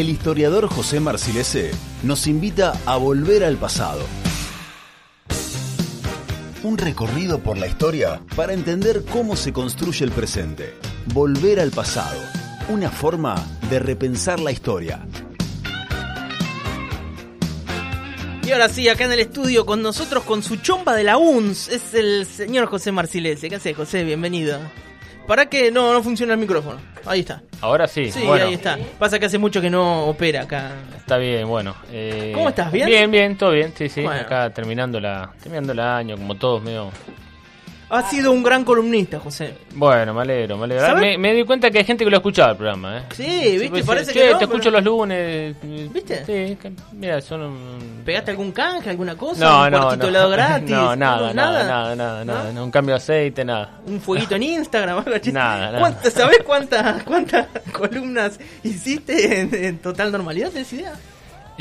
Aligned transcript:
el 0.00 0.08
historiador 0.08 0.66
José 0.66 0.98
Marcilese 0.98 1.72
nos 2.02 2.26
invita 2.26 2.72
a 2.86 2.96
volver 2.96 3.44
al 3.44 3.58
pasado. 3.58 4.00
Un 6.62 6.78
recorrido 6.78 7.40
por 7.40 7.58
la 7.58 7.66
historia 7.66 8.22
para 8.34 8.54
entender 8.54 9.04
cómo 9.04 9.36
se 9.36 9.52
construye 9.52 10.04
el 10.04 10.10
presente. 10.10 10.74
Volver 11.12 11.60
al 11.60 11.70
pasado. 11.70 12.18
Una 12.70 12.90
forma 12.90 13.34
de 13.68 13.78
repensar 13.78 14.40
la 14.40 14.52
historia. 14.52 15.06
Y 18.42 18.52
ahora 18.52 18.70
sí, 18.70 18.88
acá 18.88 19.04
en 19.04 19.12
el 19.12 19.20
estudio 19.20 19.66
con 19.66 19.82
nosotros, 19.82 20.24
con 20.24 20.42
su 20.42 20.56
chomba 20.56 20.94
de 20.94 21.04
la 21.04 21.18
UNS, 21.18 21.68
es 21.68 21.94
el 21.94 22.26
señor 22.26 22.66
José 22.66 22.90
Marcilese. 22.90 23.50
¿Qué 23.50 23.56
haces, 23.56 23.76
José? 23.76 24.04
Bienvenido. 24.04 24.58
¿Para 25.26 25.46
qué? 25.46 25.70
No, 25.70 25.92
no 25.92 26.02
funciona 26.02 26.34
el 26.34 26.40
micrófono. 26.40 26.78
Ahí 27.06 27.20
está. 27.20 27.42
Ahora 27.60 27.86
sí. 27.86 28.10
Sí, 28.10 28.24
bueno, 28.26 28.46
ahí 28.46 28.54
está. 28.54 28.78
Pasa 28.98 29.18
que 29.18 29.26
hace 29.26 29.38
mucho 29.38 29.60
que 29.60 29.70
no 29.70 30.06
opera 30.06 30.42
acá. 30.42 30.72
Está 30.96 31.18
bien, 31.18 31.46
bueno. 31.48 31.74
eh, 31.90 32.32
¿Cómo 32.34 32.48
estás? 32.48 32.70
¿Bien? 32.72 32.86
Bien, 32.86 33.10
bien, 33.10 33.36
todo 33.36 33.52
bien. 33.52 33.72
Sí, 33.76 33.88
sí. 33.88 34.02
Bueno. 34.02 34.20
Acá 34.22 34.50
terminando 34.50 34.98
la 35.00 35.30
terminando 35.40 35.72
el 35.72 35.80
año, 35.80 36.16
como 36.16 36.34
todos, 36.36 36.62
medio. 36.62 36.90
Ha 37.92 38.02
sido 38.08 38.30
un 38.30 38.42
gran 38.42 38.62
columnista, 38.64 39.18
José. 39.18 39.52
Bueno, 39.74 40.14
me 40.14 40.22
alegro, 40.22 40.56
me 40.56 40.64
alegro. 40.64 40.94
Me, 40.96 41.18
me 41.18 41.34
di 41.34 41.44
cuenta 41.44 41.72
que 41.72 41.78
hay 41.78 41.84
gente 41.84 42.04
que 42.04 42.10
lo 42.10 42.16
ha 42.16 42.20
escuchado 42.20 42.52
el 42.52 42.56
programa, 42.56 42.98
¿eh? 42.98 43.02
Sí, 43.16 43.24
¿viste? 43.58 43.68
pues, 43.70 43.84
Parece 43.84 44.12
che, 44.12 44.20
que 44.20 44.26
no, 44.26 44.38
te 44.38 44.46
pero- 44.46 44.52
escucho 44.52 44.70
los 44.70 44.84
lunes. 44.84 45.56
¿Viste? 45.92 46.24
Sí, 46.24 46.56
mira, 46.92 47.20
son 47.20 47.40
un... 47.42 48.02
¿Pegaste 48.04 48.30
algún 48.30 48.52
canje, 48.52 48.90
alguna 48.90 49.16
cosa? 49.16 49.44
No, 49.44 49.64
¿Un 49.64 49.70
no, 49.72 49.78
cuartito 49.80 49.96
no. 49.96 50.02
de 50.04 50.08
helado 50.10 50.30
gratis? 50.36 50.70
No, 50.70 50.94
nada, 50.96 51.34
nada, 51.34 51.64
¿Nada? 51.64 51.94
nada, 51.96 52.24
nada, 52.24 52.52
¿No? 52.52 52.62
Un 52.64 52.70
cambio 52.70 52.94
de 52.94 52.98
aceite, 52.98 53.44
nada. 53.44 53.80
¿Un 53.84 54.00
fueguito 54.00 54.36
en 54.36 54.42
Instagram? 54.44 54.98
algo? 54.98 55.10
Nada, 55.32 55.58
nada. 55.66 55.78
¿Cuántas- 55.80 56.12
¿Sabés 56.12 56.42
cuántas, 56.46 57.02
cuántas 57.02 57.46
columnas 57.72 58.38
hiciste 58.62 59.40
en, 59.40 59.52
en 59.52 59.78
total 59.78 60.12
normalidad? 60.12 60.50
¿Tenés 60.50 60.72
idea? 60.72 60.92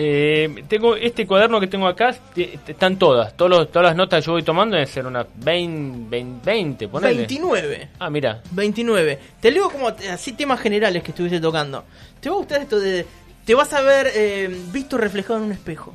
Eh, 0.02 0.64
tengo 0.70 0.96
este 0.96 1.28
cuaderno 1.28 1.60
que 1.60 1.68
tengo 1.68 1.86
acá, 1.86 2.16
te- 2.34 2.58
están 2.66 2.98
todas, 2.98 3.36
todos 3.36 3.52
los- 3.52 3.70
todas 3.70 3.88
las 3.90 3.98
notas 3.98 4.22
que 4.22 4.28
yo 4.28 4.32
voy 4.32 4.44
tomando 4.44 4.76
deben 4.78 4.88
ser 4.88 5.06
unas 5.06 5.28
20, 5.36 6.10
20, 6.10 6.46
20 6.46 6.88
ponele. 6.88 7.18
29. 7.18 7.90
Ah, 8.00 8.10
mira, 8.10 8.42
29. 8.52 9.20
Te 9.42 9.52
leo 9.52 9.70
como 9.70 9.90
así 9.90 10.32
temas 10.32 10.62
generales 10.62 11.04
que 11.04 11.12
estuviste 11.12 11.42
tocando. 11.42 11.84
¿Te 12.22 12.30
va 12.30 12.36
a 12.36 12.40
gustar 12.40 12.62
esto 12.62 12.80
de... 12.80 13.06
Te 13.44 13.54
vas 13.56 13.74
a 13.74 13.82
ver 13.82 14.10
eh, 14.16 14.50
visto 14.72 14.98
reflejado 14.98 15.40
en 15.40 15.46
un 15.48 15.52
espejo? 15.52 15.94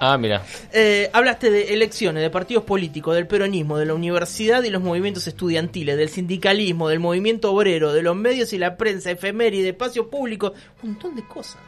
ah, 0.00 0.18
mira. 0.18 0.42
Eh, 0.72 1.08
hablaste 1.12 1.48
de 1.52 1.74
elecciones, 1.74 2.24
de 2.24 2.30
partidos 2.30 2.64
políticos, 2.64 3.14
del 3.14 3.28
peronismo, 3.28 3.78
de 3.78 3.86
la 3.86 3.94
universidad 3.94 4.64
y 4.64 4.70
los 4.70 4.82
movimientos 4.82 5.28
estudiantiles, 5.28 5.96
del 5.96 6.08
sindicalismo, 6.08 6.88
del 6.88 6.98
movimiento 6.98 7.52
obrero, 7.52 7.92
de 7.92 8.02
los 8.02 8.16
medios 8.16 8.52
y 8.52 8.58
la 8.58 8.76
prensa, 8.76 9.12
efeméride, 9.12 9.68
espacio 9.68 10.10
público, 10.10 10.54
un 10.82 10.90
montón 10.94 11.14
de 11.14 11.22
cosas. 11.22 11.60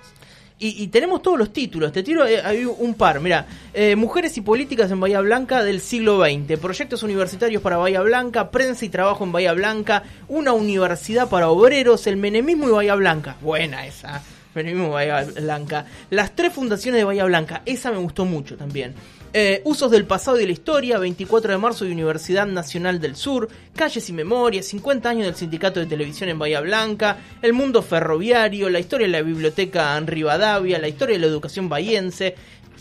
Y, 0.56 0.84
y 0.84 0.86
tenemos 0.86 1.20
todos 1.20 1.36
los 1.36 1.52
títulos, 1.52 1.90
te 1.90 2.04
tiro 2.04 2.24
eh, 2.26 2.64
un 2.64 2.94
par, 2.94 3.18
mira, 3.18 3.44
eh, 3.72 3.96
Mujeres 3.96 4.36
y 4.38 4.40
Políticas 4.40 4.88
en 4.92 5.00
Bahía 5.00 5.20
Blanca 5.20 5.64
del 5.64 5.80
siglo 5.80 6.24
XX, 6.24 6.60
proyectos 6.60 7.02
universitarios 7.02 7.60
para 7.60 7.76
Bahía 7.76 8.02
Blanca, 8.02 8.52
prensa 8.52 8.84
y 8.84 8.88
trabajo 8.88 9.24
en 9.24 9.32
Bahía 9.32 9.52
Blanca, 9.52 10.04
una 10.28 10.52
universidad 10.52 11.28
para 11.28 11.48
obreros, 11.48 12.06
el 12.06 12.16
menemismo 12.16 12.68
y 12.68 12.70
Bahía 12.70 12.94
Blanca, 12.94 13.36
buena 13.40 13.84
esa, 13.84 14.22
menemismo 14.54 14.90
y 14.90 14.92
Bahía 14.92 15.24
Blanca, 15.24 15.86
las 16.10 16.36
tres 16.36 16.52
fundaciones 16.52 17.00
de 17.00 17.04
Bahía 17.04 17.24
Blanca, 17.24 17.62
esa 17.66 17.90
me 17.90 17.98
gustó 17.98 18.24
mucho 18.24 18.56
también. 18.56 18.94
Eh, 19.36 19.62
usos 19.64 19.90
del 19.90 20.04
pasado 20.04 20.36
y 20.36 20.42
de 20.42 20.46
la 20.46 20.52
historia, 20.52 20.96
24 20.98 21.50
de 21.50 21.58
marzo 21.58 21.84
de 21.84 21.90
Universidad 21.90 22.46
Nacional 22.46 23.00
del 23.00 23.16
Sur, 23.16 23.48
Calles 23.74 24.08
y 24.08 24.12
Memorias, 24.12 24.66
50 24.66 25.08
años 25.10 25.24
del 25.26 25.34
Sindicato 25.34 25.80
de 25.80 25.86
Televisión 25.86 26.28
en 26.28 26.38
Bahía 26.38 26.60
Blanca, 26.60 27.16
el 27.42 27.52
mundo 27.52 27.82
ferroviario, 27.82 28.70
la 28.70 28.78
historia 28.78 29.08
de 29.08 29.12
la 29.12 29.22
biblioteca 29.22 29.96
en 29.96 30.06
Rivadavia, 30.06 30.78
la 30.78 30.86
historia 30.86 31.16
de 31.16 31.20
la 31.20 31.26
educación 31.26 31.68
bahiense, 31.68 32.36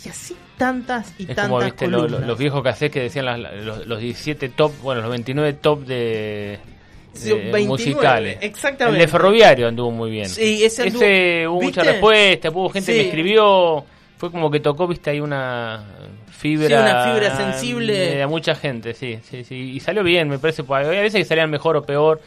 y 0.05 0.09
así 0.09 0.35
tantas 0.55 1.13
y 1.17 1.23
Es 1.23 1.29
tantas 1.29 1.47
como 1.47 1.59
viste 1.61 1.87
lo- 1.87 1.97
lo- 1.97 2.03
columnas. 2.03 2.27
los 2.27 2.37
viejos 2.37 2.61
cassettes 2.63 2.91
que 2.93 2.99
decían 3.01 3.25
las- 3.25 3.39
los, 3.65 3.87
los 3.87 3.99
17 3.99 4.49
top, 4.49 4.73
bueno, 4.83 5.01
los 5.01 5.09
29 5.09 5.53
top 5.53 5.85
de, 5.87 6.59
de 7.15 7.33
29, 7.33 7.65
musicales. 7.65 8.37
exactamente. 8.41 8.99
El 8.99 9.05
de 9.05 9.11
Ferroviario 9.11 9.67
anduvo 9.69 9.89
muy 9.89 10.11
bien. 10.11 10.29
Sí, 10.29 10.63
ese 10.63 10.83
anduvo- 10.83 11.51
hubo 11.55 11.61
mucha 11.63 11.81
respuesta, 11.83 12.51
hubo 12.51 12.69
gente 12.69 12.91
Sí. 12.93 12.99
que 12.99 13.05
escribió, 13.07 13.85
fue 14.17 14.31
como 14.31 14.49
que 14.51 14.59
tocó, 14.59 14.87
viste, 14.87 15.09
ahí 15.09 15.19
una 15.19 15.83
fibra. 16.31 16.67
Sí, 16.67 16.73
una 16.73 17.03
fibra 17.13 17.35
sensible. 17.37 17.93
De 18.17 18.27
mucha 18.27 18.55
gente, 18.55 18.93
sí, 18.93 19.19
sí, 19.29 19.43
sí. 19.43 19.55
Y 19.55 19.79
salió 19.79 20.03
bien, 20.03 20.29
me 20.29 20.39
parece. 20.39 20.63
pues, 20.63 20.85
Había 20.87 21.01
veces 21.01 21.19
que 21.19 21.25
salían 21.25 21.49
mejor 21.49 21.75
o 21.77 21.83
peor. 21.83 22.21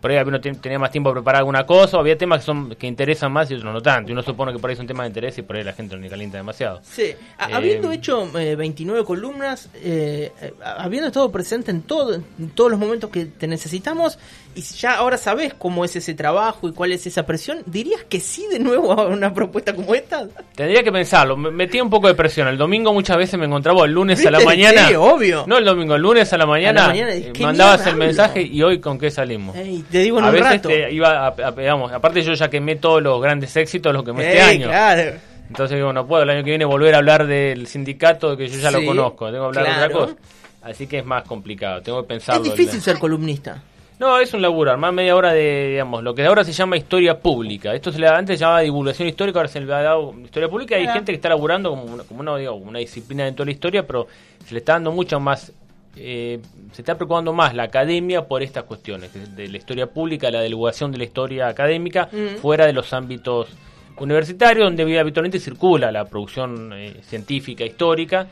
Por 0.00 0.10
ahí 0.10 0.18
uno 0.26 0.40
ten- 0.40 0.56
tenía 0.60 0.80
más 0.80 0.90
tiempo 0.90 1.10
para 1.10 1.20
preparar 1.20 1.38
alguna 1.38 1.64
cosa, 1.64 1.96
o 1.96 2.00
había 2.00 2.18
temas 2.18 2.40
que 2.40 2.46
son 2.46 2.74
que 2.74 2.88
interesan 2.88 3.30
más 3.30 3.48
y 3.52 3.54
otros 3.54 3.72
no 3.72 3.80
tanto. 3.80 4.10
Y 4.10 4.12
uno 4.14 4.22
supone 4.24 4.52
que 4.52 4.58
por 4.58 4.68
ahí 4.68 4.74
son 4.74 4.84
temas 4.84 5.04
de 5.04 5.08
interés 5.10 5.38
y 5.38 5.42
por 5.42 5.54
ahí 5.54 5.62
la 5.62 5.72
gente 5.74 5.94
no 5.94 6.02
le 6.02 6.08
calienta 6.10 6.38
demasiado. 6.38 6.80
Sí, 6.82 7.14
a- 7.38 7.48
Eh, 7.48 7.54
habiendo 7.54 7.92
hecho 7.92 8.28
eh, 8.36 8.56
29 8.56 9.04
columnas, 9.04 9.68
eh, 9.76 10.32
eh, 10.42 10.54
habiendo 10.64 11.06
estado 11.06 11.30
presente 11.30 11.70
en, 11.70 11.82
todo, 11.82 12.14
en 12.14 12.50
todos 12.52 12.68
los 12.72 12.80
momentos 12.80 13.10
que 13.10 13.26
te 13.26 13.46
necesitamos, 13.46 14.18
y 14.54 14.62
si 14.62 14.74
ya 14.78 14.96
ahora 14.96 15.16
sabes 15.16 15.54
cómo 15.54 15.84
es 15.84 15.94
ese 15.96 16.14
trabajo 16.14 16.68
y 16.68 16.72
cuál 16.72 16.92
es 16.92 17.06
esa 17.06 17.24
presión, 17.26 17.62
¿dirías 17.66 18.04
que 18.04 18.20
sí 18.20 18.46
de 18.50 18.58
nuevo 18.58 18.92
a 18.92 19.06
una 19.06 19.32
propuesta 19.34 19.74
como 19.74 19.94
esta? 19.94 20.26
Tendría 20.54 20.82
que 20.82 20.92
pensarlo, 20.92 21.36
me 21.36 21.50
metía 21.50 21.82
un 21.82 21.90
poco 21.90 22.08
de 22.08 22.14
presión. 22.14 22.48
El 22.48 22.56
domingo 22.58 22.92
muchas 22.92 23.16
veces 23.16 23.38
me 23.38 23.46
encontraba 23.46 23.84
el 23.84 23.92
lunes 23.92 24.24
a 24.26 24.30
la 24.30 24.40
mañana. 24.40 24.88
Sí, 24.88 24.94
obvio. 24.94 25.44
No 25.46 25.58
el 25.58 25.64
domingo, 25.64 25.94
el 25.94 26.02
lunes 26.02 26.32
a 26.32 26.38
la 26.38 26.46
mañana. 26.46 26.92
eh, 26.94 27.30
¿qué 27.34 27.42
mandabas 27.42 27.82
el 27.82 27.92
hablo? 27.94 28.04
mensaje 28.04 28.42
y 28.42 28.62
hoy 28.62 28.80
con 28.80 28.98
qué 28.98 29.10
salimos. 29.10 29.56
Ey, 29.56 29.84
te 29.90 29.98
digo 30.00 30.18
en 30.18 30.24
a 30.24 30.28
un 30.28 30.32
veces 30.34 30.48
rato. 30.50 30.68
te 30.68 30.92
iba 30.92 31.26
a, 31.26 31.28
a- 31.28 31.50
digamos, 31.52 31.92
aparte 31.92 32.22
yo 32.22 32.32
ya 32.34 32.48
quemé 32.50 32.76
todos 32.76 33.02
los 33.02 33.20
grandes 33.22 33.56
éxitos, 33.56 33.92
los 33.92 34.04
quemé 34.04 34.24
este 34.26 34.38
Ey, 34.42 34.56
año. 34.56 34.68
claro. 34.68 35.12
Entonces 35.48 35.76
digo, 35.76 35.92
no 35.92 36.06
puedo 36.06 36.22
el 36.22 36.30
año 36.30 36.42
que 36.44 36.50
viene 36.50 36.64
volver 36.64 36.94
a 36.94 36.98
hablar 36.98 37.26
del 37.26 37.66
sindicato 37.66 38.36
que 38.36 38.48
yo 38.48 38.58
ya 38.58 38.70
Sí, 38.70 38.74
lo 38.80 38.86
conozco, 38.86 39.30
tengo 39.30 39.50
que 39.50 39.58
hablar 39.58 39.78
de 39.78 39.84
otra 39.84 39.98
cosa. 39.98 40.16
Así 40.62 40.86
que 40.86 40.98
es 41.00 41.04
más 41.04 41.24
complicado, 41.24 41.82
tengo 41.82 41.98
que 42.06 42.14
Es 42.14 42.20
pensarlo. 42.20 42.44
difícil 42.44 42.80
ser 42.80 42.98
columnista. 42.98 43.60
No, 44.02 44.18
es 44.18 44.34
un 44.34 44.42
laburo, 44.42 44.72
armar 44.72 44.92
media 44.92 45.14
hora 45.14 45.32
de, 45.32 45.68
digamos, 45.70 46.02
lo 46.02 46.12
que 46.12 46.26
ahora 46.26 46.42
se 46.42 46.50
llama 46.52 46.76
historia 46.76 47.20
pública. 47.20 47.72
Esto 47.72 47.92
se 47.92 48.00
le 48.00 48.08
antes 48.08 48.36
se 48.36 48.40
llamaba 48.44 48.62
divulgación 48.62 49.06
histórica, 49.06 49.38
ahora 49.38 49.48
se 49.48 49.60
le 49.60 49.72
ha 49.72 49.80
dado 49.80 50.12
historia 50.24 50.48
pública. 50.48 50.74
Hay 50.74 50.88
gente 50.88 51.12
que 51.12 51.14
está 51.14 51.28
laburando 51.28 51.70
como 51.70 51.84
una, 51.84 52.02
como 52.02 52.18
una, 52.18 52.36
digo, 52.36 52.54
una 52.54 52.80
disciplina 52.80 53.24
dentro 53.26 53.44
de 53.44 53.52
la 53.52 53.52
historia, 53.52 53.86
pero 53.86 54.08
se 54.44 54.54
le 54.54 54.58
está 54.58 54.72
dando 54.72 54.90
mucho 54.90 55.20
más, 55.20 55.52
eh, 55.96 56.40
se 56.72 56.82
está 56.82 56.96
preocupando 56.96 57.32
más 57.32 57.54
la 57.54 57.62
academia 57.62 58.26
por 58.26 58.42
estas 58.42 58.64
cuestiones, 58.64 59.14
de, 59.14 59.40
de 59.40 59.48
la 59.48 59.56
historia 59.56 59.86
pública, 59.86 60.32
la 60.32 60.42
divulgación 60.42 60.90
de 60.90 60.98
la 60.98 61.04
historia 61.04 61.46
académica, 61.46 62.08
Mm. 62.10 62.38
fuera 62.38 62.66
de 62.66 62.72
los 62.72 62.92
ámbitos 62.92 63.50
universitarios, 63.98 64.64
donde 64.64 64.98
habitualmente 64.98 65.38
circula 65.38 65.92
la 65.92 66.06
producción 66.06 66.72
eh, 66.74 66.96
científica, 67.02 67.64
histórica, 67.64 68.26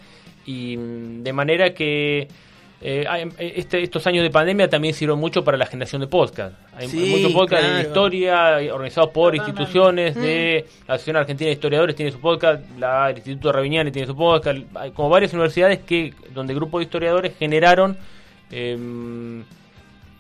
y 0.44 0.76
mm, 0.76 1.22
de 1.22 1.32
manera 1.32 1.72
que 1.72 2.26
eh, 2.82 3.28
este- 3.38 3.82
estos 3.82 4.06
años 4.06 4.22
de 4.22 4.30
pandemia 4.30 4.68
también 4.68 4.94
sirvieron 4.94 5.20
mucho 5.20 5.44
para 5.44 5.58
la 5.58 5.66
generación 5.66 6.00
de 6.00 6.06
podcast. 6.06 6.54
Hay, 6.74 6.88
Sí, 6.88 7.10
muchos 7.10 7.32
podcasts 7.32 7.66
claro. 7.66 7.76
de 7.82 7.88
historia 7.88 8.60
eh, 8.62 8.72
organizados 8.72 9.10
por 9.10 9.34
instituciones, 9.36 10.14
de 10.14 10.64
la 10.88 10.94
Asociación 10.94 11.16
Argentina 11.16 11.48
de 11.48 11.52
Historiadores 11.54 11.94
tiene 11.96 12.10
su 12.12 12.20
podcast, 12.20 12.62
la, 12.78 13.10
el 13.10 13.16
Instituto 13.16 13.52
Ravignani 13.52 13.91
tiene 13.91 14.06
su 14.06 14.16
podcast, 14.16 14.58
hay 14.76 14.91
como 14.92 15.08
varias 15.10 15.32
universidades 15.34 15.80
que 15.80 16.14
donde 16.32 16.54
grupos 16.54 16.80
de 16.80 16.84
historiadores 16.84 17.36
generaron 17.38 17.98
em, 18.50 19.41
eh, 19.41 19.44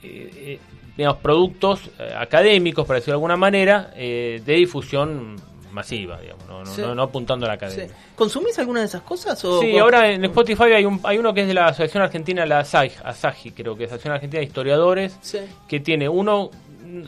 eh, 0.02 0.58
digamos, 0.96 1.18
productos 1.18 1.90
eh, 1.98 2.12
académicos, 2.16 2.86
para 2.86 2.96
decirlo 2.98 3.12
de 3.12 3.16
alguna 3.16 3.36
manera, 3.36 3.90
eh, 3.96 4.42
de 4.44 4.54
difusión 4.54 5.36
masiva, 5.72 6.20
digamos, 6.20 6.46
no, 6.46 6.60
no, 6.64 6.66
Sí. 6.74 6.80
no- 6.80 6.94
no 6.94 7.02
apuntando 7.02 7.46
a 7.46 7.48
la 7.48 7.54
Sí. 7.58 7.64
academia. 7.66 7.94
¿Consumís 8.16 8.58
alguna 8.58 8.80
de 8.80 8.86
esas 8.86 9.02
cosas? 9.02 9.44
O, 9.44 9.60
Sí, 9.60 9.76
ahora 9.78 10.10
en 10.10 10.24
Spotify 10.24 10.64
hay, 10.74 10.84
un, 10.84 11.00
hay 11.04 11.18
uno 11.18 11.32
que 11.34 11.42
es 11.42 11.48
de 11.48 11.54
la 11.54 11.66
Asociación 11.66 12.02
Argentina, 12.02 12.44
la 12.46 12.60
ASAI, 12.60 12.92
ASAGI, 13.04 13.52
creo 13.52 13.76
que 13.76 13.84
es 13.84 13.90
Asociación 13.90 14.14
Argentina 14.14 14.40
de 14.40 14.46
Historiadores, 14.46 15.18
Sí. 15.20 15.38
que 15.68 15.80
tiene 15.80 16.08
uno, 16.08 16.50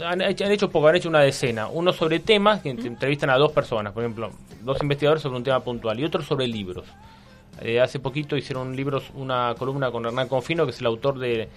han 0.05 0.21
hecho, 0.23 0.45
han 0.45 0.53
hecho 0.53 0.71
poco, 0.71 0.87
han 0.89 0.97
hecho 0.97 1.09
una 1.09 1.21
decena, 1.21 1.67
uno 1.69 1.93
sobre 1.93 2.21
temas, 2.21 2.61
que 2.63 2.71
ent- 2.75 2.87
entrevistan 2.87 3.31
a 3.31 3.37
dos 3.37 3.53
personas, 3.53 3.93
por 3.93 4.03
ejemplo, 4.05 4.31
dos 4.63 4.79
investigadores 4.81 5.23
sobre 5.23 5.37
un 5.39 5.45
tema 5.45 5.61
puntual, 5.61 5.99
y 5.99 6.05
otro 6.05 6.23
sobre 6.23 6.47
libros. 6.47 6.85
Eh, 7.61 7.81
hace 7.81 7.99
poquito 8.01 8.37
hicieron 8.37 8.75
libros, 8.75 9.11
una 9.15 9.55
columna 9.59 9.91
con 9.91 10.05
Hernán 10.07 10.27
Confino, 10.29 10.65
que 10.65 10.71
es 10.71 10.81
el 10.81 10.87
autor 10.87 11.19
de 11.19 11.49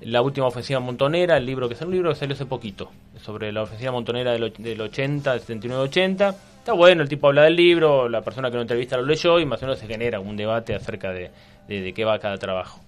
La 0.00 0.20
última 0.20 0.46
ofensiva 0.46 0.80
montonera, 0.80 1.36
el 1.38 1.46
libro 1.46 1.66
que 1.68 1.74
es 1.74 1.80
un 1.80 1.90
libro 1.92 2.10
que 2.10 2.16
salió 2.16 2.34
hace 2.34 2.44
poquito, 2.44 2.90
sobre 3.22 3.52
la 3.52 3.62
ofensiva 3.62 3.92
montonera 3.92 4.32
del, 4.32 4.52
del 4.58 4.80
80, 4.80 5.32
del 5.32 5.40
79-80. 5.40 6.34
Está 6.64 6.72
bueno, 6.72 7.02
el 7.02 7.10
tipo 7.10 7.26
habla 7.26 7.42
del 7.42 7.56
libro, 7.56 8.08
la 8.08 8.22
persona 8.22 8.48
que 8.48 8.56
lo 8.56 8.62
entrevista 8.62 8.96
lo 8.96 9.04
leyó 9.04 9.38
y 9.38 9.44
más 9.44 9.62
o 9.62 9.66
menos 9.66 9.78
se 9.78 9.86
genera 9.86 10.18
un 10.18 10.34
debate 10.34 10.74
acerca 10.74 11.12
de, 11.12 11.30
de, 11.68 11.92
qué 11.92 12.06
va 12.06 12.18
cada 12.18 12.38
trabajo. 12.38 12.80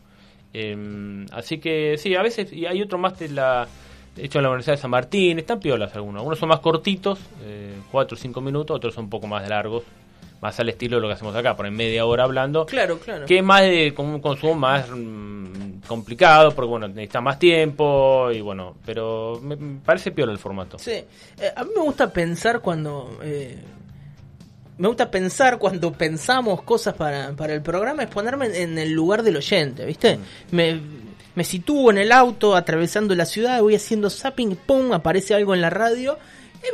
Eh, 0.54 1.26
así 1.30 1.58
que 1.58 1.98
sí, 1.98 2.14
a 2.14 2.22
veces, 2.22 2.50
y 2.54 2.64
hay 2.64 2.80
otro 2.80 2.96
más 2.96 3.18
de 3.18 3.28
la 3.28 3.68
hecho 4.16 4.38
en 4.38 4.44
la 4.44 4.48
Universidad 4.48 4.76
de 4.76 4.80
San 4.80 4.90
Martín, 4.90 5.38
están 5.38 5.60
piolas 5.60 5.94
algunos. 5.94 6.20
Algunos 6.20 6.38
son 6.38 6.48
más 6.48 6.60
cortitos, 6.60 7.18
eh, 7.42 7.74
4 7.90 8.14
o 8.14 8.18
5 8.18 8.40
minutos, 8.40 8.74
otros 8.74 8.94
son 8.94 9.04
un 9.04 9.10
poco 9.10 9.26
más 9.26 9.46
largos, 9.46 9.82
más 10.40 10.58
al 10.60 10.68
estilo 10.68 10.96
de 10.96 11.02
lo 11.02 11.08
que 11.08 11.14
hacemos 11.14 11.34
acá, 11.34 11.56
por 11.56 11.66
en 11.66 11.74
media 11.74 12.04
hora 12.04 12.24
hablando. 12.24 12.66
Claro, 12.66 12.98
claro. 12.98 13.26
Que 13.26 13.38
es 13.38 13.44
más 13.44 13.62
de 13.62 13.92
con 13.94 14.06
un 14.06 14.20
consumo 14.20 14.54
más 14.54 14.88
mm, 14.90 15.80
complicado 15.86 16.54
porque 16.54 16.68
bueno 16.68 16.88
necesita 16.88 17.20
más 17.20 17.38
tiempo 17.38 18.30
y 18.32 18.40
bueno 18.40 18.76
pero 18.84 19.40
me, 19.42 19.56
parece 19.84 20.10
peor 20.10 20.30
el 20.30 20.38
formato 20.38 20.78
Sí, 20.78 20.90
Eh, 20.92 21.52
a 21.54 21.64
mí 21.64 21.70
me 21.74 21.82
gusta 21.82 22.12
pensar 22.12 22.60
cuando... 22.60 23.18
eh, 23.22 23.58
me 24.78 24.88
gusta 24.88 25.10
pensar 25.10 25.58
cuando 25.58 25.92
pensamos 25.92 26.62
cosas 26.62 26.94
para, 26.94 27.32
para 27.32 27.54
el 27.54 27.62
programa, 27.62 28.02
es 28.02 28.10
ponerme 28.10 28.60
en, 28.60 28.78
el 28.78 28.92
lugar 28.92 29.22
del 29.22 29.36
oyente, 29.36 29.86
¿viste? 29.86 30.18
Me, 30.50 30.78
me 31.34 31.44
sitúo 31.44 31.90
en 31.90 31.98
el 31.98 32.12
auto, 32.12 32.54
atravesando 32.54 33.14
la 33.14 33.24
ciudad, 33.24 33.62
voy 33.62 33.74
haciendo 33.74 34.10
zapping, 34.10 34.54
¡pum! 34.54 34.92
aparece 34.92 35.34
algo 35.34 35.54
en 35.54 35.62
la 35.62 35.70
radio. 35.70 36.18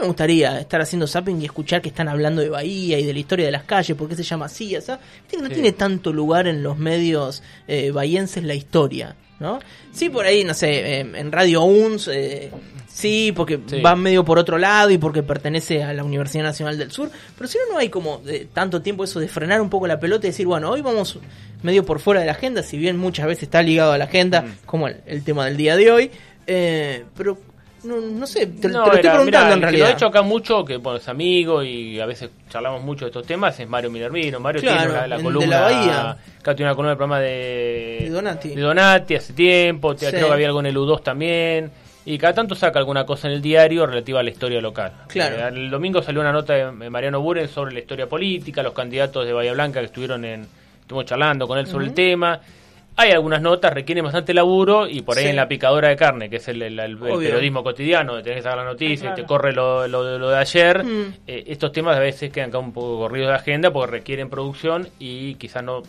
Me 0.00 0.06
gustaría 0.06 0.58
estar 0.60 0.80
haciendo 0.80 1.06
zapping 1.06 1.40
y 1.40 1.44
escuchar 1.44 1.80
que 1.80 1.88
están 1.88 2.08
hablando 2.08 2.42
de 2.42 2.48
Bahía 2.48 2.98
y 2.98 3.04
de 3.04 3.12
la 3.12 3.18
historia 3.20 3.46
de 3.46 3.52
las 3.52 3.62
calles, 3.64 3.96
por 3.96 4.08
qué 4.08 4.16
se 4.16 4.22
llama 4.24 4.46
así, 4.46 4.74
o 4.76 4.80
sea, 4.80 4.98
no 5.40 5.46
Sí. 5.46 5.52
tiene 5.54 5.72
tanto 5.72 6.12
lugar 6.12 6.46
en 6.48 6.62
los 6.62 6.76
medios 6.78 7.42
eh, 7.68 7.90
bahienses 7.92 8.42
la 8.42 8.54
historia, 8.54 9.14
¿no? 9.38 9.60
Sí, 9.92 10.08
por 10.08 10.24
ahí, 10.26 10.42
no 10.44 10.54
sé, 10.54 10.70
eh, 10.70 11.00
en 11.00 11.30
Radio 11.30 11.62
UNS, 11.62 12.08
eh, 12.12 12.50
sí, 12.88 13.32
porque 13.34 13.60
Sí. 13.66 13.80
va 13.80 13.94
medio 13.94 14.24
por 14.24 14.38
otro 14.38 14.58
lado 14.58 14.90
y 14.90 14.98
porque 14.98 15.22
pertenece 15.22 15.82
a 15.84 15.92
la 15.92 16.02
Universidad 16.04 16.42
Nacional 16.44 16.78
del 16.78 16.90
Sur, 16.90 17.10
pero 17.38 17.48
si 17.48 17.58
no, 17.58 17.74
no 17.74 17.78
hay 17.78 17.88
como 17.88 18.18
de 18.18 18.46
tanto 18.52 18.82
tiempo 18.82 19.04
eso 19.04 19.20
de 19.20 19.28
frenar 19.28 19.60
un 19.60 19.70
poco 19.70 19.86
la 19.86 20.00
pelota 20.00 20.26
y 20.26 20.30
decir, 20.30 20.46
bueno, 20.46 20.70
hoy 20.70 20.80
vamos 20.82 21.18
medio 21.62 21.84
por 21.84 22.00
fuera 22.00 22.20
de 22.20 22.26
la 22.26 22.32
agenda, 22.32 22.62
si 22.64 22.76
bien 22.76 22.96
muchas 22.96 23.26
veces 23.26 23.44
está 23.44 23.62
ligado 23.62 23.92
a 23.92 23.98
la 23.98 24.04
agenda, 24.06 24.42
Mm. 24.42 24.54
como 24.66 24.88
el, 24.88 24.96
el 25.06 25.22
tema 25.22 25.44
del 25.46 25.56
día 25.56 25.76
de 25.76 25.90
hoy, 25.92 26.10
eh, 26.48 27.04
pero 27.16 27.38
no, 27.84 28.00
no 28.00 28.26
sé, 28.26 28.46
te, 28.46 28.68
lo 28.68 28.84
estoy 28.84 29.00
era- 29.00 29.12
preguntando 29.14 29.24
mirá, 29.24 29.40
en 29.46 29.52
el 29.52 29.54
que 29.58 29.60
realidad. 29.62 29.84
Lo 29.86 29.90
ha 29.90 29.94
hecho 29.94 30.06
acá 30.06 30.22
mucho, 30.22 30.64
que 30.64 30.76
bueno, 30.76 30.98
es 30.98 31.08
amigo 31.08 31.62
y 31.62 31.98
a 32.00 32.06
veces 32.06 32.30
charlamos 32.48 32.82
mucho 32.82 33.04
de 33.04 33.10
estos 33.10 33.26
temas, 33.26 33.58
es 33.58 33.68
Mario 33.68 33.90
Minervino. 33.90 34.38
Mario 34.40 34.60
Claro, 34.62 34.78
tiene 34.80 34.92
la, 34.94 35.06
la 35.06 35.14
el 35.16 35.20
de 35.20 35.24
columna. 35.24 35.46
la 35.48 35.60
Bahía. 35.62 36.10
Acá 36.40 36.54
tiene 36.54 36.70
una 36.70 36.74
columna 36.76 36.90
del 36.90 36.96
programa 36.98 37.20
de, 37.20 37.98
De 38.02 38.10
Donati. 38.10 38.48
de 38.50 38.60
Donati 38.60 39.14
hace 39.16 39.32
tiempo. 39.32 39.94
te- 39.94 40.06
Sí. 40.06 40.12
Creo 40.12 40.26
que 40.28 40.32
había 40.34 40.46
algo 40.48 40.60
en 40.60 40.66
el 40.66 40.76
U2 40.76 41.02
también. 41.02 41.70
Y 42.04 42.18
cada 42.18 42.34
tanto 42.34 42.56
saca 42.56 42.80
alguna 42.80 43.06
cosa 43.06 43.28
en 43.28 43.34
el 43.34 43.40
diario 43.42 43.86
relativa 43.86 44.18
a 44.18 44.22
la 44.24 44.30
historia 44.30 44.60
local. 44.60 44.92
Claro. 45.06 45.36
Eh, 45.36 45.48
el 45.54 45.70
domingo 45.70 46.02
salió 46.02 46.20
una 46.20 46.32
nota 46.32 46.52
de 46.54 46.90
Mariano 46.90 47.20
Buren 47.20 47.46
sobre 47.48 47.72
la 47.74 47.78
historia 47.78 48.08
política, 48.08 48.60
los 48.62 48.72
candidatos 48.72 49.24
de 49.24 49.32
Bahía 49.32 49.52
Blanca 49.52 49.78
que 49.78 49.86
estuvieron 49.86 50.24
en. 50.24 50.46
Estuvimos 50.80 51.04
charlando 51.06 51.46
con 51.46 51.58
él 51.58 51.66
sobre 51.68 51.86
el 51.86 51.94
tema. 51.94 52.40
Hay 52.96 53.10
algunas 53.10 53.40
notas, 53.40 53.72
requieren 53.72 54.04
bastante 54.04 54.34
laburo 54.34 54.86
y 54.86 55.00
por 55.00 55.16
ahí 55.16 55.24
Sí. 55.24 55.30
en 55.30 55.36
la 55.36 55.48
picadora 55.48 55.88
de 55.88 55.96
carne, 55.96 56.28
que 56.28 56.36
es 56.36 56.48
el, 56.48 56.60
el- 56.62 56.78
el- 56.78 56.90
el 56.90 56.96
Obvio. 57.02 57.18
periodismo 57.30 57.62
cotidiano, 57.64 58.22
tenés 58.22 58.36
que 58.38 58.42
sacar 58.42 58.58
la 58.58 58.64
noticia, 58.64 59.06
y 59.06 59.14
te 59.14 59.24
claro. 59.24 59.26
corre 59.28 59.52
lo, 59.52 59.88
lo- 59.88 60.18
lo 60.18 60.28
de 60.28 60.36
ayer, 60.36 60.84
Mm. 60.84 61.14
eh, 61.26 61.44
estos 61.46 61.72
temas 61.72 61.96
a 61.96 62.00
veces 62.00 62.30
quedan 62.30 62.50
acá 62.50 62.58
un 62.58 62.72
poco 62.72 62.98
corridos 62.98 63.28
de 63.30 63.34
agenda 63.36 63.72
porque 63.72 63.92
requieren 63.92 64.28
producción 64.28 64.88
y 64.98 65.34
quizás 65.36 65.64
no, 65.64 65.82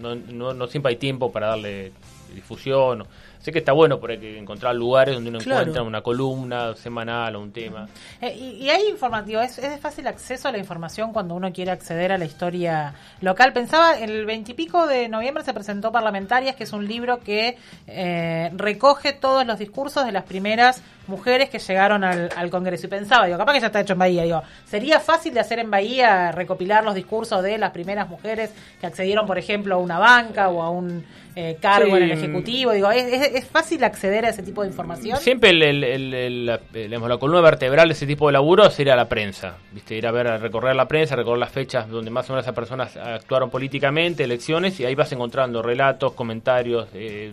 no, 0.00 0.14
no, 0.16 0.52
no 0.52 0.66
siempre 0.66 0.90
hay 0.90 0.96
tiempo 0.96 1.30
para 1.30 1.48
darle 1.48 1.92
difusión. 2.34 3.04
Sé 3.48 3.52
que 3.52 3.60
está 3.60 3.72
bueno 3.72 3.98
por 3.98 4.10
ahí 4.10 4.18
que 4.18 4.38
encontrar 4.38 4.74
lugares 4.74 5.14
donde 5.14 5.30
uno 5.30 5.38
Claro. 5.38 5.60
encuentra 5.60 5.82
una 5.82 6.02
columna 6.02 6.74
semanal 6.74 7.34
o 7.36 7.40
un 7.40 7.50
tema. 7.50 7.88
Eh, 8.20 8.36
y, 8.36 8.64
y 8.64 8.68
hay 8.68 8.88
informativo, 8.90 9.40
es, 9.40 9.58
es 9.58 9.70
de 9.70 9.78
fácil 9.78 10.06
acceso 10.06 10.48
a 10.48 10.52
la 10.52 10.58
información 10.58 11.14
cuando 11.14 11.34
uno 11.34 11.50
quiere 11.50 11.70
acceder 11.70 12.12
a 12.12 12.18
la 12.18 12.26
historia 12.26 12.92
local. 13.22 13.54
Pensaba, 13.54 13.98
el 13.98 14.26
veintipico 14.26 14.86
de 14.86 15.08
noviembre 15.08 15.44
se 15.44 15.54
presentó 15.54 15.90
Parlamentarias, 15.90 16.56
que 16.56 16.64
es 16.64 16.74
un 16.74 16.86
libro 16.86 17.20
que 17.20 17.56
eh, 17.86 18.50
recoge 18.54 19.14
todos 19.14 19.46
los 19.46 19.58
discursos 19.58 20.04
de 20.04 20.12
las 20.12 20.24
primeras 20.24 20.82
mujeres 21.08 21.48
que 21.50 21.58
llegaron 21.58 22.04
al, 22.04 22.28
al 22.36 22.50
Congreso. 22.50 22.86
Y 22.86 22.90
pensaba, 22.90 23.26
digo, 23.26 23.38
capaz 23.38 23.54
que 23.54 23.60
ya 23.60 23.66
está 23.66 23.80
hecho 23.80 23.94
en 23.94 23.98
Bahía, 23.98 24.22
digo, 24.24 24.42
¿sería 24.66 25.00
fácil 25.00 25.34
de 25.34 25.40
hacer 25.40 25.58
en 25.58 25.70
Bahía 25.70 26.32
recopilar 26.32 26.84
los 26.84 26.94
discursos 26.94 27.42
de 27.42 27.58
las 27.58 27.70
primeras 27.72 28.08
mujeres 28.08 28.52
que 28.80 28.86
accedieron, 28.86 29.26
por 29.26 29.38
ejemplo, 29.38 29.74
a 29.74 29.78
una 29.78 29.98
banca 29.98 30.48
o 30.48 30.62
a 30.62 30.70
un 30.70 31.04
eh, 31.36 31.56
cargo 31.60 31.90
Sí. 31.96 31.96
en 31.98 32.02
el 32.02 32.10
Ejecutivo? 32.12 32.72
Digo, 32.72 32.90
¿es, 32.90 33.04
es, 33.12 33.34
es 33.34 33.44
fácil 33.46 33.82
acceder 33.84 34.26
a 34.26 34.30
ese 34.30 34.42
tipo 34.42 34.62
de 34.62 34.68
información? 34.68 35.18
Siempre 35.18 35.50
el, 35.50 35.62
el- 35.62 35.84
el- 36.14 36.46
la, 36.46 36.60
eh, 36.74 36.88
la 36.88 37.16
columna 37.18 37.40
vertebral 37.40 37.88
de 37.88 37.92
ese 37.94 38.06
tipo 38.06 38.26
de 38.26 38.32
laburo 38.32 38.68
sería 38.70 38.96
la 38.96 39.08
prensa. 39.08 39.54
¿viste? 39.72 39.94
Ir 39.96 40.06
a 40.06 40.10
ver, 40.10 40.26
a 40.26 40.36
recorrer 40.38 40.74
la 40.74 40.86
prensa, 40.88 41.14
recorrer 41.16 41.38
las 41.38 41.50
fechas 41.50 41.88
donde 41.88 42.10
más 42.10 42.28
o 42.28 42.32
menos 42.32 42.44
esas 42.44 42.54
personas 42.54 42.96
actuaron 42.96 43.50
políticamente, 43.50 44.24
elecciones, 44.24 44.78
y 44.80 44.84
ahí 44.84 44.94
vas 44.94 45.12
encontrando 45.12 45.62
relatos, 45.62 46.12
comentarios, 46.12 46.88
eh, 46.94 47.32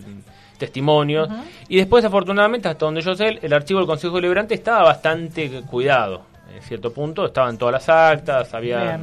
testimonios. 0.58 1.28
Y 1.68 1.76
después, 1.76 2.04
afortunadamente, 2.04 2.68
hasta 2.68 2.84
donde 2.86 3.00
yo 3.00 3.14
sé, 3.14 3.38
el 3.42 3.52
archivo 3.52 3.80
del 3.80 3.86
Consejo 3.86 4.16
Deliberante 4.16 4.54
estaba 4.54 4.82
bastante 4.84 5.62
cuidado. 5.62 6.22
En 6.54 6.62
cierto 6.62 6.92
punto, 6.92 7.26
estaban 7.26 7.58
todas 7.58 7.72
las 7.74 7.88
actas, 7.88 8.52
había 8.54 8.82
Bien. 8.82 9.00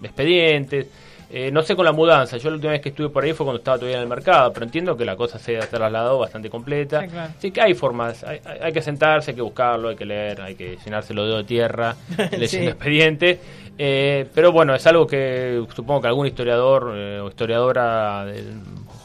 mm, 0.00 0.04
expedientes. 0.04 0.86
Eh, 1.30 1.50
no 1.50 1.62
sé 1.62 1.74
con 1.74 1.84
la 1.84 1.90
mudanza, 1.92 2.36
yo 2.36 2.48
la 2.50 2.56
última 2.56 2.72
vez 2.72 2.80
que 2.80 2.90
estuve 2.90 3.08
por 3.08 3.24
ahí 3.24 3.32
fue 3.32 3.44
cuando 3.44 3.58
estaba 3.58 3.76
todavía 3.76 3.96
en 3.96 4.02
el 4.04 4.08
mercado, 4.08 4.52
pero 4.52 4.66
entiendo 4.66 4.96
que 4.96 5.04
la 5.04 5.16
cosa 5.16 5.36
se 5.38 5.56
ha 5.56 5.62
trasladado 5.68 6.18
bastante 6.18 6.48
completa. 6.48 7.00
Sí, 7.00 7.08
claro. 7.08 7.32
Sí 7.40 7.50
que 7.50 7.60
hay 7.60 7.74
formas, 7.74 8.22
hay, 8.22 8.38
hay- 8.60 8.72
que 8.72 8.80
sentarse, 8.82 9.32
hay 9.32 9.34
que 9.34 9.42
buscarlo, 9.42 9.88
hay 9.88 9.96
que 9.96 10.04
leer, 10.04 10.40
hay 10.42 10.54
que 10.54 10.76
llenarse 10.84 11.12
los 11.12 11.26
dedos 11.26 11.40
de 11.40 11.44
tierra, 11.48 11.96
leyendo 12.38 12.46
Sí. 12.46 12.58
expedientes. 12.68 13.38
Eh, 13.76 14.28
pero 14.32 14.52
bueno, 14.52 14.76
es 14.76 14.86
algo 14.86 15.08
que 15.08 15.64
supongo 15.74 16.02
que 16.02 16.06
algún 16.06 16.26
historiador 16.28 16.92
eh, 16.94 17.18
o 17.18 17.28
historiadora 17.28 18.24
del 18.26 18.52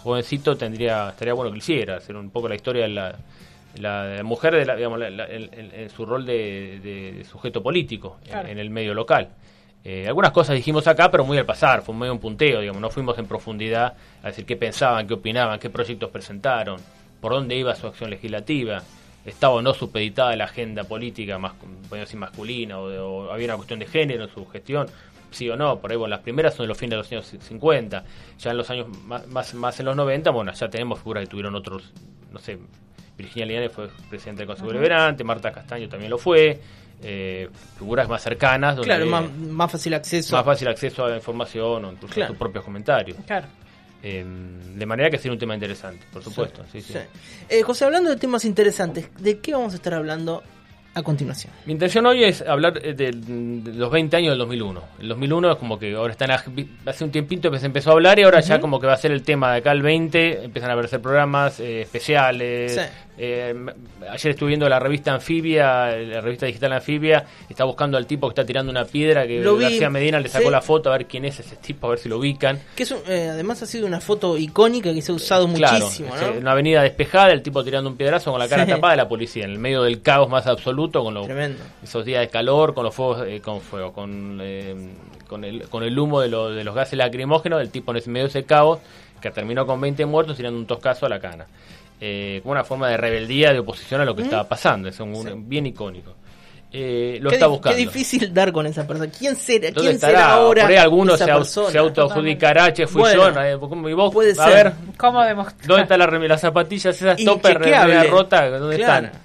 jovencito 0.10 0.58
tendría, 0.58 1.10
estaría 1.10 1.34
bueno 1.34 1.50
que 1.52 1.56
lo 1.56 1.60
hiciera, 1.60 1.98
hacer 1.98 2.16
un 2.16 2.30
poco 2.32 2.48
la 2.50 2.56
historia 2.56 2.84
de 2.84 2.90
la, 2.90 4.24
mujer, 4.24 4.56
de 4.56 4.66
la, 4.66 4.76
digamos, 4.76 5.00
la- 5.00 5.10
la- 5.10 5.26
el- 5.26 5.90
su 5.96 6.06
rol 6.06 6.26
de, 6.26 6.80
de 6.84 7.24
sujeto 7.26 7.62
político 7.62 8.18
en- 8.26 8.30
Claro. 8.32 8.48
en, 8.50 8.58
el 8.60 8.70
medio 8.70 8.94
local. 8.94 9.30
Eh, 9.86 10.06
algunas 10.08 10.32
cosas 10.32 10.56
dijimos 10.56 10.88
acá, 10.88 11.10
pero 11.12 11.24
muy 11.24 11.38
al 11.38 11.46
pasar, 11.46 11.82
fue 11.84 11.94
medio 11.96 12.12
un 12.14 12.20
punteo, 12.20 12.60
digamos, 12.62 12.82
no 12.82 12.90
fuimos 12.90 13.18
en 13.20 13.28
profundidad 13.28 13.94
a 14.24 14.28
decir 14.28 14.46
qué 14.46 14.58
pensaban, 14.58 15.08
qué 15.08 15.14
opinaban, 15.14 15.60
qué 15.60 15.70
proyectos 15.70 16.10
presentaron, 16.10 16.82
por 17.22 17.32
dónde 17.34 17.56
iba 17.56 17.74
su 17.76 17.88
acción 17.88 18.10
legislativa, 18.10 18.82
estaba 19.26 19.54
o 19.54 19.62
no 19.62 19.74
supeditada 19.74 20.36
la 20.36 20.46
agenda 20.46 20.84
política, 20.86 21.38
más, 21.38 21.54
decir 21.92 22.18
masculina, 22.20 22.80
o, 22.80 23.28
o 23.28 23.32
había 23.32 23.46
una 23.48 23.56
cuestión 23.58 23.80
de 23.80 23.86
género 23.86 24.24
en 24.26 24.30
su 24.34 24.46
gestión, 24.48 24.88
sí 25.32 25.50
o 25.50 25.56
no, 25.56 25.80
por 25.80 25.92
ahí, 25.92 25.98
bueno, 25.98 26.12
las 26.16 26.22
primeras 26.24 26.54
son 26.56 26.64
de 26.66 26.68
los 26.70 26.78
fines 26.78 26.92
de 26.92 26.98
los 26.98 27.12
años 27.12 27.44
50, 27.44 28.04
ya 28.38 28.52
en 28.52 28.58
los 28.58 28.70
años 28.70 28.88
más, 29.06 29.28
más, 29.28 29.54
más 29.54 29.80
en 29.80 29.86
los 29.86 29.96
90, 29.96 30.30
bueno, 30.32 30.52
ya 30.54 30.70
tenemos 30.70 31.00
figuras 31.00 31.24
que 31.24 31.30
tuvieron 31.30 31.56
otros, 31.56 31.92
no 32.32 32.40
sé, 32.40 32.58
Virginia 33.18 33.46
Liane 33.46 33.70
fue 33.70 33.90
presidente 34.10 34.40
del 34.42 34.48
Consejo 34.48 34.70
Deliberante, 34.70 35.24
Marta 35.24 35.52
Castaño 35.52 35.90
también 35.90 36.10
lo 36.10 36.18
fue, 36.18 36.60
eh, 37.04 37.50
figuras 37.78 38.08
más 38.10 38.22
cercanas, 38.22 38.76
donde 38.76 38.88
Claro, 38.88 39.06
más, 39.06 39.30
más 39.32 39.72
fácil 39.72 39.94
acceso. 39.94 40.36
más 40.36 40.46
fácil 40.46 40.68
acceso 40.68 41.06
a 41.06 41.10
la 41.10 41.16
información 41.18 41.86
o 41.86 41.92
incluso 41.92 42.14
Claro. 42.14 42.26
a 42.26 42.28
sus 42.30 42.38
propios 42.38 42.64
comentarios. 42.64 43.18
Claro. 43.26 43.48
Eh, 44.02 44.26
de 44.76 44.86
manera 44.86 45.10
que 45.10 45.18
sería 45.18 45.34
un 45.34 45.40
tema 45.40 45.54
interesante, 45.54 46.06
por 46.14 46.24
supuesto. 46.24 46.64
Sí, 46.72 46.82
sí. 46.82 46.94
Sí. 46.94 47.00
Eh, 47.50 47.62
José, 47.64 47.84
hablando 47.84 48.10
de 48.10 48.16
temas 48.16 48.46
interesantes, 48.46 49.10
¿de 49.18 49.40
qué 49.40 49.52
vamos 49.54 49.74
a 49.74 49.76
estar 49.76 49.94
hablando 49.94 50.42
a 50.94 51.04
continuación? 51.04 51.54
Mi 51.66 51.74
intención 51.74 52.06
hoy 52.06 52.24
es 52.24 52.42
hablar 52.42 52.80
eh, 52.84 52.94
de, 52.94 53.12
de 53.12 53.74
los 53.74 53.92
20 53.92 54.16
años 54.18 54.32
del 54.32 54.40
2001. 54.40 54.84
El 55.00 55.08
2001 55.10 55.52
es 55.52 55.58
como 55.58 55.80
que 55.80 55.96
ahora 55.96 56.12
están 56.12 56.32
hace 56.32 57.04
un 57.04 57.12
tiempito 57.12 57.52
que 57.52 57.60
se 57.60 57.66
empezó 57.66 57.92
a 57.92 57.94
hablar 57.94 58.20
y 58.20 58.24
ahora 58.24 58.40
ya 58.40 58.60
como 58.60 58.80
que 58.80 58.88
va 58.88 58.94
a 58.94 58.98
ser 58.98 59.12
el 59.12 59.24
tema 59.24 59.52
de 59.52 59.60
acá 59.60 59.72
el 59.72 59.82
20, 59.82 60.46
empiezan 60.46 60.72
a 60.72 60.74
aparecer 60.74 61.02
programas 61.02 61.60
eh, 61.60 61.82
especiales. 61.82 62.76
Sí. 62.76 62.82
Eh, 63.22 63.54
ayer 64.10 64.32
estuve 64.32 64.48
viendo 64.48 64.70
la 64.70 64.80
revista 64.80 65.14
Anfibia, 65.14 65.88
la 65.98 66.22
revista 66.22 66.46
digital 66.46 66.72
Anfibia, 66.72 67.26
está 67.50 67.66
buscando 67.66 67.98
al 67.98 68.06
tipo 68.08 68.28
que 68.28 68.32
está 68.32 68.46
tirando 68.46 68.72
una 68.72 68.86
piedra 68.86 69.28
que 69.28 69.42
Lo 69.42 69.58
vi, 69.58 69.64
García 69.64 69.90
Medina 69.90 70.22
le 70.22 70.30
sacó 70.30 70.46
sí. 70.46 70.52
la 70.52 70.62
foto 70.62 70.90
a 70.90 70.98
ver 70.98 71.06
quién 71.06 71.26
es 71.26 71.38
ese 71.40 71.58
tipo, 71.58 71.88
a 71.88 71.90
ver 71.90 72.00
si 72.00 72.08
lo 72.08 72.18
ubican. 72.18 72.60
Que 72.78 72.84
es 72.84 72.92
un- 72.92 73.02
eh, 73.10 73.28
además 73.30 73.62
ha 73.62 73.66
sido 73.66 73.86
una 73.88 74.00
foto 74.00 74.38
icónica 74.38 74.94
que 74.94 75.02
se 75.02 75.12
ha 75.12 75.16
usado 75.16 75.48
Claro, 75.54 75.80
muchísimo, 75.86 76.16
¿no? 76.16 76.22
eh, 76.28 76.38
una 76.40 76.52
avenida 76.54 76.82
despejada, 76.82 77.32
el 77.34 77.42
tipo 77.42 77.62
tirando 77.64 77.90
un 77.90 77.98
piedrazo 77.98 78.32
con 78.32 78.40
la 78.40 78.48
cara 78.48 78.64
Sí. 78.66 78.72
tapada 78.72 78.92
de 78.92 78.98
la 78.98 79.10
policía, 79.10 79.44
en 79.44 79.52
el 79.52 79.60
medio 79.60 79.84
del 79.84 80.02
caos 80.02 80.30
más 80.30 80.48
absoluto, 80.48 81.04
con 81.04 81.14
los, 81.14 81.26
Tremendo. 81.26 81.62
esos 81.84 82.06
días 82.06 82.22
de 82.22 82.30
calor, 82.30 82.74
con 82.74 82.86
los 82.86 82.96
fuegos, 82.96 83.28
eh, 83.28 83.42
con 83.42 83.60
fuego, 83.60 83.92
con, 83.92 84.40
eh, 84.42 84.76
con, 85.28 85.44
el, 85.44 85.64
con 85.68 85.84
el 85.84 86.00
humo 86.00 86.22
de, 86.22 86.30
lo- 86.30 86.52
de 86.52 86.64
los 86.64 86.74
gases 86.74 86.98
lacrimógenos, 86.98 87.60
el 87.62 87.70
tipo 87.70 87.92
en 87.92 87.98
ese 87.98 88.10
medio 88.10 88.24
de 88.28 88.30
ese 88.30 88.46
caos, 88.46 88.80
que 89.20 89.30
terminó 89.32 89.66
con 89.66 89.82
20 89.82 90.06
muertos 90.06 90.38
tirando 90.38 90.58
un 90.58 90.66
toscazo 90.66 91.06
a 91.06 91.10
la 91.10 91.20
cana. 91.20 91.46
Eh, 92.02 92.40
como 92.44 92.54
una 92.54 92.64
forma 92.64 92.88
de 92.90 92.98
rebeldía, 92.98 93.52
de 93.52 93.60
oposición 93.60 94.00
a 94.02 94.06
lo 94.06 94.16
que 94.16 94.24
estaba 94.24 94.48
pasando, 94.48 94.88
es 94.90 95.00
un, 95.00 95.14
un- 95.16 95.50
bien 95.50 95.66
icónico. 95.68 96.16
Eh, 96.72 97.18
lo 97.20 97.30
qué, 97.32 97.36
está 97.38 97.48
buscando. 97.48 97.76
qué 97.76 97.82
difícil 97.84 98.32
dar 98.34 98.52
con 98.52 98.66
esa 98.68 98.86
persona. 98.86 99.10
¿Quién 99.12 99.36
será, 99.36 99.68
¿Dónde 99.72 99.82
quién 99.82 99.94
estará? 99.96 100.12
será 100.20 100.34
ahora? 100.34 100.62
Por 100.62 100.72
ahí 100.72 100.78
alguno 100.78 101.16
esa 101.16 101.26
se, 101.26 101.34
persona? 101.34 101.70
se 101.72 101.78
autoadjudicará, 101.80 102.72
che, 102.72 102.86
fui 102.88 103.02
Bueno, 103.02 103.34
yo, 103.34 103.42
eh, 103.42 103.58
¿cómo- 103.60 103.90
y 103.90 103.94
vos? 103.94 104.14
puede 104.14 104.32
a 104.32 104.36
ser. 104.36 104.66
ver, 104.66 104.74
¿Cómo 104.96 105.22
demostrar? 105.24 105.68
¿Dónde 105.68 105.84
están 105.84 106.00
las, 106.00 106.12
las 106.30 106.42
zapatillas 106.42 106.96
esas 106.96 107.24
topper 107.24 107.60
media 107.60 108.04
rota? 108.04 108.50
¿Dónde 108.50 108.76
Claro. 108.78 109.08
están? 109.08 109.22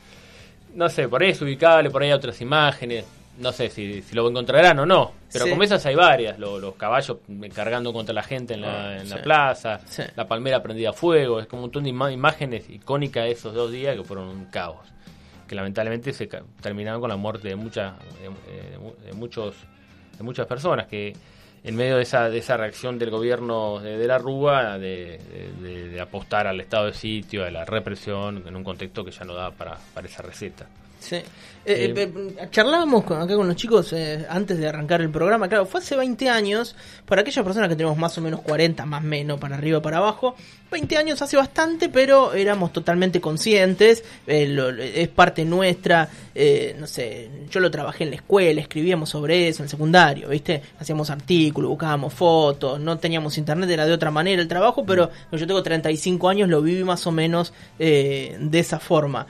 No 0.74 0.88
sé, 0.88 1.06
por 1.06 1.22
ahí 1.22 1.30
es 1.30 1.40
ubicable, 1.42 1.90
por 1.90 2.02
ahí 2.02 2.08
hay 2.08 2.14
otras 2.14 2.40
imágenes. 2.40 3.04
No 3.38 3.50
sé 3.50 3.68
si, 3.68 4.00
si 4.02 4.14
lo 4.14 4.28
encontrarán 4.28 4.78
o 4.78 4.86
no. 4.86 5.12
Pero 5.32 5.44
Sí. 5.46 5.50
como 5.50 5.62
esas 5.64 5.84
hay 5.86 5.94
varias. 5.96 6.38
lo- 6.38 6.58
los 6.60 6.74
caballos 6.76 7.18
cargando 7.52 7.92
contra 7.92 8.14
la 8.14 8.22
gente 8.22 8.54
en 8.54 8.60
la, 8.60 9.00
en 9.00 9.08
la 9.10 9.16
Sí. 9.16 9.22
plaza. 9.22 9.80
Sí. 9.86 10.02
La 10.14 10.28
palmera 10.28 10.62
prendida 10.62 10.90
a 10.90 10.92
fuego. 10.92 11.40
Es 11.40 11.46
como 11.46 11.62
un 11.62 11.66
montón 11.66 11.82
de 11.84 11.90
imágenes 11.90 12.70
icónicas 12.70 13.24
de 13.24 13.32
esos 13.32 13.52
dos 13.52 13.72
días 13.72 13.96
que 13.96 14.04
fueron 14.04 14.28
un 14.28 14.44
caos. 14.46 14.86
Que 15.48 15.54
lamentablemente 15.56 16.12
se 16.12 16.28
terminaron 16.60 17.00
con 17.00 17.10
la 17.10 17.16
muerte 17.16 17.48
de, 17.48 17.56
muchas 17.56 17.94
de, 17.98 19.06
de 19.06 19.12
muchos, 19.12 19.54
de 20.16 20.22
muchas 20.22 20.46
personas. 20.46 20.86
Que 20.86 21.12
en 21.64 21.74
medio 21.76 21.96
de 21.96 22.02
esa, 22.02 22.30
de 22.30 22.38
esa 22.38 22.56
reacción 22.56 22.98
del 22.98 23.10
gobierno 23.10 23.80
de, 23.80 24.06
la 24.06 24.18
Rúa 24.18 24.78
de, 24.78 25.18
de, 25.60 26.00
apostar 26.00 26.46
al 26.46 26.60
estado 26.60 26.86
de 26.86 26.92
sitio, 26.94 27.44
a 27.44 27.50
la 27.50 27.64
represión, 27.64 28.44
en 28.46 28.54
un 28.54 28.62
contexto 28.62 29.04
que 29.04 29.10
ya 29.10 29.24
no 29.24 29.34
da 29.34 29.50
para, 29.50 29.76
para 29.94 30.06
esa 30.06 30.22
receta. 30.22 30.66
Sí. 31.04 31.16
Eh, 31.66 31.94
eh, 31.96 32.12
eh, 32.14 32.48
charlábamos 32.50 33.04
con, 33.04 33.22
acá 33.22 33.34
con 33.34 33.46
los 33.48 33.56
chicos 33.56 33.94
antes 34.28 34.58
de 34.58 34.68
arrancar 34.68 35.00
el 35.00 35.10
programa. 35.10 35.48
Claro, 35.48 35.66
fue 35.66 35.80
hace 35.80 35.96
20 35.96 36.28
años. 36.28 36.76
Para 37.06 37.22
aquellas 37.22 37.44
personas 37.44 37.68
que 37.68 37.76
tenemos 37.76 37.96
más 37.96 38.16
o 38.18 38.20
menos 38.20 38.40
40, 38.40 38.84
más 38.86 39.02
o 39.02 39.06
menos, 39.06 39.40
para 39.40 39.56
arriba, 39.56 39.80
para 39.80 39.98
abajo. 39.98 40.34
20 40.70 40.96
años 40.96 41.22
hace 41.22 41.36
bastante, 41.36 41.88
pero 41.88 42.34
éramos 42.34 42.72
totalmente 42.72 43.20
conscientes. 43.20 44.02
es 44.26 45.08
parte 45.08 45.44
nuestra. 45.44 46.08
no 46.78 46.86
sé, 46.86 47.30
yo 47.50 47.60
lo 47.60 47.70
trabajé 47.70 48.04
en 48.04 48.10
la 48.10 48.16
escuela, 48.16 48.60
escribíamos 48.60 49.10
sobre 49.10 49.48
eso 49.48 49.62
en 49.62 49.64
el 49.64 49.70
secundario, 49.70 50.28
¿viste? 50.28 50.62
Hacíamos 50.78 51.10
artículos, 51.10 51.70
buscábamos 51.70 52.12
fotos. 52.12 52.80
No 52.80 52.98
teníamos 52.98 53.38
internet, 53.38 53.70
era 53.70 53.86
de 53.86 53.92
otra 53.92 54.10
manera 54.10 54.42
el 54.42 54.48
trabajo, 54.48 54.84
pero 54.84 55.10
yo 55.30 55.46
tengo 55.46 55.62
35 55.62 56.28
años, 56.28 56.48
lo 56.48 56.60
viví 56.60 56.84
más 56.84 57.06
o 57.06 57.12
menos 57.12 57.52
de 57.78 58.58
esa 58.58 58.80
forma 58.80 59.26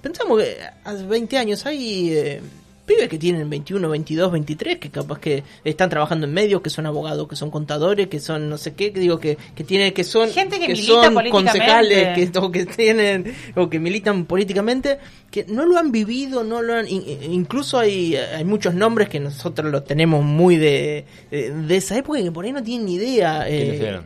pensamos 0.00 0.42
que 0.42 0.56
hace 0.84 1.06
20 1.06 1.38
años 1.38 1.66
hay 1.66 2.12
eh, 2.12 2.40
pibes 2.88 3.08
que 3.08 3.18
tienen 3.18 3.48
21, 3.48 3.88
22, 3.88 4.32
23, 4.32 4.78
que 4.78 4.90
capaz 4.90 5.20
que 5.20 5.44
están 5.62 5.90
trabajando 5.90 6.26
en 6.26 6.32
medios, 6.32 6.62
que 6.62 6.70
son 6.70 6.86
abogados, 6.86 7.28
que 7.28 7.36
son 7.36 7.50
contadores, 7.50 8.08
que 8.08 8.18
son 8.18 8.48
no 8.48 8.56
sé 8.56 8.74
qué, 8.74 8.92
que 8.92 8.98
digo 8.98 9.20
que, 9.20 9.36
que 9.54 9.62
tiene 9.62 9.92
que 9.92 10.02
son 10.04 10.30
gente 10.30 10.58
que, 10.58 10.74
son 10.74 11.14
concejales, 11.30 12.14
que, 12.14 12.38
o 12.38 12.50
que 12.50 12.64
tienen 12.64 13.34
o 13.54 13.68
que 13.68 13.78
militan 13.78 14.24
políticamente, 14.24 14.98
que 15.30 15.44
no 15.44 15.66
lo 15.66 15.78
han 15.78 15.92
vivido, 15.92 16.42
no 16.42 16.62
lo 16.62 16.74
han 16.74 16.88
incluso 16.88 17.78
hay 17.78 18.16
hay 18.16 18.44
muchos 18.44 18.74
nombres 18.74 19.08
que 19.10 19.20
nosotros 19.20 19.70
los 19.70 19.84
tenemos 19.84 20.24
muy 20.24 20.56
de, 20.56 21.04
de, 21.30 21.76
esa 21.76 21.96
época 21.98 22.22
que 22.22 22.32
por 22.32 22.46
ahí 22.46 22.52
no 22.52 22.62
tienen 22.62 22.86
ni 22.86 22.94
idea. 22.94 23.44
Eh, 23.46 24.00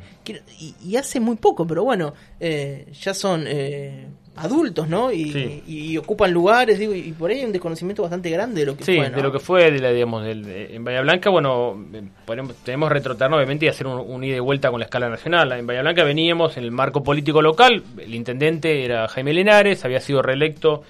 y, 0.84 0.96
hace 0.96 1.18
muy 1.18 1.36
poco, 1.36 1.66
pero 1.66 1.82
bueno, 1.82 2.14
eh, 2.38 2.86
ya 3.00 3.12
son 3.12 3.44
eh, 3.46 4.06
adultos, 4.36 4.88
¿no? 4.88 5.12
Y, 5.12 5.96
ocupan 5.98 6.32
lugares, 6.32 6.78
digo, 6.78 6.94
y 6.94 7.12
por 7.12 7.30
ahí 7.30 7.40
hay 7.40 7.44
un 7.44 7.52
desconocimiento 7.52 8.02
bastante 8.02 8.30
grande 8.30 8.60
de 8.60 8.66
lo 8.66 8.76
que 8.76 8.84
fue. 8.84 9.10
de 9.10 9.22
lo 9.22 9.30
que 9.30 9.38
fue, 9.38 9.70
de 9.70 9.78
la, 9.78 9.90
digamos, 9.90 10.26
en 10.26 10.84
Bahía 10.84 11.02
Blanca, 11.02 11.30
bueno, 11.30 11.84
tenemos 12.64 12.88
que 12.88 12.94
retrotarnos 12.94 13.36
obviamente 13.36 13.66
y 13.66 13.68
hacer 13.68 13.86
un, 13.86 14.24
ida 14.24 14.36
y 14.36 14.40
vuelta 14.40 14.70
con 14.70 14.80
la 14.80 14.86
escala 14.86 15.08
nacional. 15.08 15.52
En 15.52 15.66
Bahía 15.66 15.82
Blanca 15.82 16.04
veníamos 16.04 16.56
en 16.56 16.64
el 16.64 16.70
marco 16.70 17.02
político 17.02 17.42
local, 17.42 17.82
el 17.98 18.14
intendente 18.14 18.84
era 18.84 19.06
Jaime 19.08 19.34
Lenares, 19.34 19.84
había 19.84 20.00
sido 20.00 20.22
reelecto 20.22 20.82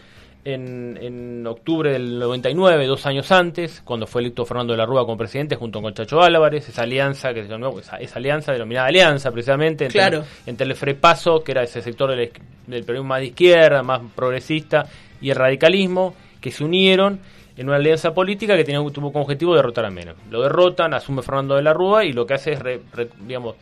en, 0.45 0.99
en, 1.01 1.47
octubre 1.47 1.93
del 1.93 2.19
99, 2.19 2.87
dos 2.87 3.07
años 3.07 3.31
antes, 3.31 3.81
cuando 3.85 4.07
fue 4.07 4.23
electo 4.23 4.45
Fernando 4.45 4.73
de 4.73 4.79
la 4.79 4.87
Rúa 4.87 5.05
como 5.05 5.17
presidente 5.17 5.57
junto 5.57 5.81
con 5.81 5.95
Chacho 5.95 6.21
Álvarez, 6.21 6.69
esa 6.69 6.83
alianza, 6.83 7.33
que 7.33 7.41
esa, 7.41 7.97
esa 7.99 8.19
alianza 8.19 8.53
denominada 8.53 8.89
alianza 8.89 9.31
precisamente, 9.31 9.87
entre, 9.87 10.23
entre 10.47 10.67
el 10.67 10.75
Frepaso, 10.75 11.43
que 11.45 11.53
era 11.53 11.63
ese 11.63 11.81
sector 11.81 12.11
del, 12.11 12.33
del 12.67 12.85
periodismo 12.85 13.09
más 13.09 13.21
de 13.21 13.27
izquierda, 13.27 13.83
más 13.83 14.01
progresista, 14.15 14.87
y 15.21 15.31
el 15.31 15.37
radicalismo, 15.37 16.15
que 16.41 16.51
se 16.51 16.65
unieron 16.65 17.21
en 17.57 17.69
una 17.69 17.77
alianza 17.77 18.13
política 18.13 18.57
que 18.57 18.65
tenía, 18.65 18.81
tuvo 18.91 19.13
como 19.13 19.25
objetivo 19.25 19.55
derrotar 19.55 19.85
a 19.85 19.91
Menem. 19.91 20.17
Lo 20.31 20.43
derrotan, 20.43 20.95
asume 20.95 21.23
Fernando 21.23 21.55
de 21.55 21.63
la 21.63 21.73
Rúa 21.73 22.05
y 22.05 22.13
lo 22.13 22.27
que 22.27 22.35
hace 22.35 22.53
es, 22.53 22.61
digamos, 23.21 23.57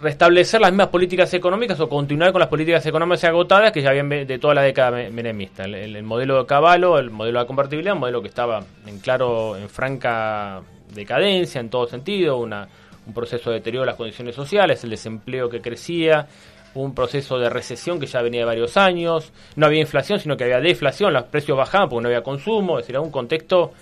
restablecer 0.00 0.60
las 0.60 0.70
mismas 0.70 0.88
políticas 0.88 1.32
económicas 1.34 1.78
o 1.80 1.88
continuar 1.88 2.32
con 2.32 2.40
las 2.40 2.48
políticas 2.48 2.84
económicas 2.86 3.24
agotadas 3.24 3.72
que 3.72 3.82
ya 3.82 3.90
habían 3.90 4.08
de 4.08 4.38
toda 4.38 4.54
la 4.54 4.62
década 4.62 4.90
menemista. 5.10 5.64
El, 5.64 6.02
modelo 6.02 6.38
de 6.38 6.46
Caballo, 6.46 6.98
el 6.98 7.10
modelo 7.10 7.38
de 7.38 7.42
la 7.42 7.46
compartibilidad, 7.46 7.94
un 7.94 8.00
modelo 8.00 8.22
que 8.22 8.28
estaba 8.28 8.64
en 8.86 8.98
claro, 9.00 9.56
en 9.56 9.68
franca 9.68 10.62
decadencia 10.94 11.60
en 11.60 11.68
todo 11.68 11.86
sentido, 11.86 12.38
una, 12.38 12.68
un 13.06 13.14
proceso 13.14 13.50
de 13.50 13.56
deterioro 13.56 13.82
de 13.82 13.86
las 13.86 13.96
condiciones 13.96 14.34
sociales, 14.34 14.82
el 14.84 14.90
desempleo 14.90 15.48
que 15.48 15.60
crecía, 15.60 16.26
un 16.74 16.94
proceso 16.94 17.38
de 17.38 17.50
recesión 17.50 17.98
que 17.98 18.06
ya 18.06 18.22
venía 18.22 18.40
de 18.40 18.46
varios 18.46 18.76
años, 18.76 19.32
no 19.56 19.66
había 19.66 19.80
inflación, 19.80 20.18
sino 20.20 20.36
que 20.36 20.44
había 20.44 20.60
deflación, 20.60 21.12
los 21.12 21.24
precios 21.24 21.56
bajaban 21.56 21.88
porque 21.88 22.02
no 22.02 22.08
había 22.08 22.22
consumo, 22.22 22.78
es 22.78 22.84
decir, 22.84 22.94
era 22.94 23.00
un 23.00 23.10
contexto 23.10 23.72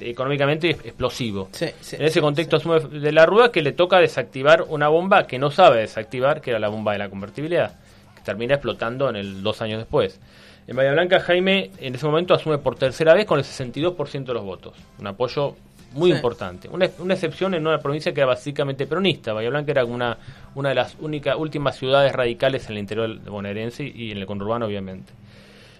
económicamente 0.00 0.70
explosivo. 0.70 1.48
en 1.60 2.02
ese 2.02 2.20
contexto 2.20 2.58
de 2.58 3.12
la 3.12 3.26
rueda 3.26 3.50
que 3.50 3.62
le 3.62 3.72
toca 3.72 3.98
desactivar 3.98 4.64
una 4.68 4.88
bomba 4.88 5.26
que 5.26 5.38
no 5.38 5.50
sabe 5.50 5.80
desactivar, 5.80 6.40
que 6.40 6.50
era 6.50 6.58
la 6.58 6.68
bomba 6.68 6.92
de 6.92 6.98
la 6.98 7.08
convertibilidad, 7.08 7.76
que 8.14 8.22
termina 8.22 8.54
explotando 8.54 9.08
en 9.08 9.16
el 9.16 9.42
dos 9.42 9.62
años 9.62 9.78
después. 9.78 10.20
En 10.66 10.76
Bahía 10.76 10.92
Blanca, 10.92 11.20
Jaime 11.20 11.70
en 11.78 11.94
ese 11.94 12.06
momento 12.06 12.32
asume 12.34 12.58
por 12.58 12.76
tercera 12.76 13.12
vez 13.12 13.26
con 13.26 13.38
el 13.38 13.44
62% 13.44 14.24
de 14.24 14.34
los 14.34 14.44
votos. 14.44 14.74
Un 14.98 15.06
apoyo 15.06 15.56
muy 15.92 16.10
importante. 16.10 16.68
Una, 16.68 16.88
una, 16.98 17.14
excepción 17.14 17.54
en 17.54 17.66
una 17.66 17.78
provincia 17.78 18.12
que 18.12 18.20
era 18.20 18.26
básicamente 18.26 18.86
peronista. 18.86 19.32
Bahía 19.32 19.50
Blanca 19.50 19.72
era 19.72 19.84
una, 19.84 20.16
una 20.54 20.70
de 20.70 20.74
las 20.74 20.96
únicas 21.00 21.36
últimas 21.36 21.76
ciudades 21.76 22.12
radicales 22.12 22.64
en 22.66 22.72
el 22.72 22.78
interior 22.78 23.18
bonaerense 23.20 23.84
y 23.84 24.10
en 24.10 24.18
el 24.18 24.26
conurbano, 24.26 24.66
obviamente. 24.66 25.12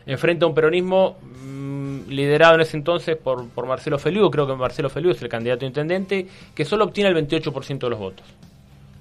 Enfrenta 0.06 0.44
a 0.44 0.48
un 0.48 0.54
peronismo 0.54 1.16
mm, 1.22 2.08
liderado 2.08 2.56
en 2.56 2.60
ese 2.60 2.76
entonces 2.76 3.16
por, 3.16 3.48
por 3.48 3.66
Marcelo 3.66 3.98
Feliu, 3.98 4.30
creo 4.30 4.46
que 4.46 4.54
Marcelo 4.54 4.90
Feliu 4.90 5.10
es 5.10 5.22
el 5.22 5.28
candidato 5.28 5.64
a 5.64 5.68
intendente, 5.68 6.26
que 6.54 6.64
solo 6.64 6.84
obtiene 6.84 7.10
el 7.10 7.28
28% 7.28 7.78
de 7.78 7.90
los 7.90 7.98
votos. 7.98 8.26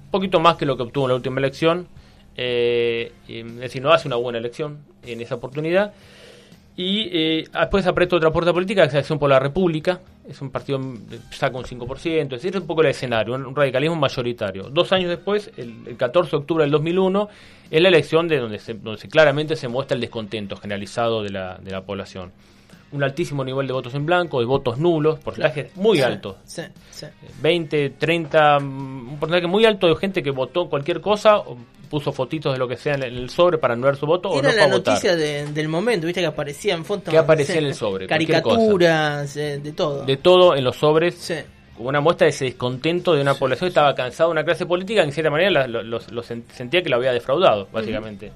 Un 0.06 0.10
poquito 0.10 0.40
más 0.40 0.56
que 0.56 0.64
lo 0.66 0.76
que 0.76 0.84
obtuvo 0.84 1.06
en 1.06 1.10
la 1.10 1.16
última 1.16 1.40
elección. 1.40 1.88
Eh, 2.36 3.12
es 3.28 3.56
decir, 3.56 3.82
no 3.82 3.92
hace 3.92 4.08
una 4.08 4.16
buena 4.16 4.38
elección 4.38 4.78
en 5.04 5.20
esa 5.20 5.36
oportunidad. 5.36 5.92
Y 6.76 7.08
eh, 7.12 7.44
después 7.52 7.86
aprieta 7.86 8.16
otra 8.16 8.32
puerta 8.32 8.52
política, 8.52 8.82
que 8.82 8.88
es 8.88 8.94
la 8.94 9.00
Acción 9.00 9.18
por 9.18 9.30
la 9.30 9.38
República. 9.38 10.00
Es 10.28 10.40
un 10.40 10.50
partido 10.50 10.80
que 10.80 11.36
saca 11.36 11.56
un 11.58 11.64
5%, 11.64 12.22
es 12.22 12.28
decir, 12.28 12.54
es 12.54 12.60
un 12.60 12.66
poco 12.66 12.80
el 12.80 12.88
escenario, 12.88 13.34
un, 13.34 13.54
radicalismo 13.54 13.96
mayoritario. 13.96 14.70
Dos 14.70 14.92
años 14.92 15.10
después, 15.10 15.50
el, 15.56 15.96
14 15.96 16.30
de 16.30 16.36
octubre 16.38 16.64
del 16.64 16.70
2001, 16.70 17.28
es 17.70 17.82
la 17.82 17.88
elección 17.88 18.26
de 18.26 18.38
donde, 18.38 18.58
se, 18.58 18.74
donde 18.74 19.06
claramente 19.08 19.54
se 19.54 19.68
muestra 19.68 19.94
el 19.94 20.00
descontento 20.00 20.56
generalizado 20.56 21.22
de 21.22 21.30
la, 21.30 21.58
de 21.58 21.70
la 21.70 21.82
población 21.82 22.32
un 22.94 23.02
altísimo 23.02 23.44
nivel 23.44 23.66
de 23.66 23.72
votos 23.72 23.92
en 23.94 24.06
blanco, 24.06 24.38
de 24.38 24.46
votos 24.46 24.78
nulos, 24.78 25.18
porcentajes 25.18 25.76
muy 25.76 26.00
altos. 26.00 26.36
20, 27.42 27.90
30, 27.90 28.58
un 28.58 29.16
porcentaje 29.18 29.48
muy 29.48 29.64
alto 29.64 29.88
de 29.88 29.96
gente 29.96 30.22
que 30.22 30.30
votó 30.30 30.68
cualquier 30.68 31.00
cosa, 31.00 31.42
puso 31.94 32.12
fotitos 32.12 32.52
de 32.52 32.58
lo 32.58 32.66
que 32.66 32.76
sea 32.76 32.94
en 32.94 33.04
el 33.04 33.30
sobre 33.30 33.56
para 33.56 33.74
anular 33.74 33.94
su 33.94 34.04
voto 34.04 34.36
Era 34.36 34.48
o 34.48 34.50
no 34.50 34.58
la 34.58 34.66
noticia 34.66 35.14
del 35.14 35.68
momento, 35.68 36.08
viste 36.08 36.20
que 36.20 36.26
aparecían 36.26 36.84
fotos. 36.84 37.12
Que 37.12 37.18
aparecía 37.18 37.58
en 37.58 37.66
el 37.66 37.74
sobre. 37.76 38.08
Caricaturas, 38.08 39.36
eh, 39.36 39.60
de 39.62 39.70
todo. 39.70 40.04
De 40.04 40.16
todo 40.16 40.56
en 40.56 40.64
los 40.64 40.74
sobres. 40.74 41.32
Como 41.76 41.90
una 41.90 42.00
muestra 42.00 42.24
de 42.24 42.30
ese 42.30 42.46
descontento 42.46 43.14
de 43.14 43.20
una 43.20 43.34
población 43.34 43.68
que 43.68 43.70
estaba 43.70 43.94
cansada 43.94 44.26
de 44.26 44.32
una 44.32 44.44
clase 44.44 44.66
política 44.66 45.02
que 45.02 45.06
en 45.06 45.12
cierta 45.12 45.30
manera 45.30 45.68
lo, 45.68 46.00
sentía 46.00 46.82
que 46.82 46.88
lo 46.88 46.96
había 46.96 47.12
defraudado, 47.12 47.68
básicamente. 47.72 48.32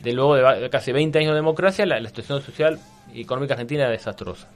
De 0.00 0.12
luego 0.12 0.36
de 0.36 0.70
casi 0.70 0.92
20 0.92 1.18
años 1.18 1.30
de 1.30 1.36
democracia, 1.36 1.84
la, 1.86 1.98
la 1.98 2.08
situación 2.08 2.40
social 2.42 2.78
económica 3.12 3.54
argentina 3.54 3.82
era 3.82 3.90
desastrosa. 3.90 4.48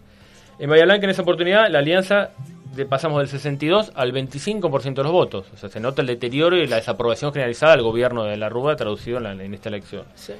En 0.61 0.71
Bahía 0.71 0.85
Blanca, 0.85 1.05
en 1.07 1.11
esa 1.11 1.23
oportunidad, 1.23 1.69
la 1.71 1.81
alianza 1.81 2.31
de, 2.75 2.87
pasamos 2.87 3.19
del 3.19 3.29
62 3.29 3.93
al 3.95 4.13
25% 4.13 4.95
de 4.95 5.03
los 5.03 5.13
votos. 5.13 5.47
O 5.53 5.57
sea, 5.57 5.69
se 5.69 5.81
nota 5.81 6.03
el 6.03 6.09
deterioro 6.09 6.57
y 6.57 6.67
la 6.67 6.77
desaprobación 6.77 7.33
generalizada 7.33 7.73
del 7.73 7.83
gobierno 7.83 8.25
de 8.25 8.37
la 8.37 8.49
Rúa 8.49 8.77
traducido 8.77 9.19
en, 9.19 9.41
en 9.41 9.55
esta 9.55 9.69
elección. 9.69 10.05
Sí. 10.15 10.33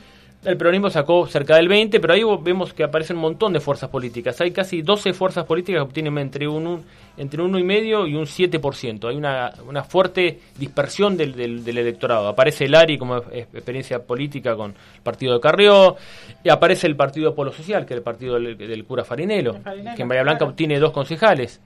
El 0.45 0.59
peronismo 0.59 0.91
sacó 0.91 1.27
cerca 1.27 1.57
del 1.57 1.69
20, 1.69 2.01
pero 2.01 2.13
ahí 2.13 2.23
vemos 2.43 2.75
que 2.75 2.85
aparecen 2.85 3.17
un 3.17 3.23
montón 3.23 3.55
de 3.55 3.61
fuerzas 3.61 3.89
políticas. 3.89 4.39
Hay 4.43 4.51
casi 4.51 4.83
12 4.83 5.15
fuerzas 5.15 5.47
políticas 5.47 5.79
que 5.79 5.89
obtienen 5.89 6.19
entre 6.19 6.47
un, 6.47 6.85
entre 7.17 7.41
un 7.41 7.55
1,5 7.55 8.11
y 8.11 8.15
un 8.15 8.27
7%. 8.27 9.09
Hay 9.09 9.17
una, 9.17 9.55
una 9.67 9.85
fuerte 9.85 10.41
dispersión 10.59 11.17
del, 11.17 11.65
del, 11.65 11.79
electorado. 11.79 12.29
Aparece 12.29 12.67
el 12.67 12.75
ARI 12.75 12.99
como 12.99 13.17
experiencia 13.33 14.03
política 14.03 14.55
con 14.55 14.73
el 14.73 15.03
partido 15.03 15.33
de 15.33 15.41
Carrió, 15.41 15.97
y 16.43 16.51
aparece 16.51 16.89
el 16.89 16.97
partido 16.97 17.35
Polo 17.35 17.51
Social, 17.51 17.87
que 17.87 17.95
es 17.95 17.99
el 17.99 18.05
partido 18.05 18.35
del, 18.39 18.85
cura 18.85 19.03
Farinelo, 19.03 19.57
que 19.97 20.03
en 20.03 20.09
Bahía 20.09 20.25
Blanca 20.25 20.45
obtiene 20.45 20.79
dos 20.79 20.93
concejales. 20.93 21.63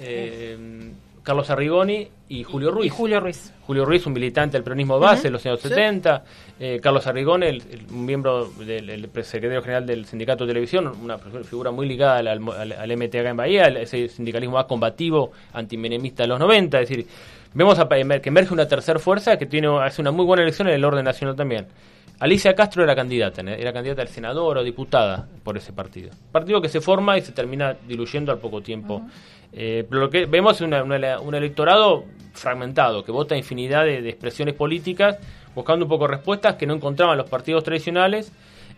Eh, 0.00 0.92
Carlos 1.22 1.50
Arrigoni 1.50 2.08
y 2.28 2.42
Julio 2.42 2.72
Ruiz. 2.72 2.86
Y 2.86 2.88
Julio 2.88 3.20
Ruiz. 3.20 3.52
Julio 3.64 3.84
Ruiz, 3.84 4.06
un 4.06 4.12
militante 4.12 4.56
del 4.56 4.64
peronismo 4.64 4.98
base 4.98 5.24
de 5.24 5.30
los 5.30 5.46
años 5.46 5.60
70. 5.60 6.24
Eh, 6.58 6.80
Carlos 6.82 7.06
Arrigoni, 7.06 7.46
el, 7.46 7.62
un 7.92 8.04
miembro 8.04 8.48
del 8.48 9.08
secretario 9.22 9.62
general 9.62 9.86
del 9.86 10.04
sindicato 10.04 10.44
de 10.44 10.50
televisión, 10.50 10.92
una 11.00 11.18
figura 11.18 11.70
muy 11.70 11.86
ligada 11.86 12.18
al, 12.18 12.28
al, 12.28 12.96
MTH 12.96 13.14
en 13.14 13.36
Bahía, 13.36 13.66
ese 13.66 14.08
sindicalismo 14.08 14.56
más 14.56 14.66
combativo, 14.66 15.30
antimenemista 15.52 16.24
de 16.24 16.28
los 16.28 16.40
90. 16.40 16.80
Es 16.80 16.88
decir, 16.88 17.06
vemos 17.54 17.78
a, 17.78 17.88
que 17.88 18.28
emerge 18.28 18.52
una 18.52 18.66
tercera 18.66 18.98
fuerza 18.98 19.36
que 19.36 19.46
tiene 19.46 19.68
hace 19.80 20.00
una 20.00 20.10
muy 20.10 20.24
buena 20.24 20.42
elección 20.42 20.68
en 20.68 20.74
el 20.74 20.84
orden 20.84 21.04
nacional 21.04 21.36
también. 21.36 21.66
Alicia 22.18 22.54
Castro 22.54 22.84
era 22.84 22.94
candidata, 22.94 23.42
era 23.42 23.72
candidata 23.72 24.02
al 24.02 24.08
senador 24.08 24.58
o 24.58 24.62
diputada 24.62 25.28
por 25.42 25.56
ese 25.56 25.72
partido. 25.72 26.10
Partido 26.30 26.60
que 26.60 26.68
se 26.68 26.80
forma 26.80 27.18
y 27.18 27.22
se 27.22 27.32
termina 27.32 27.76
diluyendo 27.86 28.30
al 28.30 28.38
poco 28.38 28.60
tiempo. 28.60 29.02
Eh, 29.52 29.84
pero 29.88 30.02
lo 30.02 30.10
que 30.10 30.26
vemos 30.26 30.60
es 30.60 30.62
un 30.62 31.34
electorado 31.34 32.04
fragmentado, 32.32 33.04
que 33.04 33.12
vota 33.12 33.36
infinidad 33.36 33.84
de, 33.84 34.08
expresiones 34.08 34.54
políticas, 34.54 35.18
buscando 35.54 35.84
un 35.84 35.88
poco 35.88 36.06
respuestas 36.06 36.56
que 36.56 36.66
no 36.66 36.74
encontraban 36.74 37.18
los 37.18 37.28
partidos 37.28 37.62
tradicionales 37.64 38.32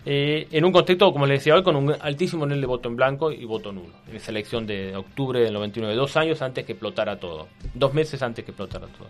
eh, 0.07 0.49
en 0.50 0.64
un 0.64 0.73
contexto, 0.73 1.12
como 1.12 1.26
les 1.26 1.41
decía 1.41 1.55
hoy, 1.55 1.62
con 1.62 1.76
un 1.76 1.95
altísimo 2.00 2.45
nivel 2.45 2.61
de 2.61 2.67
voto 2.67 2.88
en 2.88 2.97
blanco 2.97 3.33
y 3.33 3.45
voto 3.45 3.73
nulo, 3.73 3.95
en 4.09 4.17
esa 4.17 4.33
elección 4.33 4.67
de 4.67 4.95
octubre 4.97 5.41
del 5.41 5.55
99, 5.55 5.95
dos 5.95 6.17
años 6.17 6.43
antes 6.43 6.64
que 6.64 6.73
explotara 6.73 7.19
todo, 7.19 7.49
dos 7.73 7.95
meses 7.95 8.23
antes 8.23 8.45
que 8.45 8.50
explotara 8.50 8.87
todo. 8.87 9.09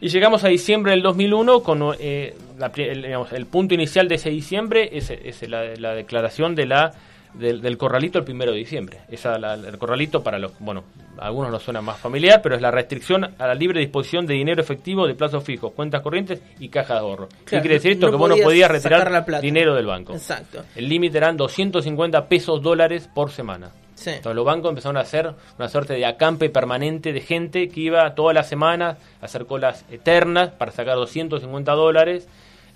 Y 0.00 0.08
llegamos 0.08 0.44
a 0.44 0.48
diciembre 0.48 0.92
del 0.92 1.02
2001 1.02 1.60
con 1.62 1.82
eh, 1.98 2.36
la 2.58 2.70
el, 2.76 3.02
digamos, 3.02 3.32
el 3.32 3.46
punto 3.46 3.74
inicial 3.74 4.06
de 4.08 4.14
ese 4.14 4.30
diciembre 4.30 4.90
es, 4.92 5.10
es 5.10 5.48
la, 5.48 5.64
la 5.76 5.94
declaración 5.94 6.54
de 6.54 6.66
la 6.66 6.92
del, 7.34 7.60
del 7.60 7.76
corralito 7.76 8.18
el 8.18 8.24
primero 8.24 8.52
de 8.52 8.58
diciembre. 8.58 9.00
Esa, 9.10 9.38
la- 9.38 9.54
el 9.54 9.76
corralito 9.76 10.22
para 10.22 10.38
los, 10.38 10.52
bueno, 10.60 10.84
a 11.18 11.26
algunos 11.26 11.50
nos 11.50 11.62
suena 11.62 11.80
más 11.82 11.98
familiar, 11.98 12.40
pero 12.42 12.54
es 12.56 12.62
la 12.62 12.70
restricción 12.70 13.24
a 13.38 13.46
la 13.46 13.54
libre 13.54 13.80
disposición 13.80 14.24
de 14.26 14.34
dinero 14.34 14.60
efectivo 14.62 15.06
de 15.06 15.14
plazos 15.14 15.44
fijos, 15.44 15.72
cuentas 15.72 16.00
corrientes 16.00 16.40
y 16.58 16.68
cajas 16.68 16.96
de 16.96 17.00
ahorro. 17.00 17.28
¿Qué 17.44 17.60
quiere 17.60 17.74
decir 17.74 17.92
esto? 17.92 18.06
no 18.06 18.12
que 18.12 18.18
vos 18.18 18.28
no 18.30 18.36
podías 18.44 18.70
retirar 18.70 19.40
dinero 19.42 19.74
del 19.74 19.86
banco. 19.86 20.14
Exacto. 20.14 20.64
El 20.74 20.88
límite 20.88 21.18
eran 21.18 21.36
250 21.36 22.26
pesos 22.28 22.62
dólares 22.62 23.08
por 23.12 23.30
semana. 23.30 23.70
Sí. 23.98 24.10
Entonces 24.10 24.36
los 24.36 24.44
bancos 24.44 24.68
empezaron 24.68 24.96
a 24.96 25.00
hacer 25.00 25.34
una 25.58 25.68
suerte 25.68 25.94
de 25.94 26.06
acampe 26.06 26.50
permanente 26.50 27.12
de 27.12 27.20
gente 27.20 27.68
que 27.68 27.80
iba 27.80 28.14
todas 28.14 28.32
las 28.32 28.48
semanas 28.48 28.96
a 29.20 29.24
hacer 29.24 29.44
colas 29.46 29.84
eternas 29.90 30.50
para 30.50 30.70
sacar 30.70 30.94
250 30.96 31.72
dólares 31.72 32.28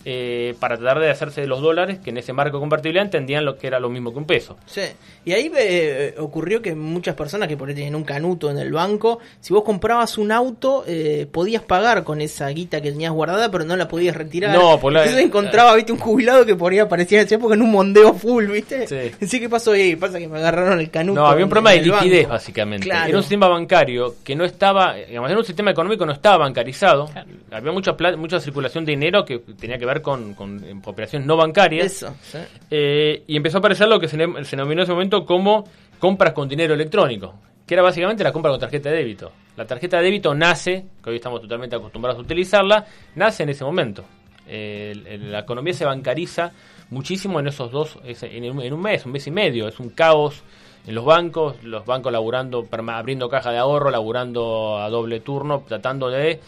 eh, 0.05 0.55
para 0.61 0.77
tratar 0.77 1.01
de 1.01 1.11
hacerse 1.11 1.41
de 1.43 1.47
los 1.47 1.61
dólares 1.61 1.99
que 2.03 2.11
en 2.11 2.19
ese 2.19 2.33
marco 2.33 2.57
de 2.57 2.61
convertibilidad 2.61 3.05
entendían 3.05 3.45
lo 3.45 3.57
que 3.57 3.67
era 3.67 3.79
lo 3.81 3.89
mismo 3.91 4.13
que 4.13 4.19
un 4.19 4.25
peso. 4.27 4.57
Sí, 4.67 4.83
y 5.25 5.33
ahí 5.33 5.51
eh, 5.57 6.15
ocurrió 6.19 6.61
que 6.61 6.75
muchas 6.75 7.15
personas 7.15 7.49
que 7.49 7.57
por 7.57 7.69
ahí 7.69 7.75
tenían 7.75 7.95
un 7.95 8.05
canuto 8.05 8.51
en 8.51 8.59
el 8.59 8.73
banco, 8.73 9.21
si 9.41 9.53
vos 9.55 9.63
comprabas 9.63 10.19
un 10.19 10.33
auto, 10.33 10.85
eh, 10.87 11.27
podías 11.31 11.63
pagar 11.63 12.05
con 12.05 12.21
esa 12.21 12.49
guita 12.49 12.81
que 12.81 12.91
tenías 12.91 13.13
guardada, 13.13 13.51
pero 13.51 13.65
no 13.65 13.77
la 13.77 13.89
podías 13.89 14.17
retirar. 14.17 14.57
No, 14.57 14.79
por 14.81 14.93
la- 14.93 15.01
Entonces 15.05 15.25
encontraba, 15.25 15.75
viste, 15.77 15.93
un 15.93 15.99
jubilado 15.99 16.45
que 16.45 16.57
por 16.57 16.73
ahí 16.73 16.79
aparecía 16.79 17.21
en 17.21 17.27
esa 17.27 17.37
época 17.37 17.55
en 17.55 17.63
un 17.63 17.71
mondeo 17.71 18.15
full, 18.15 18.47
viste. 18.47 18.87
Sí. 18.87 19.27
Sí, 19.27 19.41
¿qué 19.41 19.49
pasó 19.49 19.73
ahí? 19.73 19.97
Pasa 19.97 20.19
que 20.19 20.29
me 20.29 20.39
agarraron 20.39 20.81
el 20.81 20.91
canuto. 20.91 21.21
No, 21.21 21.27
había 21.27 21.45
un 21.45 21.51
problema 21.51 21.71
de 21.71 21.83
liquidez, 21.83 22.23
banco. 22.25 22.33
básicamente. 22.35 22.85
Claro. 22.87 23.09
Era 23.09 23.17
un 23.19 23.23
sistema 23.23 23.49
bancario 23.49 24.15
que 24.25 24.35
no 24.35 24.45
estaba, 24.45 24.95
digamos, 24.95 25.31
era 25.31 25.39
un 25.39 25.45
sistema 25.47 25.71
económico 25.71 26.01
que 26.01 26.07
no 26.07 26.13
estaba 26.13 26.39
bancarizado. 26.39 27.09
Había 27.51 27.73
mucha 27.73 27.97
mucha 28.17 28.41
circulación 28.41 28.85
de 28.85 28.93
dinero 28.93 29.25
que 29.25 29.39
tenía 29.39 29.79
que 29.79 29.87
ver 29.87 29.92
con, 30.01 30.33
con 30.35 30.81
operaciones 30.87 31.27
no 31.27 31.37
bancarias. 31.37 31.87
Eso, 31.87 32.15
sí. 32.23 32.39
Eh, 32.71 33.25
y 33.27 33.37
empezó 33.37 33.59
a 33.59 33.61
aparecer 33.61 33.89
lo 33.89 34.01
que 34.01 34.09
se, 34.09 34.17
se 34.17 34.57
denominó 34.57 34.81
en 34.81 34.85
ese 34.85 34.93
momento 34.93 35.27
como 35.27 35.65
compras 35.99 36.33
con 36.33 36.49
dinero 36.49 36.73
electrónico, 36.75 37.35
que 37.67 37.75
era 37.75 37.83
básicamente 37.83 38.25
la 38.25 38.33
compra 38.33 38.51
con 38.51 38.61
tarjeta 38.61 38.89
de 38.91 38.97
débito. 38.97 39.33
La 39.57 39.67
tarjeta 39.67 39.99
de 39.99 40.05
débito 40.05 40.35
nace, 40.35 40.87
que 41.05 41.11
hoy 41.11 41.17
estamos 41.17 41.43
totalmente 41.43 41.77
acostumbrados 41.77 42.19
a 42.19 42.23
utilizarla, 42.23 42.87
nace 43.17 43.43
en 43.43 43.51
ese 43.51 43.65
momento. 43.65 44.05
Eh, 44.47 45.19
la 45.31 45.41
economía 45.41 45.75
se 45.75 45.85
bancariza 45.85 46.53
muchísimo 46.91 47.39
en 47.41 47.49
esos 47.49 47.71
dos, 47.71 47.99
en, 48.05 48.51
un- 48.51 48.63
en 48.63 48.73
un 48.73 48.81
mes, 48.81 49.05
un 49.07 49.13
mes 49.13 49.27
y 49.27 49.31
medio. 49.31 49.69
Es 49.69 49.79
un 49.81 49.91
caos 49.91 50.43
en 50.87 50.95
los 50.97 51.05
bancos, 51.05 51.63
los 51.63 51.87
bancos 51.87 52.11
laburando, 52.13 52.67
abriendo 52.89 53.29
caja 53.29 53.53
de 53.53 53.59
ahorro, 53.59 53.91
laburando 53.91 54.79
a 54.79 54.89
doble 54.91 55.21
turno, 55.21 55.63
tratando 55.69 56.09
de 56.11 56.41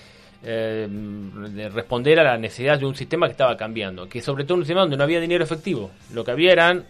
eh, 0.45 0.87
de 0.89 1.69
responder 1.71 2.21
a 2.21 2.25
la 2.25 2.37
necesidad 2.37 2.79
de 2.79 2.87
un 2.87 2.95
sistema 2.95 3.27
que 3.27 3.33
estaba 3.33 3.57
cambiando, 3.57 4.09
que 4.09 4.21
sobre 4.21 4.45
todo 4.45 4.59
un 4.59 4.65
sistema 4.65 4.83
donde 4.83 4.97
no 4.97 5.05
había 5.05 5.21
dinero 5.21 5.43
efectivo, 5.43 5.91
lo 6.13 6.25
que 6.25 6.31
había 6.31 6.53
eran 6.53 6.85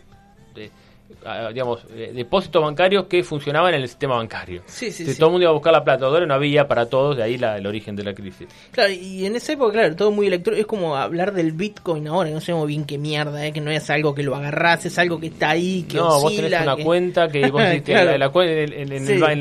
eh, 0.56 0.70
digamos 1.48 1.80
eh, 1.94 2.12
depósitos 2.14 2.62
bancarios 2.62 3.06
que 3.06 3.22
funcionaban 3.22 3.72
en 3.74 3.82
el 3.82 3.88
sistema 3.88 4.16
bancario. 4.16 4.62
Sí, 4.66 4.90
sí, 4.90 5.04
Si 5.06 5.12
sí. 5.12 5.18
todo 5.18 5.28
el 5.28 5.32
mundo 5.32 5.44
iba 5.44 5.50
a 5.50 5.54
buscar 5.54 5.72
la 5.72 5.82
plata, 5.84 6.04
dólares 6.06 6.28
no 6.28 6.34
había 6.34 6.68
para 6.68 6.86
todos, 6.86 7.16
de 7.16 7.22
ahí 7.22 7.38
la- 7.38 7.56
el 7.56 7.66
origen 7.66 7.96
de 7.96 8.02
la 8.04 8.12
crisis. 8.14 8.46
Claro, 8.72 8.90
y 8.92 9.24
en 9.24 9.34
esa 9.36 9.52
época, 9.52 9.72
claro, 9.72 9.96
todo 9.96 10.10
muy 10.10 10.26
electrónico. 10.26 10.60
Es 10.60 10.66
como 10.66 10.96
hablar 10.96 11.32
del 11.32 11.52
Bitcoin 11.52 12.08
ahora, 12.08 12.28
no 12.30 12.40
sabemos 12.40 12.66
bien 12.68 12.84
qué 12.84 12.98
mierda, 12.98 13.46
¿eh? 13.46 13.52
que 13.52 13.60
no 13.60 13.70
es 13.70 13.88
algo 13.90 14.14
que 14.14 14.22
lo 14.22 14.34
agarrás, 14.34 14.84
es 14.86 14.98
algo 14.98 15.18
que 15.18 15.28
está 15.28 15.50
ahí, 15.50 15.84
que 15.88 15.96
no, 15.96 16.04
vos 16.06 16.24
oscila, 16.24 16.48
tenés 16.48 16.62
una 16.62 16.76
que- 16.76 16.84
cuenta 16.84 17.28
que 17.28 17.50
vos 17.50 17.62
decís 17.62 17.82
que 17.82 17.92
Claro. 17.92 18.10
la, 18.12 18.18
la 18.18 18.32
cuen- 18.32 18.72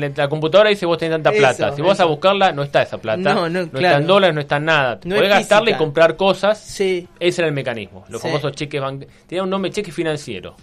en, 0.08 0.14
la 0.16 0.28
computadora 0.28 0.70
dice 0.70 0.86
vos 0.86 0.96
tenés 0.98 1.14
tanta 1.16 1.30
Eso, 1.30 1.38
plata. 1.38 1.72
Si 1.76 1.82
vos 1.82 1.88
vas 1.90 2.00
a 2.00 2.04
eso. 2.04 2.10
buscarla, 2.10 2.52
no 2.52 2.62
está 2.62 2.82
esa 2.82 2.98
plata. 2.98 3.34
No, 3.34 3.48
no, 3.48 3.60
está 3.60 3.78
claro. 3.78 3.98
en 3.98 4.06
dólares, 4.06 4.34
no 4.34 4.40
está 4.40 4.56
en 4.56 4.64
nada. 4.64 5.00
No 5.04 5.16
Podés 5.16 5.30
gastarla 5.30 5.70
y 5.70 5.74
comprar 5.74 6.16
cosas 6.16 6.58
Sí, 6.58 7.06
Ese 7.20 7.42
era 7.42 7.48
el 7.48 7.54
mecanismo. 7.54 8.04
Los 8.08 8.22
famosos 8.22 8.52
cheques 8.52 8.80
ban- 8.80 9.06
Tenía 9.26 9.42
un 9.42 9.50
nombre 9.50 9.70
cheque 9.70 9.92
financiero. 9.92 10.54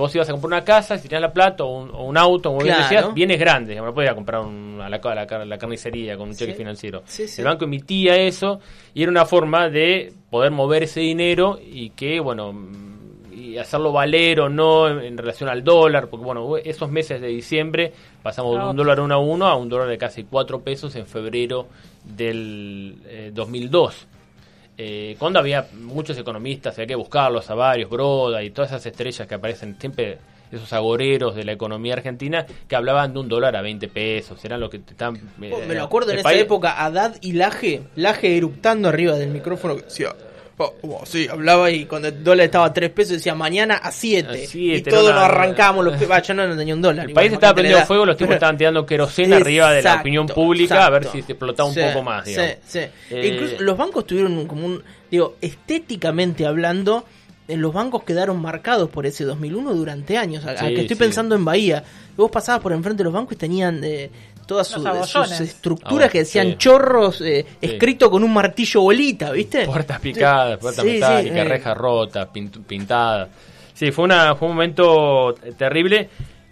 Vos 0.00 0.14
ibas 0.14 0.28
a 0.28 0.32
comprar 0.32 0.48
una 0.48 0.64
casa, 0.64 0.96
si 0.98 1.08
tenías 1.08 1.22
la 1.22 1.32
plata 1.32 1.64
o 1.64 1.82
un, 1.82 1.90
o 1.90 2.04
un 2.04 2.16
auto, 2.16 2.50
como 2.50 2.62
bien 2.62 2.74
Claro. 2.76 2.90
decías, 2.90 3.14
bienes 3.14 3.38
grandes. 3.38 3.76
No 3.76 3.94
podías 3.94 4.14
comprar 4.14 4.40
un- 4.40 4.80
a, 4.82 4.88
la, 4.88 4.96
a 4.96 5.14
la 5.14 5.26
car- 5.26 5.46
la 5.46 5.58
carnicería 5.58 6.16
con 6.16 6.28
un 6.30 6.34
cheque 6.34 6.52
Sí. 6.52 6.58
financiero. 6.58 7.02
Sí, 7.06 7.28
sí. 7.28 7.40
El 7.42 7.46
banco 7.46 7.64
emitía 7.64 8.16
eso 8.16 8.60
y 8.94 9.02
era 9.02 9.10
una 9.12 9.24
forma 9.26 9.68
de 9.68 10.12
poder 10.30 10.50
mover 10.50 10.82
ese 10.84 11.00
dinero 11.00 11.58
y 11.62 11.90
que, 11.90 12.18
bueno, 12.20 12.52
y 13.32 13.56
hacerlo 13.58 13.92
valer 13.92 14.40
o 14.40 14.48
no 14.48 14.88
en, 14.88 15.00
en 15.00 15.18
relación 15.18 15.48
al 15.48 15.62
dólar. 15.64 16.08
Porque, 16.08 16.24
bueno, 16.24 16.56
esos 16.58 16.90
meses 16.90 17.20
de 17.20 17.28
diciembre 17.28 17.92
pasamos 18.22 18.56
de 18.58 18.70
un 18.70 18.76
dólar 18.76 19.00
uno 19.00 19.14
a 19.14 19.18
uno 19.18 19.46
a 19.46 19.56
un 19.56 19.68
dólar 19.68 19.88
de 19.88 19.98
casi 19.98 20.24
4 20.24 20.60
pesos 20.60 20.94
en 20.96 21.06
febrero 21.06 21.66
del 22.04 22.96
eh, 23.06 23.30
2002 23.34 24.06
eh, 24.82 25.14
cuando 25.18 25.38
había 25.38 25.66
muchos 25.78 26.16
economistas, 26.16 26.74
había 26.74 26.86
que 26.86 26.94
buscarlos, 26.94 27.50
a 27.50 27.54
varios, 27.54 27.90
Broda 27.90 28.42
y 28.42 28.48
todas 28.50 28.70
esas 28.70 28.86
estrellas 28.86 29.28
que 29.28 29.34
aparecen 29.34 29.76
siempre, 29.78 30.16
esos 30.50 30.72
agoreros 30.72 31.36
de 31.36 31.44
la 31.44 31.52
economía 31.52 31.92
argentina, 31.92 32.46
que 32.66 32.74
hablaban 32.76 33.12
de 33.12 33.18
un 33.20 33.28
dólar 33.28 33.56
a 33.56 33.60
20 33.62 33.88
pesos, 33.88 34.42
eran 34.44 34.58
los 34.58 34.70
que 34.70 34.78
te 34.78 34.92
están... 34.92 35.16
eh, 35.42 35.52
Oh, 35.54 35.66
me 35.68 35.74
lo 35.74 35.84
acuerdo 35.84 36.12
en 36.12 36.20
esa 36.20 36.28
país- 36.30 36.40
época, 36.40 36.82
Haddad 36.82 37.16
y 37.20 37.32
Laje, 37.32 37.82
Laje 37.94 38.36
eructando 38.38 38.88
arriba 38.88 39.16
del 39.16 39.28
micrófono 39.28 39.74
decía, 39.76 40.14
oh, 40.60 40.74
oh, 40.82 41.06
sí, 41.06 41.26
hablaba 41.28 41.70
y 41.70 41.86
cuando 41.86 42.08
el 42.08 42.22
dólar 42.22 42.46
estaba 42.46 42.66
a 42.66 42.72
3 42.72 42.90
pesos 42.90 43.12
decía 43.14 43.34
mañana 43.34 43.76
a 43.76 43.90
7. 43.90 44.28
A 44.30 44.36
Y 44.36 44.82
todos 44.82 45.12
nos 45.14 45.22
arrancamos 45.24 45.84
los 45.84 45.94
va, 46.10 46.20
yo 46.20 46.34
no, 46.34 46.46
no 46.46 46.56
tenía 46.56 46.74
un 46.74 46.82
dólar. 46.82 47.04
El 47.06 47.10
igual, 47.10 47.22
país 47.24 47.32
estaba 47.32 47.60
edad. 47.60 47.86
fuego, 47.86 48.06
los 48.06 48.16
tipos 48.16 48.34
estaban 48.34 48.56
tirando 48.56 48.84
queroseno 48.84 49.36
arriba 49.36 49.72
de 49.72 49.82
la 49.82 49.96
opinión 49.96 50.26
pública 50.26 50.86
a 50.86 50.90
ver 50.90 51.04
si 51.06 51.22
se 51.22 51.32
explotaba 51.32 51.68
un 51.68 51.74
Sí, 51.74 51.80
poco 51.80 52.02
más, 52.02 52.24
sí. 52.24 52.80
Eh, 53.10 53.28
Incluso 53.32 53.60
los 53.60 53.76
bancos 53.76 54.06
tuvieron 54.06 54.46
como 54.46 54.66
un, 54.66 54.82
digo, 55.10 55.36
estéticamente 55.40 56.46
hablando, 56.46 57.04
eh, 57.48 57.56
los 57.56 57.72
bancos 57.72 58.04
quedaron 58.04 58.40
marcados 58.40 58.90
por 58.90 59.06
ese 59.06 59.24
2001 59.24 59.74
durante 59.74 60.16
años. 60.16 60.44
A, 60.46 60.54
que 60.54 60.82
estoy 60.82 60.96
pensando 60.96 61.34
en 61.34 61.44
Bahía. 61.44 61.82
Vos 62.16 62.30
pasabas 62.30 62.60
por 62.62 62.72
enfrente 62.72 62.98
de 62.98 63.04
los 63.04 63.12
bancos 63.12 63.32
y 63.32 63.36
tenían 63.36 63.80
eh, 63.82 64.10
todas 64.50 64.66
sus, 64.66 64.82
sus 65.08 65.40
estructuras 65.40 66.08
Ah, 66.08 66.10
que 66.10 66.18
decían 66.18 66.48
sí. 66.48 66.54
chorros 66.58 67.20
eh, 67.20 67.46
Sí. 67.60 67.66
escrito 67.66 68.10
con 68.10 68.24
un 68.24 68.32
martillo 68.32 68.80
bolita, 68.80 69.30
¿viste? 69.30 69.64
Puertas 69.64 70.00
picadas, 70.00 70.58
puertas 70.58 70.82
Sí, 70.84 70.90
sí, 70.90 70.94
metálicas, 70.96 71.36
eh. 71.36 71.44
rejas 71.44 71.76
rotas, 71.76 72.28
pint- 72.34 72.64
pintadas. 72.64 73.28
Sí, 73.74 73.92
fue, 73.92 74.04
una, 74.06 74.34
fue 74.34 74.48
un 74.48 74.54
momento 74.54 75.30
eh, 75.36 75.52
terrible. 75.56 76.08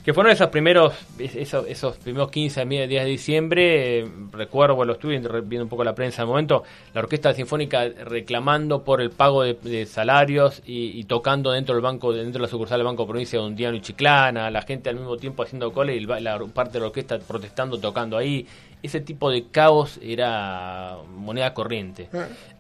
Que 0.09 0.15
fueron 0.15 0.33
esos 0.33 0.49
primeros, 0.49 0.95
es- 1.19 1.37
esos, 1.37 1.67
esos 1.69 1.99
primeros 1.99 2.31
15 2.31 2.65
días 2.65 3.05
de 3.05 3.11
diciembre. 3.11 3.99
eh, 3.99 4.09
recuerdo, 4.33 4.75
bueno, 4.75 4.95
estuve 4.95 5.19
viendo 5.19 5.65
un 5.65 5.69
poco 5.69 5.85
la 5.85 5.95
prensa 5.95 6.23
en 6.23 6.29
el 6.29 6.31
momento, 6.31 6.63
la 6.95 7.03
Orquesta 7.03 7.35
Sinfónica 7.35 7.87
reclamando 8.07 8.85
por 8.85 9.03
el 9.03 9.11
pago 9.11 9.43
de, 9.43 9.53
de 9.53 9.85
salarios 9.85 10.63
y, 10.65 10.99
y 10.99 11.05
tocando 11.05 11.51
dentro 11.53 11.75
del 11.75 11.83
banco, 11.83 12.15
dentro 12.15 12.39
de 12.41 12.47
la 12.47 12.49
sucursal 12.49 12.79
del 12.79 12.87
Banco 12.87 13.07
Provincia 13.07 13.39
de 13.39 13.45
Undiano 13.45 13.77
y 13.77 13.83
Chiclana, 13.83 14.51
la 14.51 14.63
gente 14.63 14.89
al 14.89 14.97
mismo 14.97 15.19
tiempo 15.19 15.43
haciendo 15.43 15.75
cole 15.75 15.95
y 15.97 16.01
la 16.01 16.39
parte 16.55 16.73
de 16.73 16.81
la 16.81 16.87
orquesta 16.87 17.19
protestando, 17.19 17.79
tocando 17.79 18.17
ahí. 18.17 18.47
Ese 18.83 19.03
tipo 19.03 19.29
de 19.31 19.49
caos 19.51 20.01
era 20.03 20.97
moneda 21.19 21.53
corriente. 21.53 22.09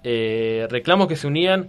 Eh, 0.04 0.66
reclamos 0.68 1.08
que 1.08 1.16
se 1.16 1.26
unían 1.26 1.68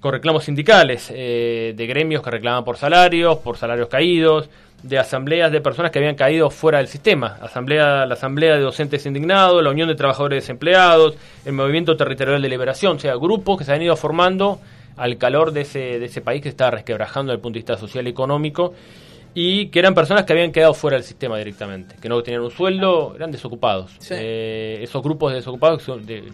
con 0.00 0.12
reclamos 0.12 0.44
sindicales, 0.44 1.10
eh, 1.14 1.74
de 1.76 1.86
gremios 1.86 2.22
que 2.22 2.30
reclamaban 2.30 2.64
por 2.64 2.76
salarios, 2.76 3.38
por 3.38 3.56
salarios 3.56 3.88
caídos, 3.88 4.48
de 4.82 4.96
asambleas 4.96 5.50
de 5.50 5.60
personas 5.60 5.90
que 5.90 5.98
habían 5.98 6.14
caído 6.14 6.50
fuera 6.50 6.78
del 6.78 6.86
sistema, 6.86 7.36
asamblea, 7.42 8.06
la 8.06 8.14
asamblea 8.14 8.54
de 8.54 8.60
docentes 8.60 9.04
indignados, 9.06 9.62
la 9.62 9.70
unión 9.70 9.88
de 9.88 9.96
trabajadores 9.96 10.44
desempleados, 10.44 11.16
el 11.44 11.52
movimiento 11.52 11.96
territorial 11.96 12.40
de 12.40 12.48
liberación, 12.48 12.96
o 12.96 13.00
sea, 13.00 13.16
grupos 13.16 13.58
que 13.58 13.64
se 13.64 13.72
han 13.72 13.82
ido 13.82 13.96
formando 13.96 14.60
al 14.96 15.16
calor 15.18 15.50
de 15.52 15.62
ese, 15.62 15.98
de 15.98 16.04
ese 16.06 16.20
país 16.20 16.40
que 16.42 16.48
se 16.48 16.50
estaba 16.50 16.70
resquebrajando 16.72 17.32
desde 17.32 17.38
el 17.38 17.42
punto 17.42 17.54
de 17.54 17.58
vista 17.60 17.76
social 17.76 18.06
y 18.06 18.10
económico 18.10 18.72
y 19.34 19.66
que 19.66 19.80
eran 19.80 19.94
personas 19.94 20.24
que 20.24 20.32
habían 20.32 20.52
quedado 20.52 20.74
fuera 20.74 20.96
del 20.96 21.04
sistema 21.04 21.38
directamente, 21.38 21.96
que 22.00 22.08
no 22.08 22.22
tenían 22.22 22.42
un 22.42 22.50
sueldo, 22.52 23.14
eran 23.16 23.30
desocupados. 23.32 23.92
Sí. 23.98 24.14
Eh, 24.16 24.78
esos 24.82 25.02
grupos 25.02 25.32
de 25.32 25.36
desocupados 25.38 25.84
de- 26.06 26.24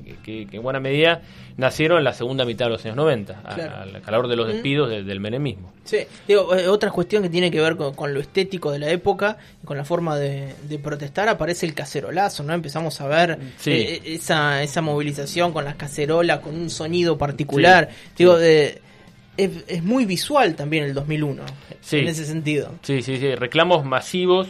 que, 0.00 0.14
que- 0.24 0.46
que 0.46 0.56
en 0.56 0.62
buena 0.62 0.80
medida 0.80 1.22
nacieron 1.56 1.98
en 1.98 2.04
la 2.04 2.12
segunda 2.12 2.44
mitad 2.44 2.66
de 2.66 2.70
los 2.72 2.84
años 2.84 2.96
90, 2.96 3.40
a- 3.44 3.54
Claro. 3.54 3.76
al 3.82 4.02
calor 4.02 4.28
de 4.28 4.36
los 4.36 4.46
despidos 4.48 4.90
de- 4.90 5.02
del 5.04 5.20
menemismo. 5.20 5.72
Sí, 5.84 5.98
digo, 6.26 6.54
eh, 6.56 6.68
otra 6.68 6.90
cuestión 6.90 7.22
que 7.22 7.28
tiene 7.30 7.50
que 7.50 7.60
ver 7.60 7.76
con, 7.76 7.94
con 7.94 8.12
lo 8.12 8.20
estético 8.20 8.70
de 8.72 8.78
la 8.80 8.90
época 8.90 9.36
con 9.64 9.76
la 9.76 9.84
forma 9.84 10.16
de, 10.18 10.54
de 10.68 10.78
protestar 10.78 11.28
aparece 11.28 11.64
el 11.66 11.74
cacerolazo, 11.74 12.42
¿no? 12.42 12.52
Empezamos 12.52 13.00
a 13.00 13.06
ver 13.08 13.38
Sí. 13.58 13.70
eh, 13.70 14.02
esa, 14.04 14.62
esa 14.62 14.80
movilización 14.82 15.52
con 15.52 15.64
las 15.64 15.76
cacerolas, 15.76 16.40
con 16.40 16.54
un 16.54 16.68
sonido 16.70 17.16
particular. 17.16 17.88
Digo, 18.18 18.38
eh, 18.40 18.80
es, 19.36 19.50
es 19.68 19.82
muy 19.82 20.04
visual 20.06 20.54
también 20.56 20.84
el 20.84 20.94
2001, 20.94 21.42
Sí. 21.80 21.98
en 21.98 22.08
ese 22.08 22.24
sentido. 22.24 22.72
Sí, 22.82 23.02
sí, 23.02 23.18
sí, 23.18 23.34
reclamos 23.34 23.84
masivos 23.84 24.48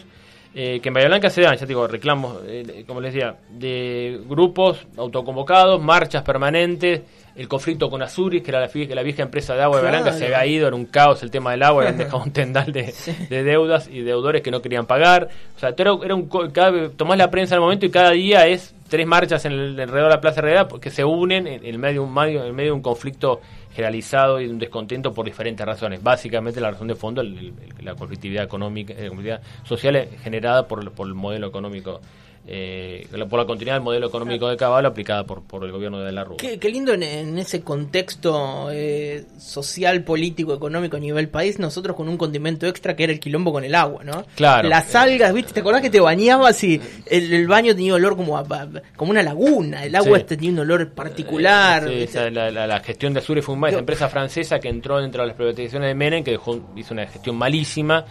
eh, 0.58 0.80
que 0.80 0.88
en 0.88 0.94
Bahía 0.94 1.08
Blanca 1.08 1.28
se 1.28 1.42
dan, 1.42 1.54
ya 1.56 1.66
digo, 1.66 1.86
reclamos, 1.86 2.38
eh, 2.46 2.84
como 2.86 3.00
les 3.02 3.12
decía, 3.12 3.36
de 3.50 4.18
grupos 4.26 4.86
autoconvocados, 4.96 5.82
marchas 5.82 6.22
permanentes, 6.22 7.02
el 7.36 7.46
conflicto 7.48 7.90
con 7.90 8.00
Azuris, 8.02 8.42
que 8.42 8.50
era 8.50 8.60
la, 8.60 9.02
vieja 9.02 9.22
empresa 9.22 9.54
de 9.54 9.62
agua 9.62 9.76
de 9.76 9.82
Claro. 9.82 10.02
Blanca, 10.02 10.18
se 10.18 10.24
había 10.24 10.46
ido, 10.46 10.66
era 10.66 10.74
un 10.74 10.86
caos 10.86 11.22
el 11.22 11.30
tema 11.30 11.50
del 11.50 11.62
agua, 11.62 11.82
habían 11.82 11.98
dejado 11.98 12.22
un 12.22 12.30
tendal 12.32 12.72
de, 12.72 12.94
de 13.28 13.44
deudas 13.44 13.88
y 13.92 14.00
deudores 14.00 14.40
que 14.40 14.50
no 14.50 14.62
querían 14.62 14.86
pagar. 14.86 15.28
O 15.54 15.58
sea, 15.60 15.74
era, 15.76 15.94
era 16.02 16.14
un, 16.14 16.30
cada, 16.52 16.88
tomás 16.88 17.18
la 17.18 17.30
prensa 17.30 17.54
al 17.54 17.60
momento 17.60 17.84
y 17.84 17.90
cada 17.90 18.12
día 18.12 18.46
es 18.46 18.74
tres 18.88 19.06
marchas 19.06 19.44
en 19.44 19.52
el, 19.52 19.78
alrededor 19.78 20.08
de 20.08 20.14
la 20.16 20.20
Plaza 20.22 20.40
Herrera 20.40 20.68
que 20.80 20.88
se 20.90 21.04
unen 21.04 21.46
en, 21.46 21.62
en 21.66 21.78
medio, 21.78 22.00
de 22.00 22.06
un, 22.08 22.14
medio- 22.14 22.44
en 22.46 22.54
medio 22.54 22.70
de 22.70 22.76
un 22.76 22.82
conflicto 22.82 23.42
generalizado 23.76 24.40
y 24.40 24.46
un 24.48 24.58
descontento 24.58 25.12
por 25.12 25.26
diferentes 25.26 25.64
razones. 25.64 26.02
Básicamente 26.02 26.60
la 26.60 26.70
razón 26.70 26.88
de 26.88 26.94
fondo, 26.94 27.20
el- 27.20 27.52
la 27.82 27.94
conflictividad 27.94 28.42
económica, 28.44 28.94
eh, 28.94 29.08
conflictividad 29.08 29.42
social 29.64 30.08
generada 30.22 30.66
por, 30.66 30.90
por 30.92 31.06
el 31.06 31.14
modelo 31.14 31.46
económico, 31.46 32.00
eh, 32.48 33.06
por 33.28 33.38
la 33.40 33.44
continuidad 33.46 33.74
del 33.76 33.82
modelo 33.82 34.06
económico 34.06 34.48
de 34.48 34.56
Caballo 34.56 34.88
aplicada 34.88 35.24
por, 35.24 35.42
por 35.42 35.64
el 35.64 35.72
gobierno 35.72 36.00
de 36.00 36.12
la 36.12 36.24
Rúa. 36.24 36.36
Qué, 36.36 36.58
qué 36.58 36.68
lindo 36.68 36.92
en, 36.94 37.02
en 37.02 37.38
ese 37.38 37.62
contexto 37.62 38.68
eh, 38.70 39.24
social, 39.38 40.02
político, 40.04 40.54
económico 40.54 40.96
a 40.96 41.00
nivel 41.00 41.28
país, 41.28 41.58
nosotros 41.58 41.96
con 41.96 42.08
un 42.08 42.16
condimento 42.16 42.66
extra 42.66 42.94
que 42.94 43.04
era 43.04 43.12
el 43.12 43.20
quilombo 43.20 43.52
con 43.52 43.64
el 43.64 43.74
agua, 43.74 44.04
¿no? 44.04 44.24
Claro. 44.36 44.68
Las 44.68 44.94
algas, 44.94 45.32
¿viste? 45.32 45.52
¿Te 45.52 45.60
acordás 45.60 45.82
que 45.82 45.90
te 45.90 46.00
bañabas 46.00 46.62
y 46.64 46.80
el, 47.06 47.32
el 47.32 47.48
baño 47.48 47.74
tenía 47.74 47.94
olor 47.94 48.16
como, 48.16 48.36
a- 48.36 48.40
a- 48.42 48.68
como 48.96 49.10
una 49.10 49.22
laguna? 49.22 49.84
El 49.84 49.94
agua 49.96 50.16
Sí. 50.18 50.20
este 50.20 50.36
tenía 50.36 50.52
un 50.52 50.58
olor 50.60 50.90
particular. 50.92 51.88
La, 52.32 52.50
la- 52.50 52.66
la 52.66 52.80
gestión 52.80 53.12
de 53.12 53.20
Azure 53.20 53.42
fue 53.42 53.54
una 53.54 53.70
Yo- 53.70 53.78
empresa 53.78 54.08
francesa 54.08 54.58
que 54.60 54.68
entró 54.68 55.00
dentro 55.00 55.22
de 55.22 55.28
las 55.28 55.36
privatizaciones 55.36 55.88
de 55.88 55.94
Menem, 55.94 56.22
que 56.22 56.32
dejó, 56.32 56.60
hizo 56.76 56.94
una 56.94 57.06
gestión 57.06 57.36
malísima, 57.36 58.04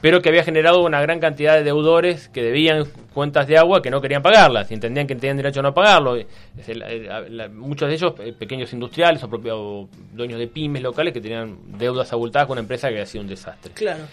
pero 0.00 0.20
que 0.22 0.28
había 0.28 0.42
generado 0.44 0.82
una 0.82 1.00
gran 1.00 1.20
cantidad 1.20 1.54
de 1.54 1.62
deudores 1.62 2.28
que 2.28 2.42
debían 2.42 2.84
cuentas 3.14 3.46
de 3.46 3.58
agua 3.58 3.59
que 3.82 3.90
no 3.90 4.00
querían 4.00 4.22
pagarlas 4.22 4.70
y 4.70 4.74
entendían 4.74 5.06
que 5.06 5.14
tenían 5.16 5.36
derecho 5.36 5.60
a 5.60 5.62
no 5.64 5.74
pagarlo. 5.74 6.16
La- 6.68 7.20
la- 7.28 7.48
muchos 7.48 7.88
de 7.88 7.94
ellos 7.94 8.14
eh, 8.20 8.32
pequeños 8.32 8.72
industriales 8.72 9.22
o 9.22 9.28
propios 9.28 9.88
dueños 10.12 10.38
de 10.38 10.46
pymes 10.48 10.82
locales 10.82 11.12
que 11.12 11.20
tenían 11.20 11.58
deudas 11.78 12.12
abultadas 12.12 12.46
con 12.46 12.54
una 12.54 12.60
empresa 12.62 12.88
que 12.88 12.94
había 12.94 13.06
sido 13.06 13.22
un 13.22 13.28
desastre. 13.28 13.72
Claro. 13.72 14.04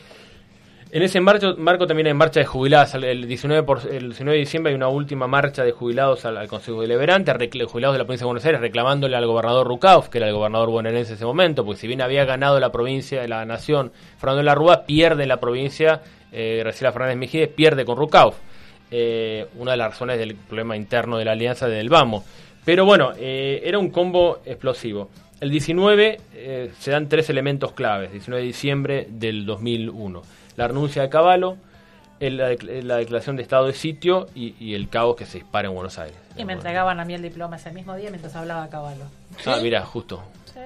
En 0.89 1.03
ese 1.03 1.19
marco, 1.19 1.53
marco 1.57 1.85
también 1.85 2.07
hay 2.07 2.13
marcha 2.13 2.39
de 2.39 2.45
jubiladas. 2.45 2.95
El 2.95 3.27
19, 3.27 3.63
por, 3.63 3.79
el 3.91 4.05
19 4.05 4.37
de 4.37 4.39
diciembre 4.39 4.69
hay 4.71 4.75
una 4.75 4.87
última 4.87 5.27
marcha 5.27 5.65
de 5.65 5.73
jubilados 5.73 6.23
al, 6.23 6.37
al 6.37 6.47
Consejo 6.47 6.79
Deliberante, 6.79 7.33
jubilados 7.65 7.93
de 7.95 7.99
la 7.99 8.05
provincia 8.05 8.23
de 8.23 8.27
Buenos 8.27 8.45
Aires, 8.45 8.61
reclamándole 8.61 9.17
al 9.17 9.25
gobernador 9.25 9.67
Rucauf, 9.67 10.07
que 10.07 10.19
era 10.19 10.27
el 10.27 10.33
gobernador 10.33 10.69
bonaerense 10.69 11.11
en 11.11 11.15
ese 11.17 11.25
momento, 11.25 11.65
porque 11.65 11.81
si 11.81 11.87
bien 11.87 12.01
había 12.01 12.23
ganado 12.23 12.57
la 12.61 12.71
provincia 12.71 13.19
de 13.21 13.27
la 13.27 13.43
Nación, 13.43 13.91
Fernando 14.17 14.37
de 14.37 14.43
la 14.45 14.55
Rúa 14.55 14.85
pierde 14.85 15.23
en 15.23 15.29
la 15.29 15.41
provincia, 15.41 16.01
eh, 16.31 16.59
Graciela 16.59 16.93
Fernández 16.93 17.17
Mejídez 17.17 17.49
pierde 17.53 17.83
con 17.83 17.97
Rucauf. 17.97 18.37
Eh, 18.91 19.47
una 19.57 19.71
de 19.71 19.77
las 19.77 19.91
razones 19.91 20.17
del 20.17 20.35
problema 20.35 20.75
interno 20.77 21.17
de 21.17 21.25
la 21.25 21.33
alianza 21.33 21.67
del 21.67 21.89
Vamos. 21.89 22.23
Pero 22.63 22.85
bueno, 22.85 23.11
eh, 23.17 23.61
era 23.63 23.79
un 23.79 23.89
combo 23.89 24.39
explosivo. 24.45 25.09
El 25.39 25.51
19 25.51 26.19
eh, 26.33 26.71
se 26.79 26.91
dan 26.91 27.07
tres 27.09 27.29
elementos 27.29 27.73
claves, 27.73 28.11
19 28.11 28.41
de 28.41 28.47
diciembre 28.47 29.07
del 29.09 29.45
2001. 29.45 30.21
La 30.55 30.67
renuncia 30.67 31.01
de 31.03 31.09
Caballo, 31.09 31.57
la, 32.19 32.51
dec- 32.51 32.81
la 32.83 32.97
declaración 32.97 33.35
de 33.35 33.43
estado 33.43 33.67
de 33.67 33.73
sitio 33.73 34.27
y, 34.33 34.55
y 34.59 34.73
el 34.73 34.89
caos 34.89 35.15
que 35.15 35.25
se 35.25 35.37
dispara 35.39 35.67
en 35.67 35.75
Buenos 35.75 35.99
Aires. 35.99 36.17
Y 36.35 36.43
me 36.45 36.53
entregaban 36.53 36.99
a 36.99 37.05
mí 37.05 37.13
el 37.13 37.21
diploma 37.21 37.57
ese 37.57 37.71
mismo 37.71 37.95
día 37.95 38.09
mientras 38.09 38.35
hablaba 38.35 38.63
a 38.63 38.69
caballo. 38.69 39.03
Ah, 39.45 39.59
mira, 39.61 39.85
justo. 39.85 40.23
Sí. 40.53 40.59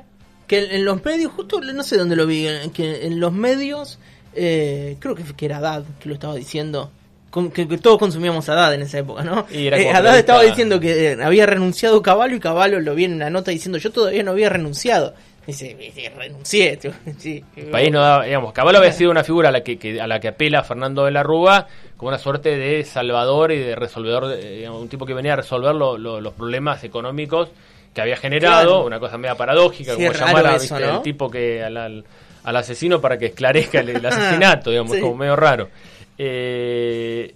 Que 0.48 0.76
en, 0.76 0.86
los 0.86 1.04
medios, 1.04 1.32
justo 1.34 1.60
no 1.60 1.84
sé 1.84 1.98
dónde 1.98 2.16
lo 2.16 2.26
vi, 2.26 2.48
en- 2.48 2.72
que 2.72 3.06
en 3.08 3.20
los 3.20 3.34
medios, 3.34 4.00
eh, 4.34 4.96
creo 5.00 5.16
que, 5.16 5.24
que 5.24 5.46
era 5.46 5.58
Haddad 5.58 5.84
que 6.00 6.08
lo 6.08 6.14
estaba 6.16 6.36
diciendo. 6.36 6.90
Que, 7.54 7.68
que 7.68 7.78
todos 7.78 7.98
consumíamos 7.98 8.48
Haddad 8.50 8.74
en 8.74 8.82
esa 8.82 9.00
época, 9.00 9.24
¿no? 9.24 9.46
Y 9.50 9.68
era 9.68 9.78
Eh, 9.80 9.84
como 9.86 9.96
Haddad 9.98 10.18
estaba 10.20 10.44
diciendo 10.44 10.80
que 10.82 11.14
eh, 11.14 11.18
había 11.24 11.46
renunciado 11.46 12.02
Caballo 12.02 12.36
y 12.36 12.40
Caballo 12.42 12.80
lo 12.82 12.94
vi 12.94 13.06
en 13.06 13.14
una 13.14 13.30
nota 13.30 13.52
diciendo 13.52 13.78
yo 13.78 13.92
todavía 13.92 14.22
no 14.24 14.32
había 14.32 14.50
renunciado. 14.50 15.14
Dice, 15.48 15.76
"Sí, 15.96 16.04
renuncié. 16.10 16.78
tío". 16.82 16.92
Sí. 17.18 17.44
El 17.56 17.68
país 17.68 17.90
no 17.92 18.02
daba, 18.02 18.26
digamos, 18.26 18.52
Caballo 18.54 18.78
había 18.80 18.92
sido 18.92 19.12
una 19.12 19.24
figura 19.24 19.50
a 19.50 19.52
la 19.52 19.62
que, 19.64 19.80
que- 19.80 20.00
a 20.02 20.08
la 20.08 20.20
que 20.20 20.28
apela 20.28 20.64
Fernando 20.64 21.06
de 21.06 21.12
la 21.12 21.24
Rúa 21.24 21.68
como 21.98 22.10
una 22.10 22.18
suerte 22.20 22.58
de 22.58 22.84
salvador 22.84 23.52
y 23.54 23.60
de 23.60 23.76
resolvedor, 23.76 24.28
de- 24.28 24.58
digamos, 24.58 24.82
un 24.82 24.90
tipo 24.90 25.06
que 25.06 25.14
venía 25.14 25.34
a 25.34 25.38
resolver 25.38 25.74
lo- 25.74 25.98
lo- 25.98 26.20
los 26.22 26.34
problemas 26.34 26.84
económicos 26.84 27.50
que 27.94 28.02
había 28.02 28.18
generado, 28.18 28.62
Claro. 28.72 28.86
una 28.86 29.00
cosa 29.00 29.18
media 29.18 29.36
paradójica, 29.36 29.96
Sí, 29.96 29.98
como 30.06 30.12
llamar 30.14 30.46
a, 30.48 30.56
eso, 30.58 30.76
¿viste? 30.76 30.88
¿no? 30.92 30.98
el 30.98 31.02
tipo 31.02 31.32
que 31.32 31.64
al, 31.64 31.78
al- 31.78 32.04
al 32.44 32.56
asesino 32.56 33.00
para 33.02 33.18
que 33.18 33.28
esclarezca 33.28 33.80
el, 33.80 33.90
el 33.90 34.06
asesinato, 34.06 34.70
digamos, 34.70 34.94
Sí. 34.96 35.00
como 35.02 35.16
medio 35.16 35.36
raro. 35.36 35.70
Eh, 36.24 37.34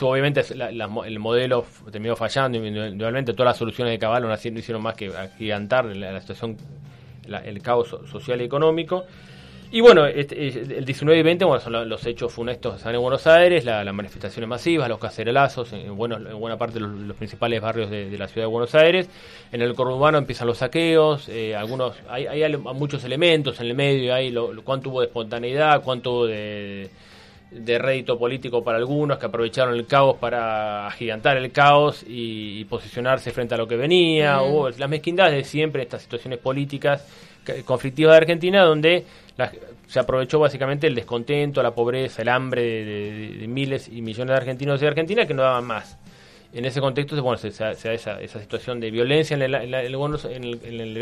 obviamente 0.00 0.42
el 0.50 1.18
modelo 1.20 1.64
terminó 1.92 2.16
fallando, 2.16 2.58
individualmente 2.58 3.32
todas 3.32 3.50
las 3.50 3.56
soluciones 3.56 3.92
de 3.92 3.98
Caballo 4.00 4.26
no, 4.26 4.34
hicieron 4.34 4.82
más 4.82 4.96
que 4.96 5.06
agigantar 5.06 5.84
la, 5.84 6.20
situación, 6.20 6.56
el 7.44 7.62
caos 7.62 7.90
so- 7.90 8.04
social 8.08 8.40
y 8.40 8.44
económico. 8.44 9.04
Y 9.70 9.80
bueno, 9.80 10.04
este, 10.06 10.48
eh, 10.48 10.66
el 10.78 10.84
19 10.84 11.20
y 11.20 11.22
20 11.22 11.44
bueno, 11.44 11.60
son 11.60 11.74
lo- 11.74 11.84
los 11.84 12.04
hechos 12.06 12.32
funestos 12.32 12.84
en 12.84 13.00
Buenos 13.00 13.24
Aires, 13.28 13.64
la- 13.64 13.84
las 13.84 13.94
manifestaciones 13.94 14.48
masivas, 14.48 14.88
los 14.88 14.98
cacerolazos 14.98 15.72
en, 15.72 15.82
en 15.82 15.96
buena 15.96 16.58
parte 16.58 16.74
de 16.74 16.80
los, 16.80 16.90
los 16.90 17.16
principales 17.16 17.60
barrios 17.60 17.88
de, 17.88 18.18
la 18.18 18.26
ciudad 18.26 18.48
de 18.48 18.50
Buenos 18.50 18.74
Aires. 18.74 19.08
En 19.52 19.62
el 19.62 19.74
conurbano 19.74 20.18
empiezan 20.18 20.48
los 20.48 20.58
saqueos, 20.58 21.28
eh, 21.28 21.54
algunos 21.54 21.94
hay, 22.08 22.26
muchos 22.56 23.04
elementos 23.04 23.60
en 23.60 23.68
el 23.68 23.74
medio, 23.74 24.12
hay 24.12 24.34
cuánto 24.64 24.90
hubo 24.90 25.02
de 25.02 25.06
espontaneidad, 25.06 25.82
cuánto 25.84 26.10
hubo 26.14 26.26
de 26.26 26.90
rédito 27.52 28.18
político 28.18 28.62
para 28.64 28.78
algunos 28.78 29.18
que 29.18 29.26
aprovecharon 29.26 29.74
el 29.74 29.86
caos 29.86 30.16
para 30.18 30.86
agigantar 30.86 31.36
el 31.36 31.52
caos 31.52 32.02
y, 32.06 32.58
y 32.60 32.64
posicionarse 32.64 33.30
frente 33.30 33.54
a 33.54 33.58
lo 33.58 33.68
que 33.68 33.76
venía. 33.76 34.42
Hubo 34.42 34.70
las 34.70 34.88
mezquindades 34.88 35.34
de 35.36 35.44
siempre, 35.44 35.82
estas 35.82 36.02
situaciones 36.02 36.38
políticas 36.40 37.06
conflictivas 37.64 38.12
de 38.14 38.16
Argentina, 38.18 38.62
donde 38.64 39.04
la- 39.36 39.52
se 39.86 40.00
aprovechó 40.00 40.38
básicamente 40.40 40.86
el 40.86 40.94
descontento, 40.94 41.62
la 41.62 41.74
pobreza, 41.74 42.22
el 42.22 42.28
hambre 42.30 42.62
de, 42.62 42.84
de- 42.84 43.28
de 43.38 43.46
miles 43.48 43.88
y 43.88 44.00
millones 44.02 44.28
de 44.32 44.36
argentinos 44.36 44.80
y 44.80 44.82
de 44.82 44.88
Argentina 44.88 45.26
que 45.26 45.34
no 45.34 45.42
daban 45.42 45.64
más. 45.66 45.98
En 46.54 46.64
ese 46.64 46.80
contexto 46.80 47.20
bueno, 47.20 47.36
se, 47.36 47.50
se- 47.50 47.64
da 47.64 47.94
esa, 47.94 48.20
esa 48.20 48.40
situación 48.40 48.78
de 48.78 48.90
violencia 48.92 49.34
en, 49.34 49.50
la, 49.50 49.62
en 49.64 50.44
el 50.44 50.60
en 50.64 50.80
el- 50.80 50.96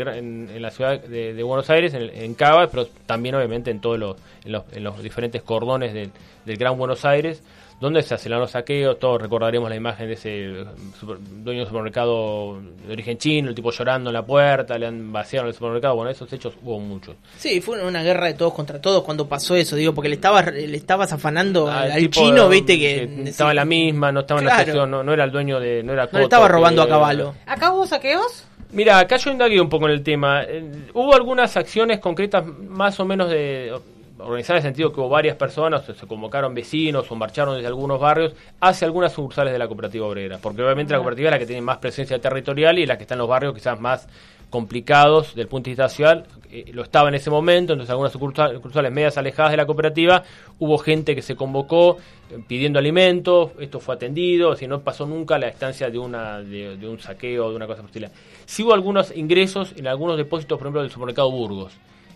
en 0.49 0.61
la 0.61 0.71
ciudad 0.71 0.99
de, 0.99 1.33
Buenos 1.43 1.69
Aires, 1.69 1.93
en, 1.93 2.09
Cava, 2.33 2.67
pero 2.67 2.87
también 3.05 3.35
obviamente 3.35 3.69
en 3.69 3.79
todos 3.79 4.17
en 4.45 4.51
los, 4.51 4.63
los 4.83 5.03
diferentes 5.03 5.41
cordones 5.43 5.93
del, 5.93 6.09
del 6.45 6.57
Gran 6.57 6.75
Buenos 6.77 7.05
Aires, 7.05 7.43
donde 7.79 8.01
se 8.01 8.13
hacen 8.13 8.31
los 8.31 8.51
saqueos, 8.51 8.97
todos 8.99 9.21
recordaremos 9.21 9.69
la 9.69 9.75
imagen 9.75 10.07
de 10.07 10.13
ese 10.13 10.65
super- 10.99 11.17
dueño 11.19 11.61
de 11.61 11.65
supermercado 11.65 12.59
de 12.87 12.93
origen 12.93 13.17
chino, 13.17 13.49
el 13.49 13.55
tipo 13.55 13.71
llorando 13.71 14.09
en 14.09 14.13
la 14.13 14.25
puerta, 14.25 14.77
le 14.77 14.87
han 14.87 15.11
vaciado 15.11 15.47
el 15.47 15.53
supermercado, 15.53 15.95
bueno, 15.95 16.09
esos 16.11 16.31
hechos 16.31 16.53
hubo 16.63 16.79
muchos. 16.79 17.15
Sí, 17.37 17.59
fue 17.61 17.83
una 17.85 18.01
guerra 18.03 18.27
de 18.27 18.35
todos 18.35 18.53
contra 18.53 18.79
todos 18.81 19.03
cuando 19.03 19.27
pasó 19.27 19.55
eso, 19.55 19.75
digo, 19.75 19.93
porque 19.93 20.09
le 20.09 20.15
estabas 20.15 20.45
le 20.53 20.77
estabas 20.77 21.11
afanando 21.13 21.67
Ah, 21.67 21.81
al, 21.81 21.85
el 21.87 21.91
al 21.91 21.99
tipo, 21.99 22.13
chino, 22.21 22.47
viste 22.49 22.77
que, 22.79 23.23
estaba 23.25 23.49
en 23.51 23.55
la 23.57 23.65
misma, 23.65 24.11
no 24.11 24.21
estaba 24.21 24.39
en 24.39 24.45
la 24.47 24.57
sección, 24.57 24.89
no, 24.89 25.03
no 25.03 25.13
era 25.13 25.25
el 25.25 25.31
dueño 25.31 25.59
de, 25.59 25.83
no 25.83 25.93
era 25.93 26.07
no 26.11 26.17
le 26.19 26.23
estaba 26.23 26.47
robando 26.47 26.83
que- 26.85 26.87
a 26.91 26.93
caballo. 26.95 27.33
¿Acá 27.45 27.73
hubo 27.73 27.85
saqueos? 27.85 28.45
Mira, 28.71 28.97
acá 28.97 29.17
yo 29.17 29.29
indagué 29.29 29.61
un 29.61 29.69
poco 29.69 29.85
en 29.85 29.91
el 29.91 30.01
tema. 30.01 30.43
Eh, 30.45 30.87
hubo 30.95 31.13
algunas 31.13 31.55
acciones 31.57 31.99
concretas 31.99 32.43
más 32.45 32.99
o 32.99 33.05
menos 33.05 33.29
de 33.29 33.71
organizadas 34.19 34.63
en 34.63 34.67
el 34.67 34.73
sentido 34.73 34.93
que 34.93 34.99
hubo 34.99 35.09
varias 35.09 35.35
personas, 35.35 35.85
se, 35.85 35.93
se 35.93 36.07
convocaron 36.07 36.53
vecinos 36.53 37.11
o 37.11 37.15
marcharon 37.15 37.55
desde 37.55 37.67
algunos 37.67 37.99
barrios 37.99 38.33
hacia 38.59 38.85
algunas 38.85 39.11
sucursales 39.11 39.53
de 39.53 39.59
la 39.59 39.67
cooperativa 39.67 40.05
obrera, 40.05 40.37
porque 40.41 40.61
obviamente 40.63 40.93
la 40.93 40.99
cooperativa 40.99 41.29
es 41.29 41.31
la 41.33 41.39
que 41.39 41.45
tiene 41.45 41.61
más 41.61 41.77
presencia 41.77 42.19
territorial 42.19 42.77
y 42.79 42.85
la 42.85 42.97
que 42.97 43.03
está 43.03 43.15
en 43.15 43.19
los 43.19 43.27
barrios 43.27 43.53
quizás 43.53 43.79
más 43.79 44.07
complicados 44.53 45.33
del 45.33 45.47
punto 45.47 45.65
de 45.65 45.71
vista 45.71 45.89
social, 45.89 46.25
eh, 46.51 46.65
lo 46.73 46.83
estaba 46.83 47.09
en 47.09 47.15
ese 47.15 47.31
momento, 47.31 47.73
entonces 47.73 47.89
algunas 47.89 48.11
sucursales, 48.11 48.57
sucursales 48.57 48.91
medias 48.91 49.17
alejadas 49.17 49.49
de 49.49 49.57
la 49.57 49.65
cooperativa, 49.65 50.23
hubo 50.59 50.77
gente 50.77 51.15
que 51.15 51.23
se 51.23 51.35
convocó 51.35 51.97
eh, 52.29 52.37
pidiendo 52.47 52.77
alimentos, 52.77 53.49
esto 53.59 53.79
fue 53.79 53.95
atendido, 53.95 54.55
si 54.55 54.67
no 54.67 54.81
pasó 54.81 55.07
nunca 55.07 55.39
la 55.39 55.47
estancia 55.47 55.89
de 55.89 55.97
una 55.97 56.39
de, 56.39 56.77
de 56.77 56.87
un 56.87 56.99
saqueo, 56.99 57.49
de 57.49 57.55
una 57.55 57.65
cosa 57.65 57.81
por. 57.81 58.11
Sí 58.45 58.61
hubo 58.61 58.75
algunos 58.75 59.17
ingresos 59.17 59.73
en 59.75 59.87
algunos 59.87 60.17
depósitos, 60.17 60.59
por 60.59 60.67
ejemplo, 60.67 60.81
del 60.83 60.91
supermercado 60.91 61.31
Burgos. 61.31 61.73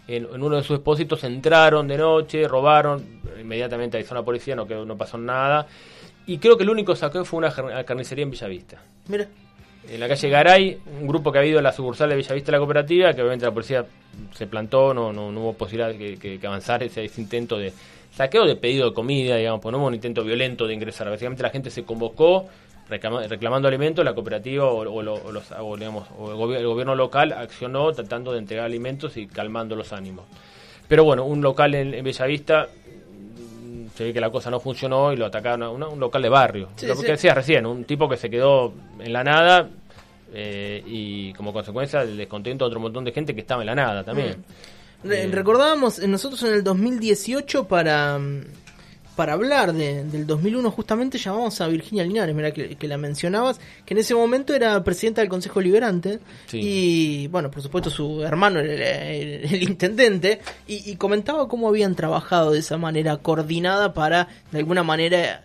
En, 0.08 0.26
en 0.34 0.42
uno 0.42 0.56
de 0.56 0.64
sus 0.64 0.78
depósitos 0.80 1.24
entraron 1.24 1.88
de 1.88 1.98
noche, 1.98 2.48
robaron, 2.48 3.22
inmediatamente 3.40 3.98
avisó 3.98 4.14
a 4.16 4.20
la 4.20 4.26
policía, 4.26 4.56
no, 4.56 4.66
quedó, 4.66 4.86
no 4.86 4.98
pasó 4.98 5.18
nada. 5.18 5.68
Y 6.26 6.38
creo 6.38 6.58
que 6.58 6.64
el 6.64 6.70
único 6.70 6.96
saqueo 6.96 7.26
fue 7.26 7.40
una 7.40 7.52
carnicería 7.86 8.24
en 8.24 8.32
Bellavista. 8.32 8.82
Mira, 9.08 9.28
En 9.90 10.00
la 10.00 10.08
calle 10.10 10.30
Garay, 10.30 10.78
un 11.00 11.08
grupo 11.08 11.32
que 11.32 11.38
ha 11.38 11.42
habido 11.42 11.60
a 11.60 11.62
la 11.62 11.72
sucursal 11.72 12.10
de 12.10 12.16
Bellavista 12.16 12.48
de 12.48 12.52
la 12.52 12.58
cooperativa, 12.60 13.14
que 13.14 13.22
obviamente 13.22 13.46
la 13.46 13.54
policía 13.54 13.86
se 14.34 14.48
plantó, 14.48 14.94
no, 14.94 15.14
no, 15.14 15.32
no 15.32 15.40
hubo 15.42 15.54
posibilidad 15.54 15.90
de 15.90 15.98
que, 15.98 16.18
que, 16.18 16.40
que 16.40 16.48
avanzara 16.48 16.84
ese, 16.84 17.06
ese 17.06 17.22
intento 17.22 17.58
de 17.58 17.72
saqueo 18.12 18.46
de 18.46 18.56
pedido 18.56 18.90
de 18.90 18.94
comida, 18.94 19.38
digamos, 19.38 19.62
pues 19.62 19.72
no 19.72 19.78
hubo 19.78 19.88
un 19.88 19.94
intento 19.94 20.24
violento 20.24 20.68
de 20.68 20.74
ingresar. 20.74 21.10
Básicamente 21.10 21.44
la 21.44 21.52
gente 21.52 21.70
se 21.70 21.84
convocó 21.84 22.48
reclama- 22.90 23.28
reclamando 23.28 23.68
alimentos, 23.68 24.04
la 24.06 24.14
cooperativa 24.14 24.66
o, 24.66 24.82
o 24.82 25.00
o 25.00 25.32
los, 25.32 25.52
o, 25.60 25.78
digamos, 25.78 26.08
o 26.18 26.32
el, 26.32 26.38
gobi- 26.38 26.58
el 26.58 26.68
gobierno 26.68 26.96
local 26.96 27.34
accionó 27.34 27.92
tratando 27.92 28.32
de 28.34 28.40
entregar 28.40 28.66
alimentos 28.66 29.18
y 29.18 29.28
calmando 29.28 29.76
los 29.76 29.94
ánimos. 29.94 30.26
Pero 30.88 31.04
bueno, 31.04 31.26
un 31.26 31.42
local 31.42 31.76
en, 31.76 31.94
en 31.94 32.04
Bellavista 32.04 32.68
mm, 32.68 33.88
se 33.96 34.04
ve 34.06 34.14
que 34.14 34.22
la 34.22 34.30
cosa 34.30 34.50
no 34.50 34.60
funcionó 34.60 35.12
y 35.12 35.18
lo 35.18 35.26
atacaron 35.26 35.64
a 35.64 35.70
una- 35.70 35.88
un 35.88 36.00
local 36.00 36.22
de 36.22 36.30
barrio. 36.30 36.70
Sí, 36.76 36.86
lo 36.88 36.96
sí. 36.96 37.04
que 37.06 37.12
decías 37.12 37.36
recién, 37.36 37.66
un 37.66 37.84
tipo 37.84 38.08
que 38.08 38.18
se 38.18 38.30
quedó 38.30 38.74
en 39.00 39.12
la 39.14 39.24
nada 39.24 39.70
eh, 40.34 40.84
y 40.86 41.34
como 41.34 41.54
consecuencia 41.54 42.02
el 42.02 42.18
descontento 42.18 42.66
de 42.66 42.68
otro 42.68 42.80
montón 42.80 43.04
de 43.06 43.12
gente 43.12 43.34
que 43.34 43.42
estaba 43.42 43.62
en 43.62 43.68
la 43.68 43.76
nada 43.76 44.04
también. 44.04 44.44
Re- 45.04 45.24
Eh, 45.24 45.28
Recordábamos 45.32 46.00
eh, 46.00 46.08
nosotros 46.08 46.42
en 46.44 46.54
el 46.54 46.64
2018 46.64 47.66
para, 47.68 48.18
mm, 48.18 48.42
para 49.18 49.34
hablar 49.34 49.74
de- 49.74 50.06
del 50.06 50.26
2001 50.26 50.72
justamente 50.72 51.18
llamamos 51.18 51.60
a 51.60 51.68
Virginia 51.68 52.06
Linares, 52.06 52.34
mira 52.34 52.52
que, 52.52 52.76
que 52.76 52.88
la 52.88 52.98
mencionabas, 52.98 53.60
que 53.86 53.94
en 53.94 53.98
ese 53.98 54.16
momento 54.16 54.54
era 54.56 54.82
presidenta 54.84 55.20
del 55.22 55.30
Consejo 55.30 55.60
Liberante 55.60 56.20
Sí. 56.46 56.60
y 56.62 57.28
bueno, 57.28 57.52
por 57.52 57.62
supuesto 57.62 57.90
su 57.90 58.22
hermano 58.24 58.60
el, 58.62 58.70
el- 58.70 59.46
el 59.54 59.64
intendente 59.64 60.40
y, 60.68 60.90
y 60.90 60.96
comentaba 60.96 61.50
cómo 61.50 61.68
habían 61.68 61.96
trabajado 61.96 62.52
de 62.52 62.60
esa 62.60 62.78
manera 62.78 63.18
coordinada 63.18 63.94
para 63.94 64.30
de 64.54 64.60
alguna 64.60 64.84
manera 64.84 65.44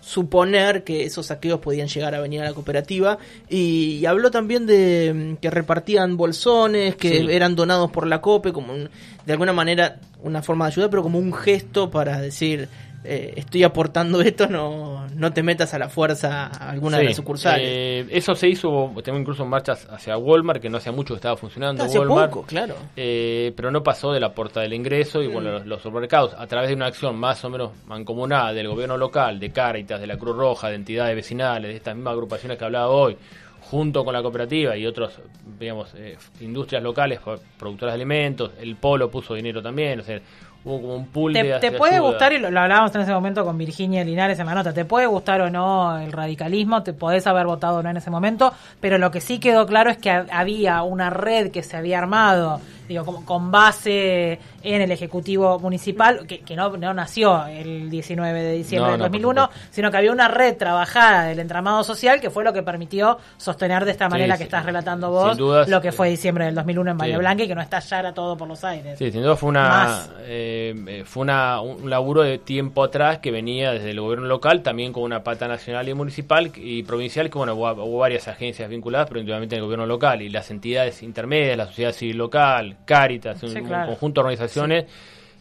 suponer 0.00 0.82
que 0.82 1.04
esos 1.04 1.26
saqueos 1.26 1.60
podían 1.60 1.88
llegar 1.88 2.14
a 2.14 2.20
venir 2.20 2.40
a 2.40 2.44
la 2.44 2.54
cooperativa 2.54 3.18
y, 3.48 3.98
y 4.00 4.06
habló 4.06 4.30
también 4.30 4.66
de 4.66 5.36
que 5.42 5.50
repartían 5.50 6.16
bolsones 6.16 6.96
que 6.96 7.18
Sí. 7.20 7.26
eran 7.30 7.54
donados 7.54 7.90
por 7.90 8.06
la 8.06 8.20
COPE 8.20 8.52
como 8.52 8.72
un- 8.72 8.88
de 9.26 9.32
alguna 9.32 9.52
manera 9.52 10.00
una 10.22 10.42
forma 10.42 10.64
de 10.66 10.72
ayuda 10.72 10.90
pero 10.90 11.02
como 11.02 11.18
un 11.18 11.32
gesto 11.32 11.90
para 11.90 12.20
decir 12.20 12.68
eh, 13.04 13.32
estoy 13.36 13.62
aportando 13.62 14.20
esto 14.22 14.46
no, 14.48 15.06
no 15.14 15.32
te 15.32 15.42
metas 15.42 15.72
a 15.74 15.78
la 15.78 15.88
fuerza 15.88 16.46
a 16.46 16.70
alguna 16.70 16.98
de 16.98 17.04
las 17.04 17.16
sucursales 17.16 17.66
eh, 17.66 18.06
eso 18.10 18.34
se 18.34 18.48
hizo, 18.48 18.92
tengo 19.02 19.18
incluso 19.18 19.44
marchas 19.46 19.86
hacia 19.90 20.16
Walmart, 20.18 20.60
que 20.60 20.68
no 20.68 20.76
hacía 20.78 20.92
mucho 20.92 21.14
que 21.14 21.18
estaba 21.18 21.36
funcionando. 21.36 21.84
hace 21.84 21.98
Walmart, 21.98 22.30
poco 22.30 22.46
claro 22.46 22.74
eh, 22.96 23.52
pero 23.56 23.70
no 23.70 23.82
pasó 23.82 24.12
de 24.12 24.20
la 24.20 24.32
puerta 24.34 24.60
del 24.60 24.74
ingreso 24.74 25.22
y 25.22 25.28
Mm. 25.28 25.32
bueno, 25.32 25.50
los, 25.52 25.66
los 25.66 25.82
supermercados, 25.82 26.34
a 26.36 26.46
través 26.46 26.68
de 26.68 26.74
una 26.76 26.86
acción 26.86 27.16
más 27.16 27.44
o 27.44 27.50
menos 27.50 27.70
mancomunada 27.86 28.52
del 28.52 28.68
gobierno 28.68 28.96
local, 28.98 29.38
de 29.40 29.50
Cáritas, 29.50 30.00
de 30.00 30.06
la 30.06 30.16
Cruz 30.18 30.36
Roja, 30.36 30.68
de 30.68 30.74
entidades 30.76 31.14
vecinales, 31.16 31.70
de 31.70 31.76
estas 31.76 31.94
mismas 31.94 32.12
agrupaciones 32.12 32.58
que 32.58 32.64
hablaba 32.64 32.88
hoy, 32.88 33.16
junto 33.60 34.04
con 34.04 34.12
la 34.14 34.22
cooperativa 34.22 34.76
y 34.76 34.86
otros, 34.86 35.20
digamos, 35.58 35.92
eh, 35.94 36.16
industrias 36.40 36.82
locales, 36.82 37.20
pro- 37.20 37.38
productoras 37.58 37.92
de 37.94 37.96
alimentos, 37.96 38.50
el 38.60 38.76
Polo 38.76 39.10
puso 39.10 39.34
dinero 39.34 39.62
también, 39.62 40.00
o 40.00 40.02
sea, 40.02 40.20
hubo 40.64 40.80
como 40.80 40.96
un 40.96 41.06
pool 41.06 41.32
de 41.32 41.42
Te, 41.42 41.58
te 41.60 41.70
de 41.70 41.78
puede 41.78 41.94
ayuda. 41.96 42.08
gustar, 42.08 42.32
y 42.32 42.38
lo, 42.38 42.50
lo 42.50 42.60
hablábamos 42.60 42.94
en 42.94 43.00
ese 43.02 43.12
momento 43.12 43.44
con 43.44 43.56
Virginia 43.56 44.04
Linares 44.04 44.38
en 44.38 44.46
la 44.46 44.54
nota, 44.54 44.72
te 44.72 44.84
puede 44.84 45.06
gustar 45.06 45.40
o 45.40 45.50
no 45.50 45.98
el 45.98 46.12
radicalismo, 46.12 46.82
te 46.82 46.92
podés 46.92 47.26
haber 47.26 47.46
votado 47.46 47.78
o 47.78 47.82
no 47.82 47.90
en 47.90 47.96
ese 47.96 48.10
momento, 48.10 48.52
pero 48.80 48.98
lo 48.98 49.10
que 49.10 49.20
sí 49.20 49.38
quedó 49.40 49.66
claro 49.66 49.90
es 49.90 49.96
que 49.98 50.10
ha- 50.10 50.26
había 50.32 50.82
una 50.82 51.08
red 51.10 51.50
que 51.50 51.62
se 51.62 51.76
había 51.76 51.98
armado, 51.98 52.60
digo, 52.94 53.04
como 53.04 53.24
con 53.24 53.50
base 53.50 54.38
en 54.62 54.82
el 54.82 54.90
Ejecutivo 54.90 55.58
Municipal, 55.58 56.26
que, 56.26 56.40
que 56.40 56.56
no, 56.56 56.76
no 56.76 56.92
nació 56.92 57.46
el 57.46 57.88
19 57.88 58.42
de 58.42 58.52
diciembre 58.52 58.86
No, 58.88 58.92
del 58.92 58.98
no, 58.98 59.04
por 59.04 59.10
2001, 59.12 59.42
supuesto. 59.42 59.68
sino 59.70 59.90
que 59.90 59.96
había 59.96 60.12
una 60.12 60.28
red 60.28 60.56
trabajada 60.56 61.24
del 61.24 61.38
entramado 61.38 61.82
social 61.84 62.20
que 62.20 62.30
fue 62.30 62.44
lo 62.44 62.52
que 62.52 62.62
permitió 62.62 63.18
sostener 63.36 63.84
de 63.84 63.92
esta 63.92 64.08
manera 64.08 64.34
sí. 64.34 64.38
que 64.38 64.44
estás 64.44 64.64
relatando 64.64 65.10
vos 65.10 65.36
dudas, 65.36 65.68
lo 65.68 65.80
que 65.80 65.92
fue 65.92 66.10
diciembre 66.10 66.44
del 66.46 66.54
2001 66.54 66.90
en 66.90 66.98
Bahía 66.98 67.14
sí. 67.14 67.18
Blanca 67.18 67.42
y 67.44 67.48
que 67.48 67.54
no 67.54 67.62
estallara 67.62 68.12
todo 68.12 68.36
por 68.36 68.48
los 68.48 68.62
aires. 68.64 68.98
Sí, 68.98 69.10
sin 69.10 69.22
duda 69.22 69.36
fue 69.36 69.48
una 69.48 70.06
eh, 70.22 70.74
eh, 70.86 71.04
fue 71.06 71.22
una, 71.22 71.60
un 71.60 71.88
laburo 71.88 72.22
de 72.22 72.38
tiempo 72.38 72.84
atrás 72.84 73.18
que 73.18 73.30
venía 73.30 73.72
desde 73.72 73.90
el 73.90 74.00
gobierno 74.00 74.26
local, 74.26 74.62
también 74.62 74.92
con 74.92 75.02
una 75.04 75.22
pata 75.22 75.48
nacional 75.48 75.88
y 75.88 75.94
municipal 75.94 76.52
y 76.56 76.82
provincial, 76.82 77.30
que 77.30 77.38
bueno, 77.38 77.54
hubo, 77.54 77.70
hubo 77.72 77.98
varias 77.98 78.28
agencias 78.28 78.68
vinculadas, 78.68 79.08
pero 79.08 79.20
individualmente 79.20 79.56
el 79.56 79.62
gobierno 79.62 79.86
local 79.86 80.22
y 80.22 80.28
las 80.28 80.50
entidades 80.50 81.02
intermedias, 81.02 81.56
la 81.56 81.66
sociedad 81.66 81.92
civil 81.92 82.18
local, 82.18 82.76
Cáritas, 82.84 83.42
un, 83.42 83.50
Sí, 83.50 83.58
un 83.60 83.66
claro. 83.66 83.86
conjunto 83.86 84.20
de 84.20 84.24
organizaciones 84.26 84.84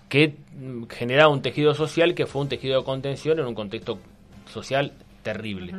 que 0.08 0.36
mm, 0.58 0.84
generaba 0.90 1.32
un 1.32 1.42
tejido 1.42 1.74
social 1.74 2.14
que 2.16 2.26
fue 2.26 2.42
un 2.42 2.50
tejido 2.50 2.80
de 2.80 2.86
contención 2.86 3.40
en 3.40 3.46
un 3.46 3.56
contexto 3.56 4.00
social 4.52 4.92
terrible. 5.24 5.74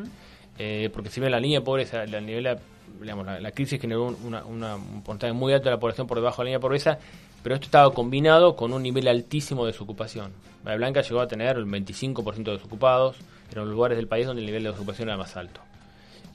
Eh, 0.58 0.90
porque 0.92 1.08
si 1.10 1.20
bien 1.20 1.32
la 1.32 1.40
línea 1.40 1.60
de 1.60 1.64
pobreza, 1.64 2.02
el 2.04 2.26
nivel 2.26 2.44
de- 2.44 2.58
digamos, 3.00 3.24
la, 3.26 3.40
la 3.40 3.50
crisis 3.52 3.80
generó 3.80 4.04
un- 4.08 4.16
una, 4.24 4.44
una, 4.44 4.76
un 4.76 5.02
porcentaje 5.02 5.32
muy 5.32 5.52
alto 5.52 5.64
de 5.68 5.74
la 5.74 5.80
población 5.80 6.06
por 6.06 6.18
debajo 6.18 6.42
de 6.42 6.44
la 6.44 6.48
línea 6.48 6.58
de 6.58 6.62
pobreza, 6.62 6.98
pero 7.42 7.54
esto 7.54 7.64
estaba 7.66 7.92
combinado 7.94 8.54
con 8.56 8.72
un 8.72 8.82
nivel 8.82 9.08
altísimo 9.08 9.64
de 9.64 9.72
desocupación. 9.72 10.32
Bahía 10.62 10.76
Blanca 10.76 11.00
llegó 11.00 11.20
a 11.20 11.26
tener 11.26 11.56
el 11.56 11.64
25% 11.66 12.50
de 12.50 12.52
desocupados, 12.58 13.16
eran 13.50 13.64
los 13.64 13.74
lugares 13.74 13.96
del 13.96 14.06
país 14.06 14.26
donde 14.26 14.42
el 14.42 14.46
nivel 14.46 14.62
de 14.64 14.68
desocupación 14.70 15.08
era 15.08 15.16
más 15.16 15.36
alto. 15.36 15.60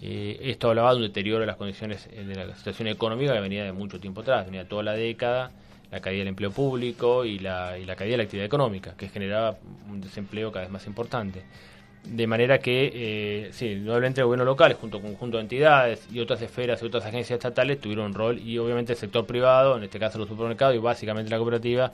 Eh, 0.01 0.39
esto 0.41 0.69
hablaba 0.69 0.91
de 0.91 0.97
un 0.97 1.03
deterioro 1.03 1.39
de 1.41 1.45
las 1.47 1.55
condiciones 1.55 2.07
eh, 2.11 2.23
de 2.23 2.35
la 2.35 2.55
situación 2.55 2.87
económica 2.87 3.33
que 3.33 3.39
venía 3.39 3.63
de 3.63 3.71
mucho 3.71 3.99
tiempo 3.99 4.21
atrás, 4.21 4.45
venía 4.45 4.67
toda 4.67 4.83
la 4.83 4.93
década, 4.93 5.51
la 5.91 5.99
caída 6.01 6.19
del 6.19 6.29
empleo 6.29 6.51
público 6.51 7.25
y 7.25 7.39
la, 7.39 7.77
y 7.77 7.85
la 7.85 7.95
caída 7.95 8.13
de 8.13 8.17
la 8.17 8.23
actividad 8.23 8.45
económica, 8.45 8.93
que 8.97 9.07
generaba 9.07 9.57
un 9.89 10.01
desempleo 10.01 10.51
cada 10.51 10.65
vez 10.65 10.71
más 10.71 10.85
importante. 10.87 11.43
De 12.03 12.27
manera 12.27 12.59
que, 12.59 12.91
eh, 12.93 13.49
sí, 13.51 13.67
indudablemente 13.67 14.21
el 14.21 14.25
gobierno 14.25 14.45
local, 14.45 14.73
junto 14.73 14.99
con 14.99 15.07
un 15.07 15.13
conjunto 15.13 15.37
de 15.37 15.43
entidades 15.43 16.07
y 16.11 16.19
otras 16.19 16.39
esferas 16.41 16.81
y 16.83 16.85
otras 16.85 17.03
agencias 17.05 17.37
estatales, 17.37 17.79
tuvieron 17.79 18.05
un 18.07 18.13
rol, 18.13 18.39
y 18.39 18.59
obviamente 18.59 18.93
el 18.93 18.99
sector 18.99 19.25
privado, 19.25 19.75
en 19.77 19.83
este 19.83 19.97
caso 19.97 20.19
los 20.19 20.27
supermercados 20.27 20.75
y 20.75 20.77
básicamente 20.77 21.31
la 21.31 21.37
cooperativa, 21.37 21.91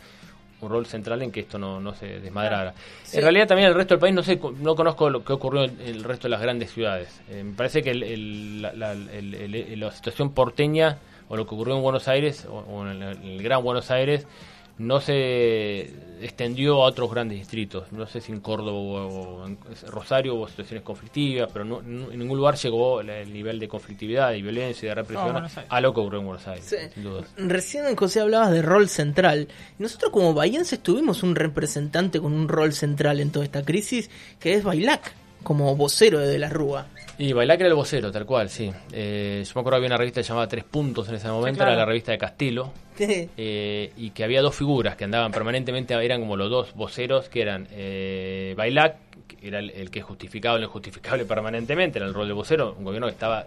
un 0.61 0.69
rol 0.69 0.85
central 0.85 1.21
en 1.21 1.31
que 1.31 1.41
esto 1.41 1.57
no, 1.57 1.79
no 1.79 1.93
se 1.93 2.19
desmadrara. 2.19 2.73
Sí. 3.03 3.17
En 3.17 3.23
realidad 3.23 3.47
también 3.47 3.69
el 3.69 3.75
resto 3.75 3.95
del 3.95 3.99
país, 3.99 4.13
no 4.15 4.23
sé, 4.23 4.39
no 4.59 4.75
conozco 4.75 5.09
lo 5.09 5.23
que 5.23 5.33
ocurrió 5.33 5.63
en 5.63 5.79
el 5.81 6.03
resto 6.03 6.23
de 6.23 6.29
las 6.29 6.41
grandes 6.41 6.71
ciudades. 6.71 7.21
Eh, 7.29 7.43
me 7.43 7.53
parece 7.53 7.81
que 7.81 7.91
el- 7.91 8.03
el- 8.03 8.61
la, 8.61 8.73
la- 8.73 8.91
el- 8.93 9.33
el- 9.35 9.79
la 9.79 9.91
situación 9.91 10.31
porteña, 10.33 10.97
o 11.29 11.35
lo 11.37 11.47
que 11.47 11.55
ocurrió 11.55 11.75
en 11.75 11.81
Buenos 11.81 12.07
Aires, 12.07 12.45
o, 12.49 12.59
o 12.59 12.85
en, 12.87 13.01
el, 13.01 13.17
en 13.17 13.23
el 13.23 13.41
Gran 13.43 13.63
Buenos 13.63 13.89
Aires, 13.91 14.27
no 14.77 14.99
se 14.99 15.89
extendió 16.21 16.75
a 16.83 16.87
otros 16.87 17.09
grandes 17.11 17.37
distritos. 17.39 17.91
No 17.91 18.05
sé 18.07 18.21
si 18.21 18.31
en 18.31 18.39
Córdoba 18.41 18.73
o, 18.73 19.41
o 19.41 19.47
en 19.47 19.57
Rosario 19.87 20.35
hubo 20.35 20.47
situaciones 20.47 20.83
conflictivas, 20.83 21.49
pero 21.51 21.65
no- 21.65 21.81
no- 21.81 22.11
en 22.11 22.19
ningún 22.19 22.37
lugar 22.37 22.55
llegó 22.55 23.01
el 23.01 23.33
nivel 23.33 23.59
de 23.59 23.67
conflictividad 23.67 24.33
y 24.33 24.41
violencia 24.41 24.85
y 24.85 24.89
de 24.89 24.95
represión 24.95 25.35
a 25.69 25.81
lo 25.81 25.93
que 25.93 25.99
ocurrió 25.99 26.19
en 26.19 26.25
Buenos 26.27 26.47
Aires. 26.47 26.65
Sí. 26.65 26.75
sin 26.93 27.03
duda. 27.03 27.23
Recién 27.37 27.95
José 27.95 28.21
hablabas 28.21 28.51
de 28.51 28.61
rol 28.61 28.87
central. 28.89 29.47
Y 29.79 29.83
nosotros 29.83 30.11
como 30.11 30.33
bahienses 30.33 30.79
tuvimos 30.81 31.23
un 31.23 31.35
representante 31.35 32.19
con 32.19 32.33
un 32.33 32.47
rol 32.47 32.73
central 32.73 33.19
en 33.19 33.31
toda 33.31 33.45
esta 33.45 33.63
crisis, 33.63 34.09
que 34.39 34.53
es 34.53 34.63
Bailac, 34.63 35.13
como 35.43 35.75
vocero 35.75 36.19
de, 36.19 36.27
de 36.27 36.39
la 36.39 36.49
Rúa. 36.49 36.87
Y 37.17 37.33
Bailac 37.33 37.59
era 37.59 37.69
el 37.69 37.75
vocero, 37.75 38.11
tal 38.11 38.25
cual, 38.25 38.49
sí. 38.49 38.71
Eh, 38.91 39.43
yo 39.45 39.51
me 39.53 39.61
acuerdo 39.61 39.71
que 39.71 39.75
había 39.75 39.87
una 39.87 39.97
revista 39.97 40.21
llamada 40.21 40.47
Tres 40.47 40.63
Puntos 40.63 41.07
en 41.09 41.15
ese 41.15 41.27
momento, 41.27 41.57
claro. 41.57 41.73
era 41.73 41.81
la 41.81 41.85
revista 41.85 42.11
de 42.11 42.17
Castelo, 42.17 42.71
eh, 42.97 43.91
y 43.95 44.09
que 44.09 44.23
había 44.23 44.41
dos 44.41 44.55
figuras 44.55 44.95
que 44.95 45.03
andaban 45.03 45.31
permanentemente, 45.31 45.93
eran 45.93 46.21
como 46.21 46.35
los 46.35 46.49
dos 46.49 46.73
voceros, 46.73 47.29
que 47.29 47.43
eran 47.43 47.67
eh, 47.71 48.55
Bailac, 48.57 48.95
que 49.27 49.47
era 49.47 49.59
el, 49.59 49.69
el 49.69 49.91
que 49.91 50.01
justificaba 50.01 50.57
lo 50.57 50.65
injustificable 50.65 51.25
permanentemente, 51.25 51.99
era 51.99 52.07
el 52.07 52.13
rol 52.13 52.27
de 52.27 52.33
vocero, 52.33 52.75
un 52.77 52.85
gobierno 52.85 53.05
que 53.07 53.13
estaba, 53.13 53.45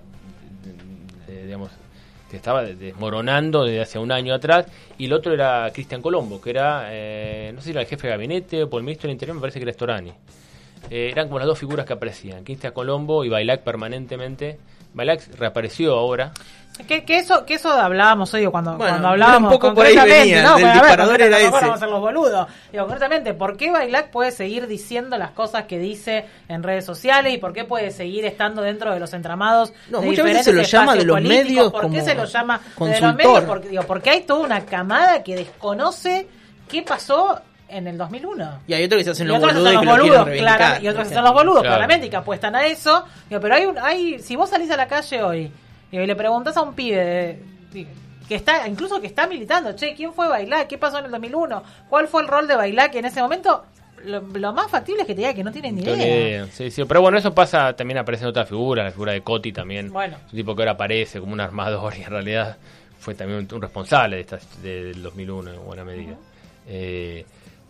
eh, 1.28 1.42
digamos, 1.44 1.70
que 2.30 2.36
estaba 2.36 2.62
desmoronando 2.64 3.64
desde 3.64 3.80
hace 3.80 3.98
un 3.98 4.12
año 4.12 4.34
atrás, 4.34 4.66
y 4.98 5.06
el 5.06 5.12
otro 5.14 5.32
era 5.32 5.68
Cristian 5.72 6.00
Colombo, 6.00 6.40
que 6.40 6.50
era, 6.50 6.88
eh, 6.90 7.50
no 7.52 7.60
sé 7.60 7.66
si 7.66 7.70
era 7.72 7.80
el 7.80 7.88
jefe 7.88 8.06
de 8.06 8.12
gabinete 8.12 8.62
o 8.62 8.70
por 8.70 8.78
el 8.78 8.84
ministro 8.84 9.08
del 9.08 9.14
Interior, 9.14 9.34
me 9.34 9.40
parece 9.40 9.58
que 9.58 9.64
era 9.64 9.72
Storani. 9.72 10.12
Eh, 10.90 11.08
eran 11.10 11.26
como 11.28 11.38
las 11.38 11.46
dos 11.48 11.58
figuras 11.58 11.86
que 11.86 11.92
aparecían, 11.94 12.44
Cristian 12.44 12.72
Colombo 12.72 13.24
y 13.24 13.28
Bailac 13.28 13.62
permanentemente. 13.62 14.58
Bailac 14.92 15.22
reapareció 15.36 15.96
ahora, 15.98 16.30
Que, 16.86 17.04
que 17.04 17.18
eso 17.18 17.44
que 17.44 17.54
eso 17.54 17.68
hablábamos 17.72 18.32
hoy 18.34 18.46
cuando, 18.46 18.76
Bueno, 18.76 18.92
cuando 18.92 19.08
hablábamos 19.08 19.52
un 19.52 19.58
poco 19.58 19.74
por 19.74 19.86
ahí 19.86 19.94
concretamente, 19.96 20.34
venía, 20.34 20.42
¿no? 20.44 20.56
el 20.56 20.62
Bueno, 20.62 20.68
a 20.68 20.72
ver, 20.74 20.82
disparador 20.82 21.22
era 21.22 21.38
ese. 21.40 21.50
vamos 21.50 21.70
a 21.70 21.76
ser 21.78 21.88
los 21.88 22.00
boludos. 22.00 22.46
Digo, 22.70 22.84
concretamente, 22.84 23.34
¿por 23.34 23.56
qué 23.56 23.70
Bailac 23.72 24.10
puede 24.10 24.30
seguir 24.30 24.68
diciendo 24.68 25.16
las 25.18 25.32
cosas 25.32 25.64
que 25.64 25.78
dice 25.80 26.26
en 26.48 26.62
redes 26.62 26.84
sociales 26.84 27.34
y 27.34 27.38
por 27.38 27.52
qué 27.52 27.64
puede 27.64 27.90
seguir 27.90 28.24
estando 28.24 28.62
dentro 28.62 28.92
de 28.92 29.00
los 29.00 29.12
entramados 29.14 29.72
No, 29.90 30.00
de 30.00 30.06
muchas 30.06 30.24
veces 30.26 30.44
se 30.44 30.52
lo 30.52 30.62
llama 30.62 30.94
de 30.94 31.04
los 31.04 31.16
políticos? 31.16 31.44
medios 31.46 31.72
¿Por 31.72 31.80
qué 31.80 31.86
como 31.88 32.04
se 32.04 32.14
lo 32.14 32.24
llama 32.26 32.58
de 32.58 32.64
los 32.64 32.74
consultor. 32.76 33.14
medios? 33.16 33.44
Porque, 33.44 33.68
digo, 33.68 33.82
porque 33.84 34.10
hay 34.10 34.20
toda 34.20 34.40
una 34.46 34.64
camada 34.64 35.24
que 35.24 35.34
desconoce 35.34 36.28
qué 36.68 36.82
pasó 36.82 37.40
en 37.76 37.86
el 37.88 37.98
2001. 37.98 38.60
Y 38.66 38.72
hay 38.74 38.84
otros 38.84 38.98
que 39.00 39.04
se 39.04 39.10
hacen 39.10 39.28
los 39.28 39.40
boludos 39.40 39.70
y 39.70 39.74
son 39.74 39.80
que 39.80 39.86
los 39.86 40.08
lo 40.08 40.24
clara- 40.24 40.78
y 40.80 40.88
otros 40.88 41.08
son 41.08 41.24
los 41.24 41.32
boludos, 41.32 41.60
Claro. 41.62 41.74
claramente, 41.76 42.06
y 42.06 42.10
que 42.10 42.16
apuestan 42.16 42.54
a 42.56 42.66
eso. 42.66 43.04
Digo, 43.28 43.40
pero 43.40 43.54
hay 43.54 43.66
un, 43.66 43.78
hay, 43.78 44.18
si 44.20 44.36
vos 44.36 44.48
salís 44.50 44.70
a 44.70 44.76
la 44.76 44.86
calle 44.88 45.22
hoy 45.22 45.50
digo, 45.90 46.02
y 46.02 46.06
le 46.06 46.16
preguntás 46.16 46.56
a 46.56 46.62
un 46.62 46.74
pibe 46.74 46.96
de- 47.04 47.42
de- 47.72 47.86
que 48.28 48.34
está, 48.36 48.66
incluso 48.68 49.00
que 49.00 49.06
está 49.06 49.26
militando, 49.26 49.72
che, 49.76 49.94
¿quién 49.94 50.12
fue 50.14 50.28
Bailac? 50.28 50.66
¿Qué 50.66 50.78
pasó 50.78 50.98
en 50.98 51.04
el 51.06 51.10
2001? 51.10 51.62
¿Cuál 51.90 52.08
fue 52.08 52.22
el 52.22 52.28
rol 52.28 52.48
de 52.48 52.56
Bailac 52.56 52.94
en 52.94 53.04
ese 53.04 53.20
momento? 53.20 53.64
Lo, 54.06 54.20
lo 54.20 54.52
más 54.52 54.70
factible 54.70 55.02
es 55.02 55.06
que 55.06 55.14
te 55.14 55.22
diga 55.22 55.32
que 55.34 55.42
no 55.44 55.50
tienen 55.52 55.76
ni 55.76 55.82
idea. 55.82 56.46
Sí, 56.52 56.70
sí, 56.70 56.84
pero 56.84 57.00
bueno, 57.00 57.16
eso 57.18 57.34
pasa, 57.34 57.74
también 57.74 57.98
aparece 57.98 58.24
en 58.24 58.30
otras 58.30 58.48
figuras, 58.48 58.84
la 58.84 58.90
figura 58.92 59.12
de 59.12 59.20
Coti 59.22 59.52
también. 59.52 59.90
Bueno. 59.92 60.16
Es 60.26 60.32
un 60.32 60.38
tipo 60.38 60.54
que 60.54 60.62
ahora 60.62 60.72
aparece 60.72 61.20
como 61.20 61.32
un 61.32 61.40
armador 61.40 61.94
y 61.98 62.02
en 62.02 62.10
realidad 62.10 62.56
fue 62.98 63.14
también 63.14 63.40
un, 63.40 63.48
un 63.54 63.62
responsable 63.62 64.16
de 64.16 64.22
estas, 64.22 64.62
de- 64.62 64.84
del 64.84 65.02
2001 65.02 65.50
en 65.52 65.64
buena 65.64 65.84
medida. 65.84 66.14
Eh, 66.66 67.24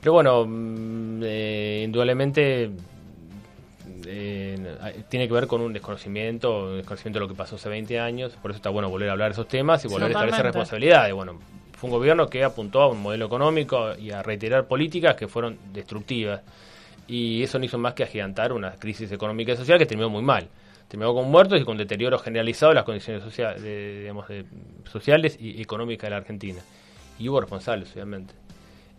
pero 0.05 0.13
bueno, 0.13 0.45
mm, 0.47 1.23
eh, 1.25 1.83
indudablemente 1.87 2.71
eh, 4.07 5.03
tiene 5.09 5.27
que 5.27 5.33
ver 5.33 5.47
con 5.47 5.63
un 5.63 5.73
desconocimiento, 5.73 6.65
un 6.73 6.77
desconocimiento 6.77 7.21
de 7.21 7.25
lo 7.25 7.29
que 7.29 7.35
pasó 7.35 7.57
hace 7.57 7.71
20 7.71 7.99
años, 7.99 8.33
por 8.43 8.51
eso 8.51 8.57
está 8.57 8.69
bueno 8.69 8.91
volver 8.91 9.09
a 9.09 9.13
hablar 9.13 9.31
de 9.31 9.33
esos 9.33 9.49
temas 9.49 9.83
y 9.85 9.89
volver 9.89 10.09
a 10.09 10.09
establecer 10.09 10.37
Totalmente. 10.43 10.59
responsabilidades. 10.59 11.15
Bueno, 11.15 11.39
fue 11.73 11.89
un 11.89 11.97
gobierno 11.97 12.29
que 12.29 12.45
apuntó 12.45 12.83
a 12.83 12.89
un 12.89 13.01
modelo 13.01 13.25
económico 13.25 13.97
y 13.99 14.11
a 14.11 14.23
reiterar 14.23 14.67
políticas 14.67 15.15
que 15.17 15.27
fueron 15.27 15.57
destructivas 15.73 16.43
y 17.09 17.43
eso 17.43 17.59
no 17.59 17.65
hizo 17.65 17.79
más 17.79 17.95
que 17.95 18.03
agigantar 18.03 18.53
una 18.53 18.73
crisis 18.73 19.11
económica 19.11 19.53
y 19.53 19.57
social 19.57 19.79
que 19.79 19.87
terminó 19.87 20.11
muy 20.11 20.23
mal. 20.23 20.49
terminó 20.87 21.15
con 21.15 21.31
muertos 21.31 21.59
y 21.59 21.65
con 21.65 21.79
deterioro 21.79 22.19
generalizado 22.19 22.73
de 22.73 22.75
las 22.75 22.85
condiciones 22.85 23.23
sociales, 23.23 23.63
de, 23.63 24.01
digamos, 24.01 24.29
de- 24.29 24.45
sociales 24.93 25.39
y 25.41 25.63
económicas 25.63 26.03
de 26.03 26.11
la 26.11 26.17
Argentina. 26.19 26.61
Y 27.19 27.31
hubo 27.31 27.41
responsables, 27.41 27.91
obviamente. 27.95 28.35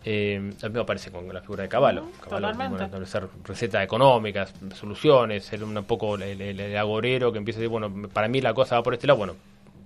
Eh, 0.07 0.51
a 0.61 0.69
mí 0.69 0.73
me 0.75 0.85
parece 0.85 1.11
con 1.11 1.27
la 1.33 1.41
figura 1.41 1.63
de 1.63 1.69
Caballo. 1.69 2.03
Caballo, 2.23 2.47
bueno, 2.69 2.77
recetas 3.43 3.83
económicas, 3.83 4.53
soluciones, 4.75 5.43
ser 5.45 5.63
un 5.63 5.83
poco 5.85 6.15
el, 6.15 6.41
el- 6.41 6.59
el 6.59 6.77
agorero 6.77 7.31
que 7.31 7.39
empieza 7.39 7.57
a 7.57 7.61
decir, 7.61 7.71
bueno, 7.71 7.91
para 8.13 8.27
mí 8.27 8.39
la 8.39 8.53
cosa 8.53 8.75
va 8.75 8.83
por 8.83 8.93
este 8.93 9.07
lado, 9.07 9.17
bueno, 9.17 9.35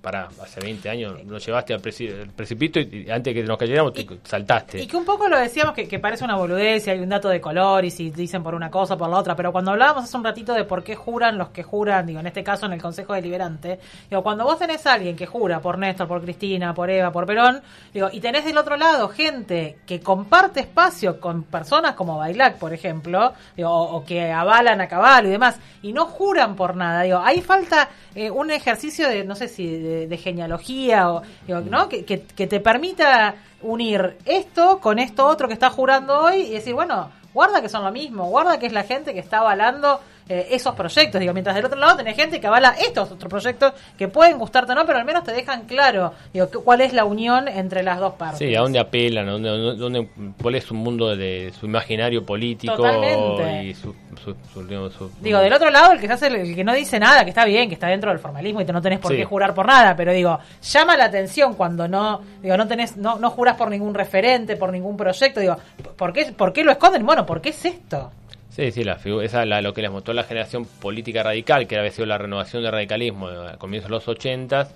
para 0.01 0.29
hace 0.41 0.59
20 0.61 0.89
años 0.89 1.23
nos 1.25 1.45
llevaste 1.45 1.73
al, 1.73 1.81
preci- 1.81 2.89
y, 2.91 2.97
y 3.07 3.09
antes 3.11 3.33
que 3.33 3.43
nos 3.43 3.57
cayéramos 3.57 3.93
te 3.93 4.07
saltaste. 4.23 4.81
Y 4.81 4.87
que 4.87 4.95
un 4.97 5.05
poco 5.05 5.27
lo 5.27 5.37
decíamos 5.37 5.73
que, 5.73 5.87
que 5.87 5.99
parece 5.99 6.23
una 6.23 6.35
boludez 6.35 6.87
y 6.87 6.89
hay 6.91 6.99
un 6.99 7.09
dato 7.09 7.29
de 7.29 7.41
color 7.41 7.83
y 7.85 7.91
si 7.91 8.09
dicen 8.09 8.41
por 8.43 8.55
una 8.55 8.71
cosa 8.71 8.93
o 8.93 8.97
por 8.97 9.09
la 9.09 9.17
otra, 9.17 9.35
pero 9.35 9.51
cuando 9.51 9.71
hablábamos 9.71 10.05
hace 10.05 10.15
un 10.17 10.23
ratito 10.23 10.53
de 10.53 10.63
por 10.63 10.83
qué 10.83 10.95
juran 10.95 11.37
los 11.37 11.49
que 11.49 11.63
juran, 11.63 12.05
digo, 12.05 12.19
en 12.19 12.27
este 12.27 12.43
caso 12.43 12.65
en 12.65 12.73
el 12.73 12.81
Consejo 12.81 13.13
Deliberante, 13.13 13.79
digo, 14.09 14.23
cuando 14.23 14.43
vos 14.45 14.57
tenés 14.57 14.85
a 14.87 14.93
alguien 14.93 15.15
que 15.15 15.25
jura 15.25 15.59
por 15.59 15.77
Néstor, 15.77 16.07
por 16.07 16.21
Cristina, 16.21 16.73
por 16.73 16.89
Eva, 16.89 17.11
por 17.11 17.25
Perón, 17.25 17.61
digo, 17.93 18.09
y 18.11 18.19
tenés 18.19 18.45
del 18.45 18.57
otro 18.57 18.77
lado 18.77 19.09
gente 19.09 19.79
que 19.85 19.99
comparte 19.99 20.61
espacio 20.61 21.19
con 21.19 21.43
personas 21.43 21.95
como 21.95 22.17
Bailac, 22.17 22.57
por 22.57 22.73
ejemplo, 22.73 23.33
digo, 23.57 23.69
o, 23.69 23.97
o 23.97 24.05
que 24.05 24.31
avalan 24.31 24.81
a 24.81 24.87
caballo 24.87 25.27
y 25.27 25.31
demás, 25.31 25.57
y 25.81 25.91
no 25.93 26.05
juran 26.05 26.55
por 26.55 26.75
nada, 26.75 27.01
digo, 27.03 27.19
ahí 27.23 27.41
falta 27.41 27.89
eh, 28.15 28.31
un 28.31 28.51
ejercicio 28.51 29.07
de, 29.07 29.23
no 29.23 29.35
sé 29.35 29.47
si 29.47 29.67
de, 29.77 29.88
de 30.07 30.17
genealogía 30.17 31.11
o, 31.11 31.23
¿no? 31.47 31.89
Que, 31.89 32.05
que, 32.05 32.21
que 32.21 32.47
te 32.47 32.59
permita 32.59 33.35
unir 33.61 34.17
esto 34.25 34.79
con 34.79 34.99
esto 34.99 35.25
otro 35.25 35.47
que 35.47 35.53
está 35.53 35.69
jurando 35.69 36.19
hoy 36.19 36.41
y 36.41 36.51
decir, 36.51 36.73
bueno, 36.73 37.11
guarda 37.33 37.61
que 37.61 37.69
son 37.69 37.83
lo 37.83 37.91
mismo, 37.91 38.29
guarda 38.29 38.59
que 38.59 38.65
es 38.65 38.73
la 38.73 38.83
gente 38.83 39.13
que 39.13 39.19
está 39.19 39.39
avalando 39.39 39.99
eh, 40.29 40.47
esos 40.51 40.75
proyectos. 40.75 41.19
Digo, 41.19 41.33
mientras 41.33 41.55
del 41.55 41.65
otro 41.65 41.79
lado 41.79 41.97
tenés 41.97 42.15
gente 42.15 42.39
que 42.39 42.45
avala 42.47 42.75
estos 42.79 43.11
otros 43.11 43.29
proyectos 43.29 43.73
que 43.97 44.07
pueden 44.07 44.37
gustarte 44.37 44.71
o 44.71 44.75
no, 44.75 44.85
pero 44.85 44.99
al 44.99 45.05
menos 45.05 45.23
te 45.23 45.31
dejan 45.33 45.63
claro 45.65 46.13
digo, 46.31 46.47
cuál 46.63 46.81
es 46.81 46.93
la 46.93 47.03
unión 47.03 47.47
entre 47.47 47.81
las 47.83 47.99
dos 47.99 48.13
partes. 48.13 48.37
Sí, 48.39 48.55
a 48.55 48.61
dónde 48.61 48.79
apelan, 48.79 49.27
a 49.27 49.31
dónde, 49.31 49.49
dónde- 49.49 49.75
dónde- 49.75 50.33
cuál 50.41 50.55
es 50.55 50.63
su 50.63 50.73
mundo 50.75 51.15
de 51.15 51.51
su 51.59 51.65
imaginario 51.65 52.23
político 52.25 52.75
Totalmente. 52.75 53.63
y 53.65 53.73
su, 53.73 53.93
su- 54.23 54.35
su- 54.53 54.91
su- 54.91 55.11
Digo, 55.19 55.39
del 55.39 55.51
otro 55.53 55.69
lado, 55.71 55.93
el 55.93 55.99
que 55.99 56.07
se 56.07 56.13
hace, 56.13 56.27
el 56.27 56.55
que 56.55 56.63
no 56.63 56.73
dice 56.73 56.99
nada, 56.99 57.23
que 57.23 57.29
está 57.29 57.45
bien, 57.45 57.67
que 57.67 57.73
está 57.73 57.87
dentro 57.87 58.11
del 58.11 58.19
formalismo 58.19 58.61
y 58.61 58.65
te 58.65 58.71
no 58.73 58.81
tenés 58.81 58.99
por 58.99 59.11
Sí. 59.11 59.17
qué 59.17 59.25
jurar 59.25 59.53
por 59.55 59.65
nada, 59.65 59.95
pero 59.95 60.11
digo, 60.13 60.37
llama 60.61 60.95
la 60.95 61.05
atención 61.05 61.55
cuando 61.55 61.87
no, 61.87 62.21
digo, 62.41 62.55
no 62.55 62.67
tenés, 62.67 62.97
no, 62.97 63.17
no 63.17 63.31
jurás 63.31 63.55
por 63.55 63.69
ningún 63.71 63.93
referente, 63.95 64.55
por 64.57 64.71
ningún 64.71 64.95
proyecto, 64.95 65.39
digo, 65.39 65.55
¿por 65.97 66.13
qué, 66.13 66.25
por 66.33 66.53
qué 66.53 66.63
lo 66.63 66.71
esconden? 66.71 67.03
Bueno, 67.05 67.25
¿por 67.25 67.41
qué 67.41 67.49
es 67.49 67.65
esto? 67.65 68.11
Sí, 68.49 68.71
sí, 68.71 68.83
la 68.83 68.93
esa 69.23 69.43
es 69.43 69.47
la- 69.47 69.61
lo 69.61 69.73
que 69.73 69.81
les 69.81 69.91
mostró 69.91 70.13
la 70.13 70.23
generación 70.23 70.65
política 70.65 71.23
radical, 71.23 71.67
que 71.67 71.77
había 71.77 71.91
sido 71.91 72.05
la 72.07 72.17
renovación 72.17 72.63
del 72.63 72.71
radicalismo 72.71 73.27
a 73.29 73.57
comienzos 73.57 73.89
de 73.89 73.95
los 73.95 74.07
80, 74.07 74.67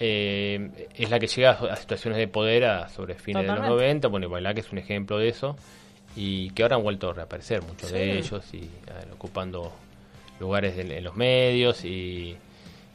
eh, 0.00 0.70
es 0.96 1.10
la 1.10 1.18
que 1.18 1.26
llega 1.26 1.50
a, 1.52 1.72
a 1.72 1.76
situaciones 1.76 2.18
de 2.18 2.26
poder 2.28 2.64
a, 2.64 2.88
sobre 2.88 3.14
fines 3.14 3.42
de 3.42 3.48
Totalmente. 3.48 3.68
los 3.70 3.78
90. 3.82 4.08
Bueno, 4.08 4.26
y 4.26 4.30
Bailac 4.30 4.58
es 4.58 4.72
un 4.72 4.78
ejemplo 4.78 5.18
de 5.18 5.28
eso, 5.28 5.56
y 6.16 6.50
que 6.50 6.62
ahora 6.62 6.76
han 6.76 6.82
vuelto 6.82 7.10
a 7.10 7.12
reaparecer 7.12 7.62
muchos 7.62 7.88
Sí. 7.90 7.94
de 7.94 8.18
ellos, 8.18 8.54
y 8.54 8.68
ocupando 9.12 9.72
lugares 10.40 10.76
en, 10.78 10.90
en 10.90 11.04
los 11.04 11.14
medios. 11.14 11.84
y 11.84 12.36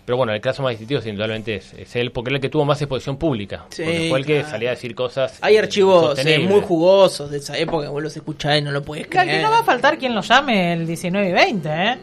Pero 0.07 0.15
bueno, 0.15 0.31
el 0.31 0.39
caso 0.39 0.63
más 0.63 0.69
distintivo 0.69 1.01
indudablemente 1.03 1.57
es, 1.57 1.73
es 1.73 1.93
él, 1.97 2.13
porque 2.13 2.29
era 2.29 2.37
el 2.37 2.41
que 2.41 2.47
tuvo 2.47 2.63
más 2.63 2.81
exposición 2.81 3.17
pública. 3.17 3.65
Sí, 3.71 3.83
porque 3.83 4.07
fue 4.09 4.19
el 4.19 4.25
que 4.25 4.33
claro. 4.35 4.49
salía 4.51 4.69
a 4.69 4.71
decir 4.71 4.95
cosas. 4.95 5.37
Hay 5.41 5.57
archivos 5.57 6.17
eh, 6.25 6.39
muy 6.39 6.61
jugosos 6.61 7.29
de 7.29 7.39
esa 7.39 7.57
época 7.57 7.87
que 7.87 7.89
vos 7.89 8.01
los 8.01 8.15
escuchás 8.15 8.57
y 8.57 8.61
no 8.61 8.71
lo 8.71 8.81
puedes 8.83 9.05
Que 9.07 9.19
aquí 9.19 9.27
creer. 9.27 9.43
no 9.43 9.51
va 9.51 9.59
a 9.59 9.63
faltar 9.65 9.97
quien 9.97 10.15
lo 10.15 10.21
llame 10.21 10.71
el 10.71 10.87
19 10.87 11.27
y 11.27 11.33
20, 11.33 11.69
¿eh? 11.69 11.97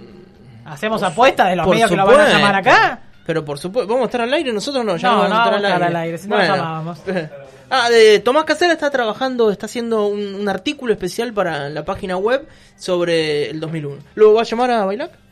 Hacemos 0.67 1.03
apuestas 1.03 1.49
de 1.49 1.57
los 1.57 1.65
Por 1.65 1.77
medios 1.77 1.89
que 1.89 1.97
lo 1.97 2.05
van 2.05 2.21
a 2.21 2.29
llamar 2.29 2.57
acá. 2.57 3.01
Pero 3.25 3.43
por 3.43 3.59
supuesto, 3.59 3.89
¿vamos 3.91 4.03
a 4.03 4.09
estar 4.09 4.21
al 4.21 4.35
aire? 4.35 4.53
Nosotros 4.53 4.85
no, 4.85 4.99
ya 4.99 5.09
No, 5.09 5.15
vamos 5.21 5.31
no 5.31 5.37
a 5.37 5.39
estar 5.39 5.53
vamos 5.55 5.65
a 5.65 5.69
estar 5.73 5.89
al 5.89 5.97
aire, 5.97 6.19
si 6.19 6.29
no 6.29 6.37
lo 6.37 6.43
llamábamos. 6.45 6.99
Ah, 7.71 7.89
de, 7.89 8.21
Tomás 8.21 8.45
Casera 8.45 8.75
está 8.75 8.91
trabajando, 8.91 9.51
está 9.51 9.65
haciendo 9.65 10.07
un, 10.07 10.35
un 10.35 10.49
artículo 10.51 10.93
especial 10.93 11.33
para 11.33 11.71
la 11.71 11.83
página 11.83 12.19
web 12.19 12.47
sobre 12.77 13.49
el 13.51 13.59
2001. 13.59 13.97
¿Lo 14.17 14.35
va 14.35 14.43
a 14.43 14.45
llamar 14.45 14.71
a 14.71 14.85
Bailac? 14.85 15.24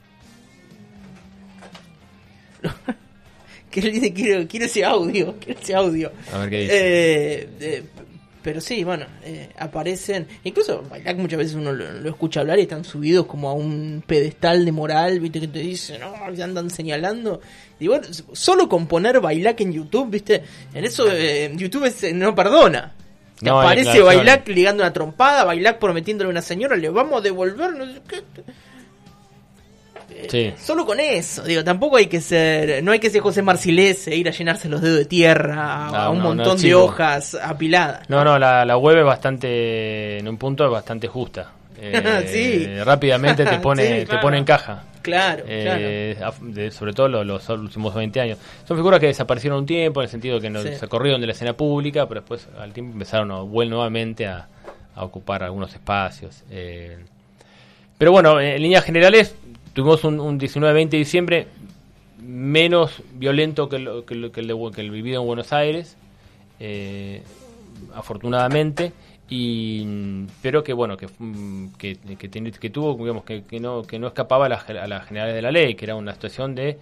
que 3.71 3.81
él 3.81 3.93
dice, 3.93 4.13
quiero, 4.13 4.47
quiero 4.49 4.67
ese 4.67 4.85
audio, 4.85 5.35
quiero 5.41 5.61
ese 5.61 5.75
audio. 5.75 6.13
A 6.33 6.39
ver 6.39 6.51
qué 6.51 6.61
dice. 6.61 6.75
Eh, 6.79 7.49
eh, 7.61 7.83
pero 8.43 8.61
sí, 8.61 8.83
bueno, 8.83 9.07
eh, 9.25 9.51
aparecen. 9.57 10.27
Incluso 10.43 10.83
Bailac 10.91 11.17
muchas 11.17 11.39
veces 11.39 11.55
uno 11.55 11.73
lo, 11.73 11.93
lo 11.93 12.11
escucha 12.11 12.41
hablar 12.41 12.59
y 12.59 12.63
están 12.63 12.85
subidos 12.85 13.27
como 13.27 13.49
a 13.49 13.53
un 13.53 14.03
pedestal 14.05 14.65
de 14.65 14.73
moral, 14.73 15.21
viste, 15.21 15.39
que 15.41 15.47
te 15.49 15.61
dicen, 15.61 16.01
no, 16.01 16.13
se 16.35 16.43
andan 16.43 16.69
señalando. 16.69 17.41
Y 17.79 17.87
bueno, 17.87 18.05
solo 18.33 18.69
con 18.69 18.89
poner 18.89 19.21
Bailac 19.21 19.61
en 19.61 19.73
YouTube, 19.73 20.11
viste, 20.11 20.43
en 20.75 20.85
eso 20.85 21.07
eh, 21.11 21.53
YouTube 21.55 21.85
es- 21.85 22.13
no 22.15 22.35
perdona. 22.35 22.95
Te 23.39 23.47
No, 23.47 23.61
aparece. 23.61 24.01
Bailac 24.01 24.49
ligando 24.49 24.83
una 24.83 24.93
trompada, 24.93 25.45
Bailac 25.45 25.79
prometiéndole 25.79 26.27
a 26.29 26.31
una 26.33 26.43
señora, 26.43 26.77
le 26.77 26.89
vamos 26.91 27.21
a 27.21 27.23
devolver, 27.23 27.73
no 27.75 27.87
sé 27.87 28.01
qué. 28.09 28.23
Sí. 30.29 30.53
Solo 30.59 30.85
con 30.87 31.01
eso, 31.01 31.43
digo, 31.45 31.63
tampoco 31.65 31.97
hay 31.97 32.07
que 32.07 32.21
ser, 32.21 32.83
no 32.83 32.93
hay 32.93 32.99
que 32.99 33.11
ser 33.11 33.21
José 33.21 33.43
Marcilese, 33.43 34.15
ir 34.17 34.29
a 34.29 34.33
llenarse 34.33 34.69
los 34.69 34.81
dedos 34.81 34.99
de 34.99 35.05
tierra, 35.05 35.87
a 35.89 36.11
un 36.11 36.19
no, 36.19 36.25
no, 36.25 36.29
montón 36.35 36.61
de 36.61 36.75
hojas 36.75 37.35
apiladas. 37.43 38.09
No, 38.09 38.25
no, 38.25 38.39
la, 38.39 38.65
la 38.65 38.77
web 38.77 38.99
es 38.99 39.05
bastante, 39.05 40.19
en 40.19 40.29
un 40.29 40.37
punto 40.39 40.65
es 40.65 40.71
bastante 40.71 41.09
justa. 41.09 41.53
Eh, 41.85 42.29
Sí. 42.29 42.83
Rápidamente 42.85 43.45
te 43.45 43.59
pone, 43.61 43.83
Sí, 43.85 43.93
te 44.01 44.07
claro. 44.07 44.21
pone 44.23 44.39
en 44.39 44.45
caja. 44.45 44.85
Claro, 45.03 45.43
Eh, 45.49 46.17
de- 46.43 46.71
sobre 46.71 46.93
todo 46.93 47.09
lo- 47.09 47.25
los, 47.25 47.49
últimos 47.49 47.93
20 47.93 48.21
años. 48.21 48.39
Son 48.69 48.77
figuras 48.77 49.01
que 49.01 49.07
desaparecieron 49.09 49.59
un 49.59 49.67
tiempo, 49.67 50.01
en 50.01 50.05
el 50.05 50.11
sentido 50.11 50.41
que 50.41 50.49
no, 50.49 50.63
Sí. 50.63 50.77
se 50.79 50.87
corrieron 50.87 51.21
de 51.21 51.27
la 51.27 51.33
escena 51.33 51.55
pública, 51.55 52.07
pero 52.07 52.21
después 52.21 52.47
al 52.57 52.73
tiempo 52.73 52.93
empezaron 52.93 53.33
a 53.33 53.41
vuelven 53.41 53.71
nuevamente 53.71 54.29
a, 54.29 54.47
a 54.95 55.05
ocupar 55.05 55.43
algunos 55.43 55.73
espacios. 55.75 56.45
Eh, 56.53 56.99
pero 57.99 58.13
bueno, 58.13 58.41
en 58.41 58.63
líneas 58.63 58.85
generales, 58.85 59.35
tuvimos 59.73 60.05
un, 60.05 60.21
un 60.21 60.39
19-20 60.39 60.89
de 60.91 60.99
diciembre 60.99 61.47
menos 62.21 63.03
violento 63.15 63.69
que, 63.69 63.79
lo- 63.79 64.05
que, 64.05 64.15
lo- 64.15 64.31
que 64.33 64.41
el, 64.41 64.49
de- 64.49 64.71
que 64.75 64.81
el 64.81 64.91
vivido 64.91 65.21
en 65.21 65.27
Buenos 65.27 65.53
Aires, 65.53 65.97
eh, 66.61 67.23
afortunadamente. 67.95 68.93
Y, 69.35 69.87
pero 70.43 70.63
que 70.63 70.75
bueno 70.75 70.97
que 70.99 71.07
mm, 71.19 71.69
que, 71.79 71.97
que, 72.19 72.29
tiene- 72.29 72.51
que 72.53 72.69
tuvo 72.69 72.95
digamos 72.97 73.25
que, 73.25 73.45
que 73.45 73.61
no 73.61 73.83
que 73.83 73.99
no 73.99 74.09
escapaba 74.09 74.45
a 74.47 74.49
las, 74.51 74.65
generales 74.65 75.35
de 75.35 75.41
la 75.41 75.51
ley 75.51 75.75
que 75.75 75.87
era 75.87 75.95
una 75.95 76.13
situación 76.13 76.55
de 76.55 76.77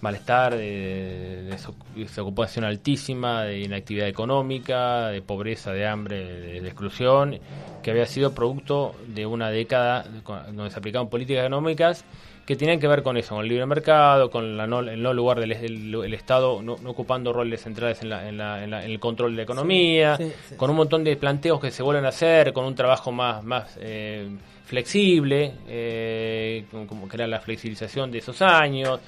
malestar 0.00 0.56
de, 0.56 1.44
de 1.44 1.52
desoc- 1.56 1.74
desocupación 1.94 2.64
altísima 2.64 3.44
de 3.44 3.60
inactividad 3.60 4.08
económica 4.08 5.08
de 5.10 5.22
pobreza 5.22 5.70
de 5.72 5.86
hambre 5.86 6.24
de, 6.24 6.60
de 6.60 6.66
exclusión 6.68 7.38
que 7.84 7.92
había 7.92 8.06
sido 8.06 8.34
producto 8.34 8.96
de 9.06 9.24
una 9.24 9.50
década 9.50 10.04
donde 10.52 10.70
se 10.72 10.78
aplicaban 10.80 11.08
políticas 11.08 11.42
económicas 11.42 12.04
que 12.46 12.56
tenían 12.56 12.80
que 12.80 12.88
ver 12.88 13.02
con 13.02 13.16
eso, 13.16 13.34
con 13.36 13.44
el 13.44 13.48
libre 13.48 13.66
mercado, 13.66 14.30
con 14.30 14.56
la 14.56 14.66
no, 14.66 14.80
el 14.80 15.00
no 15.02 15.12
lugar 15.14 15.38
del 15.40 15.52
el, 15.52 15.94
el 15.94 16.14
Estado 16.14 16.60
no, 16.62 16.76
no 16.82 16.90
ocupando 16.90 17.32
roles 17.32 17.62
centrales 17.62 18.02
en, 18.02 18.08
la, 18.10 18.28
en, 18.28 18.36
la- 18.38 18.64
en 18.64 18.70
la- 18.70 18.84
en 18.84 18.90
el 18.90 18.98
control 19.00 19.30
de 19.32 19.36
la 19.38 19.42
economía, 19.44 20.16
sí, 20.16 20.32
sí, 20.48 20.56
con 20.56 20.68
un 20.70 20.76
montón 20.76 21.04
de 21.04 21.16
planteos 21.16 21.60
que 21.60 21.70
se 21.70 21.82
vuelven 21.82 22.04
a 22.04 22.08
hacer, 22.08 22.52
con 22.52 22.64
un 22.64 22.74
trabajo 22.74 23.12
más, 23.12 23.44
más 23.44 23.78
eh, 23.80 24.28
flexible, 24.64 25.52
eh, 25.68 26.64
como, 26.70 26.86
como 26.86 27.08
que 27.08 27.16
era 27.16 27.26
la 27.26 27.40
flexibilización 27.40 28.10
de 28.10 28.18
esos 28.18 28.42
años, 28.42 28.98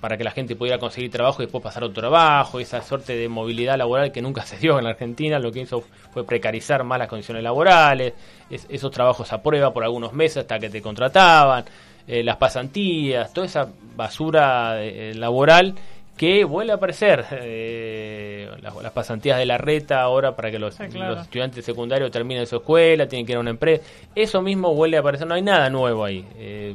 para 0.00 0.18
que 0.18 0.24
la 0.24 0.30
gente 0.32 0.54
pudiera 0.54 0.78
conseguir 0.78 1.10
trabajo 1.10 1.42
y 1.42 1.46
después 1.46 1.64
pasar 1.64 1.82
a 1.82 1.86
otro 1.86 2.00
trabajo, 2.02 2.60
esa 2.60 2.82
suerte 2.82 3.16
de 3.16 3.28
movilidad 3.28 3.76
laboral 3.78 4.12
que 4.12 4.20
nunca 4.22 4.42
se 4.46 4.58
dio 4.58 4.78
en 4.78 4.84
la 4.84 4.90
Argentina, 4.90 5.38
lo 5.38 5.50
que 5.50 5.60
hizo 5.60 5.82
fue 6.12 6.24
precarizar 6.24 6.84
más 6.84 6.98
las 6.98 7.08
condiciones 7.08 7.42
laborales, 7.42 8.12
es- 8.50 8.66
esos 8.68 8.90
trabajos 8.90 9.32
a 9.32 9.42
prueba 9.42 9.72
por 9.72 9.82
algunos 9.82 10.12
meses 10.12 10.38
hasta 10.38 10.58
que 10.58 10.68
te 10.68 10.82
contrataban, 10.82 11.64
eh, 12.06 12.22
las 12.22 12.36
pasantías, 12.36 13.32
toda 13.32 13.46
esa 13.46 13.68
basura 13.96 14.82
eh, 14.84 15.14
laboral 15.14 15.74
que 16.16 16.44
vuelve 16.44 16.72
a 16.72 16.76
aparecer. 16.76 17.24
eh, 17.32 18.48
las, 18.60 18.74
las 18.82 18.92
pasantías 18.92 19.38
de 19.38 19.46
la 19.46 19.58
reta 19.58 20.00
ahora 20.02 20.36
para 20.36 20.50
que 20.50 20.58
los, 20.58 20.76
claro. 20.76 21.14
los 21.16 21.22
estudiantes 21.24 21.64
secundarios 21.64 22.10
terminen 22.10 22.46
su 22.46 22.56
escuela, 22.56 23.06
tienen 23.08 23.26
que 23.26 23.32
ir 23.32 23.38
a 23.38 23.40
una 23.40 23.50
empresa. 23.50 23.82
Eso 24.14 24.42
mismo 24.42 24.74
vuelve 24.74 24.96
a 24.96 25.00
aparecer, 25.00 25.26
no 25.26 25.34
hay 25.34 25.42
nada 25.42 25.68
nuevo 25.70 26.04
ahí. 26.04 26.24
Eh, 26.36 26.74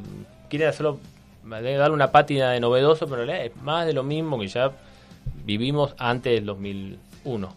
quieren 0.50 0.68
hacerlo, 0.70 1.00
darle 1.46 1.90
una 1.92 2.12
pátina 2.12 2.52
de 2.52 2.60
novedoso, 2.60 3.08
pero 3.08 3.24
es 3.32 3.56
más 3.58 3.86
de 3.86 3.94
lo 3.94 4.04
mismo 4.04 4.40
que 4.40 4.48
ya 4.48 4.72
vivimos 5.46 5.94
antes 5.98 6.34
del 6.34 6.46
2001. 6.46 7.56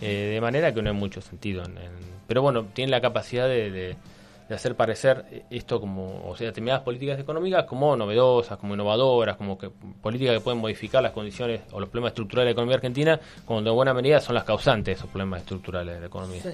Eh, 0.00 0.30
de 0.34 0.40
manera 0.40 0.72
que 0.74 0.82
no 0.82 0.90
hay 0.90 0.96
mucho 0.96 1.20
sentido. 1.20 1.62
en- 1.64 1.78
en- 1.78 2.14
pero 2.26 2.40
bueno, 2.42 2.64
tiene 2.72 2.90
la 2.90 3.00
capacidad 3.00 3.46
de, 3.46 3.70
de- 3.70 3.96
de 4.48 4.54
hacer 4.54 4.74
parecer 4.76 5.44
esto 5.50 5.80
como, 5.80 6.28
o 6.28 6.36
sea, 6.36 6.48
determinadas 6.48 6.82
políticas 6.82 7.18
económicas 7.18 7.64
como 7.64 7.96
novedosas, 7.96 8.58
como 8.58 8.74
innovadoras, 8.74 9.36
como 9.36 9.56
que 9.56 9.70
políticas 10.02 10.34
que 10.34 10.40
pueden 10.40 10.60
modificar 10.60 11.02
las 11.02 11.12
condiciones 11.12 11.62
o 11.72 11.80
los 11.80 11.88
problemas 11.88 12.10
estructurales 12.10 12.46
de 12.46 12.50
la 12.50 12.52
economía 12.52 12.76
argentina, 12.76 13.20
cuando 13.44 13.70
en 13.70 13.76
buena 13.76 13.94
medida 13.94 14.20
son 14.20 14.34
las 14.34 14.44
causantes 14.44 14.86
de 14.86 14.92
esos 14.92 15.08
problemas 15.08 15.40
estructurales 15.40 15.94
de 15.94 16.00
la 16.00 16.06
economía. 16.06 16.42
Sí. 16.42 16.50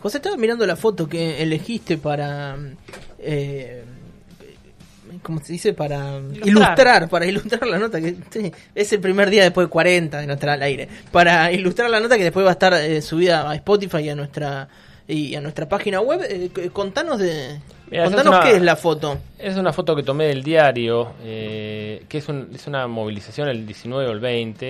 José, 0.00 0.18
estaba 0.18 0.36
mirando 0.36 0.64
la 0.64 0.76
foto 0.76 1.08
que 1.08 1.42
elegiste 1.42 1.98
para 1.98 2.56
eh, 3.18 3.84
como 5.22 5.40
se 5.42 5.52
dice, 5.52 5.72
para 5.72 6.18
ilustrar. 6.44 7.08
para 7.08 7.26
ilustrar 7.26 7.66
la 7.66 7.78
nota 7.78 8.00
que 8.00 8.16
sí, 8.30 8.52
es 8.74 8.92
el 8.92 9.00
primer 9.00 9.30
día 9.30 9.42
después 9.42 9.66
de 9.66 9.70
40 9.70 10.20
de 10.20 10.26
no 10.26 10.34
estar 10.34 10.50
al 10.50 10.62
aire, 10.62 10.88
para 11.12 11.50
ilustrar 11.52 11.90
la 11.90 12.00
nota 12.00 12.16
que 12.16 12.24
después 12.24 12.44
va 12.44 12.50
a 12.50 12.52
estar 12.52 12.74
eh, 12.74 13.02
subida 13.02 13.50
a 13.50 13.54
Spotify 13.56 13.98
y 13.98 14.08
a 14.10 14.14
nuestra 14.14 14.68
y 15.08 15.34
a 15.34 15.40
nuestra 15.40 15.68
página 15.68 16.00
web. 16.00 16.20
eh, 16.28 16.50
contanos 16.72 17.18
de 17.18 17.58
contanos 17.90 18.20
es 18.20 18.26
una- 18.28 18.42
qué 18.42 18.56
es 18.56 18.62
la 18.62 18.76
foto. 18.76 19.18
Es 19.38 19.56
una 19.56 19.72
foto 19.72 19.96
que 19.96 20.02
tomé 20.02 20.26
del 20.26 20.42
diario, 20.44 21.12
eh, 21.24 22.04
que 22.08 22.18
es, 22.18 22.28
un- 22.28 22.50
es 22.54 22.66
una 22.66 22.86
movilización 22.86 23.48
el 23.48 23.66
19 23.66 24.06
o 24.08 24.12
el 24.12 24.20
20 24.20 24.66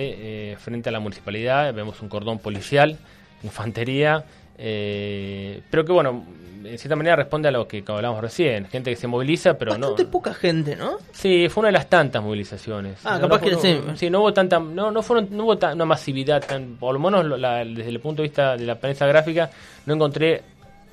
eh, 0.53 0.55
frente 0.57 0.87
a 0.89 0.91
la 0.93 0.99
municipalidad. 1.01 1.73
Vemos 1.73 2.01
un 2.01 2.07
cordón 2.09 2.39
policial, 2.39 2.97
infantería, 3.43 4.23
eh, 4.61 5.61
pero 5.71 5.85
que 5.85 5.91
bueno, 5.91 6.25
en 6.63 6.77
cierta 6.77 6.95
manera 6.97 7.15
responde 7.15 7.47
a 7.47 7.51
lo 7.51 7.67
que 7.67 7.83
hablábamos 7.87 8.21
recién. 8.21 8.67
Gente 8.67 8.89
que 8.91 8.97
se 8.97 9.07
moviliza, 9.07 9.57
pero 9.57 9.71
no... 9.77 9.87
Bastante 9.91 10.11
poca 10.11 10.33
gente, 10.33 10.75
¿no? 10.75 10.97
Sí, 11.13 11.47
fue 11.49 11.61
una 11.61 11.69
de 11.69 11.73
las 11.73 11.89
tantas 11.89 12.21
movilizaciones. 12.21 12.99
Ah, 13.05 13.15
No, 13.15 13.21
capaz 13.29 13.37
no, 13.37 13.43
que 13.45 13.51
no, 13.51 13.59
sí. 13.61 13.79
sí, 13.95 14.09
no 14.09 14.19
hubo 14.19 14.33
tanta, 14.33 14.59
no, 14.59 14.91
no 14.91 15.01
fueron, 15.01 15.29
no 15.31 15.45
hubo 15.45 15.57
ta- 15.57 15.73
una 15.73 15.85
masividad 15.85 16.45
tan, 16.45 16.75
por 16.75 16.93
lo 16.93 16.99
menos 16.99 17.39
la- 17.39 17.63
desde 17.63 17.89
el 17.89 17.99
punto 18.01 18.21
de 18.21 18.27
vista 18.27 18.57
de 18.57 18.65
la 18.65 18.75
prensa 18.75 19.07
gráfica, 19.07 19.49
no 19.85 19.93
encontré 19.95 20.43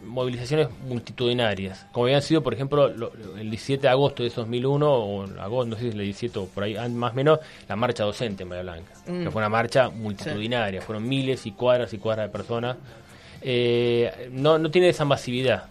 movilizaciones 0.05 0.69
multitudinarias, 0.87 1.87
como 1.91 2.05
habían 2.07 2.23
sido, 2.23 2.43
por 2.43 2.55
ejemplo, 2.55 2.89
lo- 2.89 3.13
el 3.37 3.51
17 3.51 3.83
de 3.83 3.89
agosto 3.89 4.23
de 4.23 4.29
2001, 4.29 4.89
o 4.93 5.25
agosto, 5.41 5.67
no 5.71 5.75
sé 5.77 5.83
si 5.83 5.89
es 5.89 5.95
el 5.95 6.01
17 6.01 6.39
o 6.39 6.47
por 6.47 6.63
ahí, 6.65 6.77
más 6.91 7.13
o 7.13 7.17
menos, 7.17 7.41
la 7.69 7.75
marcha 7.77 8.05
docente 8.05 8.45
en 8.45 8.51
Bahía 8.51 8.63
Blanca, 8.63 8.93
Mm. 9.07 9.25
que 9.25 9.31
fue 9.33 9.41
una 9.41 9.49
marcha 9.49 9.89
multitudinaria, 9.89 10.81
fueron 10.81 11.09
miles 11.09 11.45
y 11.47 11.53
cuadras 11.53 11.93
y 11.93 11.99
cuadras 11.99 12.29
de 12.29 12.33
personas. 12.33 12.77
Eh, 13.49 14.29
no, 14.33 14.59
no 14.59 14.71
tiene 14.73 14.89
esa 14.89 15.05
masividad. 15.05 15.65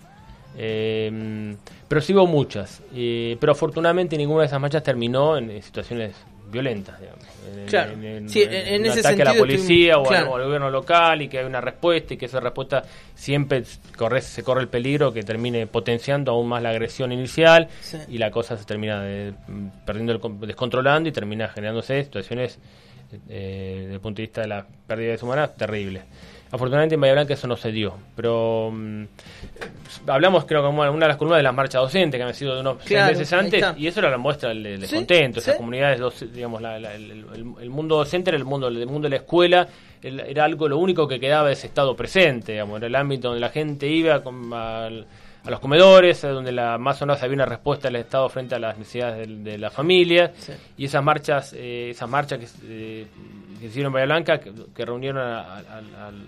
Eh, 0.57 1.55
pero 1.87 1.99
sí 2.01 2.13
hubo 2.13 2.25
muchas. 2.25 2.81
Eh, 2.93 3.35
pero 3.39 3.51
afortunadamente 3.51 4.17
ninguna 4.17 4.41
de 4.41 4.47
esas 4.47 4.61
marchas 4.61 4.81
terminó 4.83 5.37
en, 5.37 5.49
en 5.51 5.61
situaciones 5.61 6.13
violentas. 6.49 6.97
digamos. 7.01 7.25
En- 7.53 7.65
Claro. 7.65 7.91
En, 7.93 8.03
en- 8.05 8.29
Sí, 8.29 8.43
en- 8.49 8.81
un 8.81 8.87
ese 8.87 8.99
ataque 9.01 9.21
a 9.23 9.25
la 9.25 9.33
policía 9.33 9.97
o, 9.97 10.03
al, 10.03 10.07
claro. 10.07 10.31
o 10.31 10.35
al 10.37 10.43
gobierno 10.45 10.69
local 10.69 11.21
y 11.21 11.27
que 11.27 11.39
hay 11.39 11.45
una 11.45 11.59
respuesta 11.59 12.13
y 12.13 12.17
que 12.17 12.27
esa 12.27 12.39
respuesta 12.39 12.83
siempre 13.13 13.63
corre, 13.97 14.21
se 14.21 14.41
corre 14.43 14.61
el 14.61 14.67
peligro 14.69 15.11
que 15.11 15.23
termine 15.23 15.67
potenciando 15.67 16.31
aún 16.31 16.47
más 16.47 16.61
la 16.63 16.69
agresión 16.69 17.11
inicial 17.11 17.67
Sí. 17.81 17.97
y 18.07 18.17
la 18.19 18.31
cosa 18.31 18.55
se 18.57 18.63
termina 18.65 19.01
de- 19.01 19.33
perdiendo 19.85 20.13
el, 20.13 20.19
con- 20.21 20.39
descontrolando 20.39 21.09
y 21.09 21.11
termina 21.11 21.49
generándose 21.49 22.03
situaciones 22.05 22.57
eh, 23.29 23.79
desde 23.81 23.93
el 23.95 23.99
punto 23.99 24.17
de 24.17 24.23
vista 24.23 24.41
de 24.41 24.47
la 24.47 24.65
pérdida 24.87 25.15
de 25.15 25.19
humanas 25.23 25.55
terribles. 25.55 26.03
Afortunadamente 26.51 26.95
en 26.95 27.01
Bahía 27.01 27.13
Blanca 27.13 27.33
eso 27.33 27.47
no 27.47 27.57
se 27.57 27.71
dio, 27.71 27.95
pero 28.15 28.71
mm, 28.71 29.03
hablamos 30.07 30.45
creo 30.45 30.61
como 30.63 30.85
en 30.85 30.91
una 30.91 31.05
de 31.05 31.09
las 31.09 31.17
columnas 31.17 31.39
de 31.39 31.43
las 31.43 31.53
marchas 31.53 31.81
docentes 31.81 32.17
que 32.17 32.23
han 32.23 32.33
sido 32.33 32.55
de 32.55 32.61
unos 32.61 32.77
Claro, 32.83 33.07
seis 33.07 33.17
meses 33.19 33.33
antes 33.33 33.65
y 33.77 33.87
eso 33.87 33.99
era 33.99 34.09
la 34.09 34.17
muestra 34.17 34.49
del, 34.49 34.63
del 34.63 34.75
Sí, 34.75 34.81
descontento, 34.81 35.39
esas 35.39 35.53
sí. 35.55 35.57
comunidades, 35.57 35.99
digamos, 36.33 36.61
la- 36.61 36.79
la- 36.79 36.93
el, 36.93 37.11
el- 37.11 37.25
el 37.61 37.69
mundo 37.69 37.97
docente 37.97 38.29
era 38.29 38.37
el 38.37 38.45
mundo, 38.45 38.67
el 38.67 38.85
mundo 38.87 39.07
de 39.07 39.09
la 39.09 39.15
escuela, 39.17 39.67
el- 40.01 40.19
era 40.21 40.45
algo 40.45 40.69
lo 40.69 40.77
único 40.77 41.07
que 41.07 41.19
quedaba 41.19 41.47
de 41.47 41.53
ese 41.53 41.67
estado 41.67 41.95
presente, 41.95 42.53
digamos, 42.53 42.77
era 42.77 42.87
el 42.87 42.95
ámbito 42.95 43.29
donde 43.29 43.41
la 43.41 43.49
gente 43.49 43.87
iba 43.87 44.21
con- 44.23 44.53
al- 44.53 45.05
a 45.45 45.49
los 45.51 45.59
comedores, 45.59 46.21
donde 46.21 46.51
la, 46.51 46.77
más 46.77 47.01
o 47.01 47.05
menos 47.05 47.21
había 47.21 47.35
una 47.35 47.45
respuesta 47.45 47.87
del 47.87 47.97
Estado 47.97 48.27
frente 48.29 48.55
a 48.55 48.59
las 48.59 48.77
necesidades 48.77 49.27
de, 49.43 49.57
la 49.57 49.69
familia 49.69 50.31
Sí. 50.37 50.53
y 50.77 50.85
esas 50.85 51.03
marchas, 51.03 51.53
eh, 51.53 51.89
esas 51.91 52.09
marchas 52.09 52.39
que, 52.39 52.47
eh, 52.63 53.07
que 53.55 53.59
se 53.61 53.65
hicieron 53.67 53.89
en 53.89 53.93
Bahía 53.93 54.05
Blanca, 54.05 54.39
que, 54.39 54.51
que 54.75 54.85
reunieron 54.85 55.21
a, 55.21 55.39
a- 55.41 55.57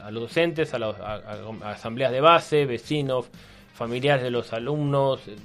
a- 0.01 0.07
a 0.07 0.11
los 0.11 0.23
docentes, 0.23 0.73
a, 0.73 0.79
los- 0.79 0.95
asambleas 1.63 2.11
de 2.11 2.21
base, 2.21 2.65
vecinos, 2.65 3.25
familiares 3.73 4.23
de 4.23 4.29
los 4.31 4.53
alumnos, 4.53 5.27
eh, 5.27 5.35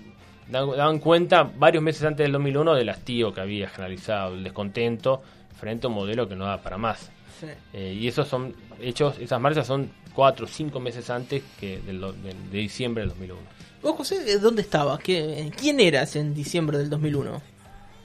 dan- 0.48 0.70
daban 0.76 0.98
cuenta 0.98 1.42
varios 1.42 1.82
meses 1.82 2.04
antes 2.04 2.24
del 2.24 2.32
2001 2.32 2.74
del 2.74 2.88
hastío 2.90 3.32
que 3.32 3.40
había 3.40 3.68
generalizado, 3.70 4.34
el 4.34 4.44
descontento 4.44 5.22
frente 5.58 5.86
a 5.86 5.88
un 5.90 5.94
modelo 5.96 6.28
que 6.28 6.36
no 6.36 6.44
da 6.44 6.58
para 6.58 6.76
más. 6.76 7.10
Sí. 7.42 7.48
Eh, 7.72 7.98
y 8.00 8.06
esos 8.06 8.28
son 8.28 8.54
hechos, 8.80 9.18
esas 9.18 9.40
marchas 9.40 9.66
son 9.66 9.90
cuatro 10.14 10.46
o 10.46 10.48
cinco 10.48 10.78
meses 10.78 11.10
antes 11.10 11.42
que 11.58 11.80
del 11.80 12.00
de 12.00 12.58
diciembre 12.58 13.02
del 13.02 13.10
2001. 13.10 13.40
Vos, 13.82 13.96
José, 13.96 14.38
¿dónde 14.38 14.62
estabas? 14.62 15.00
¿Qué, 15.00 15.50
¿Quién 15.58 15.80
eras 15.80 16.14
en 16.14 16.34
diciembre 16.34 16.78
del 16.78 16.88
2001? 16.88 17.42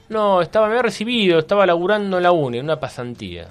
No, 0.08 0.42
estaba, 0.42 0.66
me 0.66 0.72
había 0.72 0.82
recibido, 0.82 1.38
estaba 1.38 1.66
laburando 1.66 2.16
en 2.16 2.22
la 2.24 2.32
uni, 2.32 2.58
en 2.58 2.64
una 2.64 2.80
pasantía. 2.80 3.48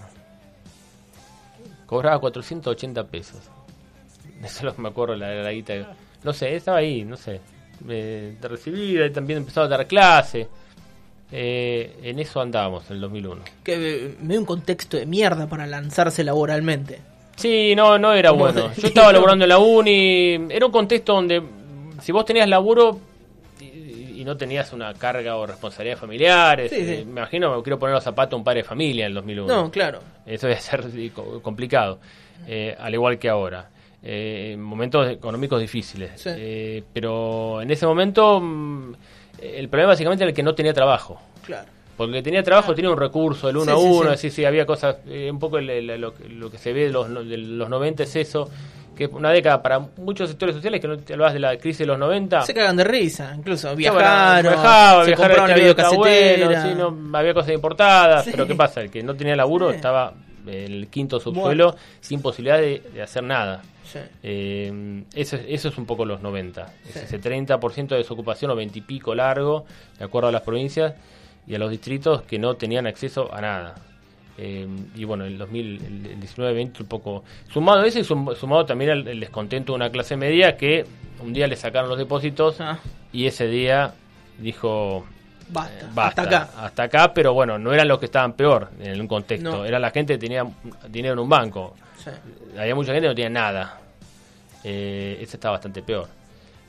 Cobraba 1.85 2.19
480 2.19 3.05
pesos. 3.05 3.39
Eso 4.43 4.57
es 4.57 4.63
lo 4.63 4.75
que 4.75 4.81
me 4.81 4.89
acuerdo, 4.89 5.15
la, 5.15 5.33
la 5.35 5.51
guita. 5.51 5.95
No 6.23 6.33
sé, 6.33 6.53
estaba 6.55 6.79
ahí, 6.79 7.05
no 7.05 7.15
sé. 7.15 7.39
Eh, 7.87 8.35
de 8.41 8.47
recibida 8.47 9.05
y 9.05 9.11
también 9.11 9.37
empezaba 9.37 9.67
a 9.67 9.69
dar 9.69 9.87
clase. 9.87 10.49
Eh, 11.31 11.97
en 12.03 12.19
eso 12.19 12.39
andábamos 12.39 12.89
en 12.89 12.95
el 12.95 13.01
2001. 13.01 13.41
Que 13.63 13.73
eh, 14.05 14.15
me 14.21 14.29
dio 14.29 14.39
un 14.39 14.45
contexto 14.45 14.97
de 14.97 15.05
mierda 15.05 15.47
para 15.47 15.67
lanzarse 15.67 16.23
laboralmente. 16.23 16.99
Sí, 17.35 17.73
no, 17.75 17.99
no 17.99 18.13
era 18.13 18.31
bueno. 18.31 18.71
Yo 18.75 18.87
estaba 18.87 19.11
laburando 19.13 19.45
en 19.45 19.49
la 19.49 19.57
uni. 19.59 20.33
Era 20.49 20.65
un 20.65 20.71
contexto 20.71 21.13
donde, 21.13 21.43
si 22.01 22.11
vos 22.11 22.25
tenías 22.25 22.47
laburo 22.47 22.99
y, 23.59 24.21
y 24.21 24.23
no 24.25 24.37
tenías 24.37 24.71
una 24.73 24.93
carga 24.93 25.35
o 25.35 25.45
responsabilidades 25.45 25.99
familiares, 25.99 26.71
Sí, 26.71 26.77
sí. 26.77 26.91
eh, 26.93 27.03
me 27.05 27.19
imagino, 27.21 27.55
me 27.57 27.61
quiero 27.61 27.77
poner 27.77 27.93
los 27.95 28.03
zapatos 28.03 28.33
a 28.33 28.37
un 28.37 28.43
padre 28.43 28.61
de 28.61 28.63
familia 28.67 29.05
en 29.05 29.09
el 29.09 29.15
2001. 29.15 29.47
No, 29.53 29.69
claro. 29.69 29.99
Eso 30.25 30.47
debe 30.47 30.59
ser 30.61 30.83
complicado, 31.43 31.99
eh, 32.47 32.75
al 32.79 32.93
igual 32.93 33.19
que 33.19 33.29
ahora. 33.29 33.69
Eh, 34.01 34.51
en 34.53 34.61
momentos 34.61 35.09
económicos 35.09 35.59
difíciles. 35.59 36.11
Sí. 36.15 36.29
Eh, 36.33 36.83
pero 36.93 37.61
en 37.61 37.69
ese 37.69 37.85
momento, 37.85 38.39
mm, 38.39 38.93
el 39.41 39.69
problema 39.69 39.91
básicamente 39.93 40.23
era 40.23 40.29
el 40.29 40.35
que 40.35 40.43
no 40.43 40.53
tenía 40.55 40.73
trabajo. 40.73 41.19
Claro. 41.45 41.67
Porque 41.95 42.11
el 42.11 42.19
que 42.19 42.23
tenía 42.23 42.43
trabajo 42.43 42.75
tenía 42.75 42.91
un 42.91 42.97
recurso, 42.99 43.49
el 43.49 43.57
uno 43.57 43.65
Sí, 43.65 43.71
a 43.71 43.75
uno, 43.77 44.11
sí. 44.11 44.29
sí, 44.29 44.35
sí, 44.37 44.45
había 44.45 44.65
cosas, 44.65 44.97
eh, 45.07 45.29
un 45.31 45.39
poco 45.39 45.57
el- 45.57 45.69
el- 45.69 45.99
lo, 46.01 46.13
que- 46.13 46.29
lo 46.29 46.51
que 46.51 46.57
se 46.59 46.71
ve 46.73 46.85
de 46.85 46.89
los, 46.91 47.09
no- 47.09 47.23
de 47.23 47.37
los 47.37 47.67
90 47.69 48.03
es 48.03 48.15
eso, 48.15 48.49
que 48.95 49.05
es 49.05 49.09
una 49.11 49.31
década 49.31 49.61
para 49.63 49.79
muchos 49.97 50.29
sectores 50.29 50.55
sociales, 50.55 50.79
que 50.81 50.87
no 50.87 50.97
te 50.97 51.13
hablas 51.13 51.33
de 51.33 51.39
la 51.39 51.57
crisis 51.57 51.79
de 51.79 51.85
los 51.87 51.97
90. 51.99 52.41
Se 52.43 52.53
cagan 52.53 52.77
de 52.77 52.83
risa, 52.83 53.33
incluso. 53.35 53.75
Viajaron, 53.75 54.43
bueno, 54.43 54.49
viajaba, 54.61 55.03
se 55.03 55.07
viajar 55.09 55.27
compraron 55.27 55.49
la 55.49 55.55
videocasetera. 55.55 56.47
bueno, 56.47 56.61
sí, 56.61 56.75
no, 57.01 57.17
había 57.17 57.33
cosas 57.33 57.53
importadas, 57.53 58.25
Sí. 58.25 58.31
pero 58.31 58.45
¿qué 58.47 58.55
pasa? 58.55 58.81
El 58.81 58.91
que 58.91 59.01
no 59.03 59.15
tenía 59.15 59.35
laburo 59.35 59.69
Sí. 59.69 59.75
estaba 59.77 60.13
el 60.49 60.87
quinto 60.87 61.19
subsuelo 61.19 61.75
sin 61.99 62.21
posibilidad 62.21 62.59
de, 62.59 62.81
de 62.93 63.01
hacer 63.01 63.23
nada. 63.23 63.61
Sí. 63.83 63.99
Eh, 64.23 65.03
eso, 65.15 65.35
es- 65.37 65.45
eso 65.47 65.69
es 65.69 65.77
un 65.77 65.85
poco 65.85 66.05
los 66.05 66.21
90. 66.21 66.73
Es 66.87 66.93
Sí. 66.93 66.99
ese 67.03 67.19
30% 67.21 67.95
de 67.95 67.97
desocupación 67.97 68.51
o 68.51 68.55
20 68.55 68.79
y 68.79 68.81
pico 68.81 69.15
largo, 69.15 69.65
de 69.97 70.05
acuerdo 70.05 70.29
a 70.29 70.31
las 70.31 70.41
provincias 70.41 70.93
y 71.47 71.55
a 71.55 71.59
los 71.59 71.71
distritos 71.71 72.21
que 72.23 72.37
no 72.39 72.55
tenían 72.55 72.87
acceso 72.87 73.33
a 73.33 73.39
nada. 73.41 73.75
Eh, 74.39 74.67
y 74.95 75.03
bueno, 75.05 75.25
el 75.25 75.37
2000, 75.37 75.81
el, 75.85 76.05
el 76.11 76.19
19-20 76.19 76.81
un 76.81 76.87
poco... 76.87 77.23
Sumado 77.51 77.81
a 77.81 77.87
eso 77.87 77.97
y 77.99 78.03
sum- 78.03 78.35
sumado 78.35 78.65
también 78.65 78.91
al 78.91 79.07
el 79.07 79.19
descontento 79.19 79.71
de 79.71 79.77
una 79.77 79.89
clase 79.89 80.15
media 80.15 80.57
que 80.57 80.85
un 81.23 81.33
día 81.33 81.47
le 81.47 81.55
sacaron 81.55 81.89
los 81.89 81.97
depósitos 81.97 82.59
Ah, 82.61 82.79
y 83.13 83.25
ese 83.25 83.47
día 83.47 83.93
dijo... 84.37 85.05
basta, 85.49 85.85
eh, 85.85 85.89
basta, 85.93 86.21
hasta 86.23 86.37
acá. 86.37 86.49
hasta 86.65 86.83
acá, 86.83 87.13
pero 87.13 87.33
bueno, 87.33 87.57
no 87.57 87.73
eran 87.73 87.87
los 87.87 87.99
que 87.99 88.05
estaban 88.05 88.33
peor 88.33 88.69
en 88.79 88.99
un 89.01 89.07
contexto. 89.07 89.49
No. 89.57 89.65
Era 89.65 89.79
la 89.79 89.91
gente 89.91 90.13
que 90.13 90.19
tenía 90.19 90.45
dinero 90.89 91.13
en 91.13 91.19
un 91.19 91.29
banco 91.29 91.75
Sí. 92.03 92.09
había 92.57 92.75
mucha 92.75 92.93
gente 92.93 93.05
que 93.05 93.09
no 93.09 93.15
tenía 93.15 93.29
nada. 93.29 93.79
Eh, 94.63 95.17
ese 95.21 95.37
está 95.37 95.49
bastante 95.51 95.81
peor. 95.81 96.07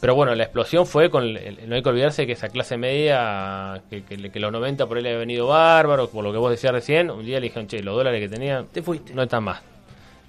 Pero 0.01 0.15
bueno, 0.15 0.33
la 0.35 0.45
explosión 0.45 0.87
fue 0.87 1.11
con. 1.11 1.25
el- 1.25 1.69
no 1.69 1.75
hay 1.75 1.83
que 1.83 1.89
olvidarse 1.89 2.25
que 2.27 2.33
esa 2.33 2.49
clase 2.49 2.77
media, 2.77 3.83
que, 3.91 4.05
que, 4.05 4.31
que 4.31 4.39
los 4.41 4.53
90 4.53 4.87
por 4.87 4.97
él 4.99 5.07
había 5.07 5.19
venido 5.19 5.49
bárbaro, 5.49 6.09
por 6.09 6.23
lo 6.23 6.31
que 6.31 6.39
vos 6.39 6.51
decías 6.53 6.73
recién, 6.73 7.11
un 7.11 7.25
día 7.25 7.41
le 7.41 7.45
dijeron, 7.49 7.67
che, 7.67 7.83
los 7.83 7.97
dólares 7.97 8.21
que 8.21 8.29
tenían 8.29 8.67
Te 8.67 8.81
fuiste. 8.83 9.13
no 9.13 9.23
están 9.25 9.43
más. 9.43 9.61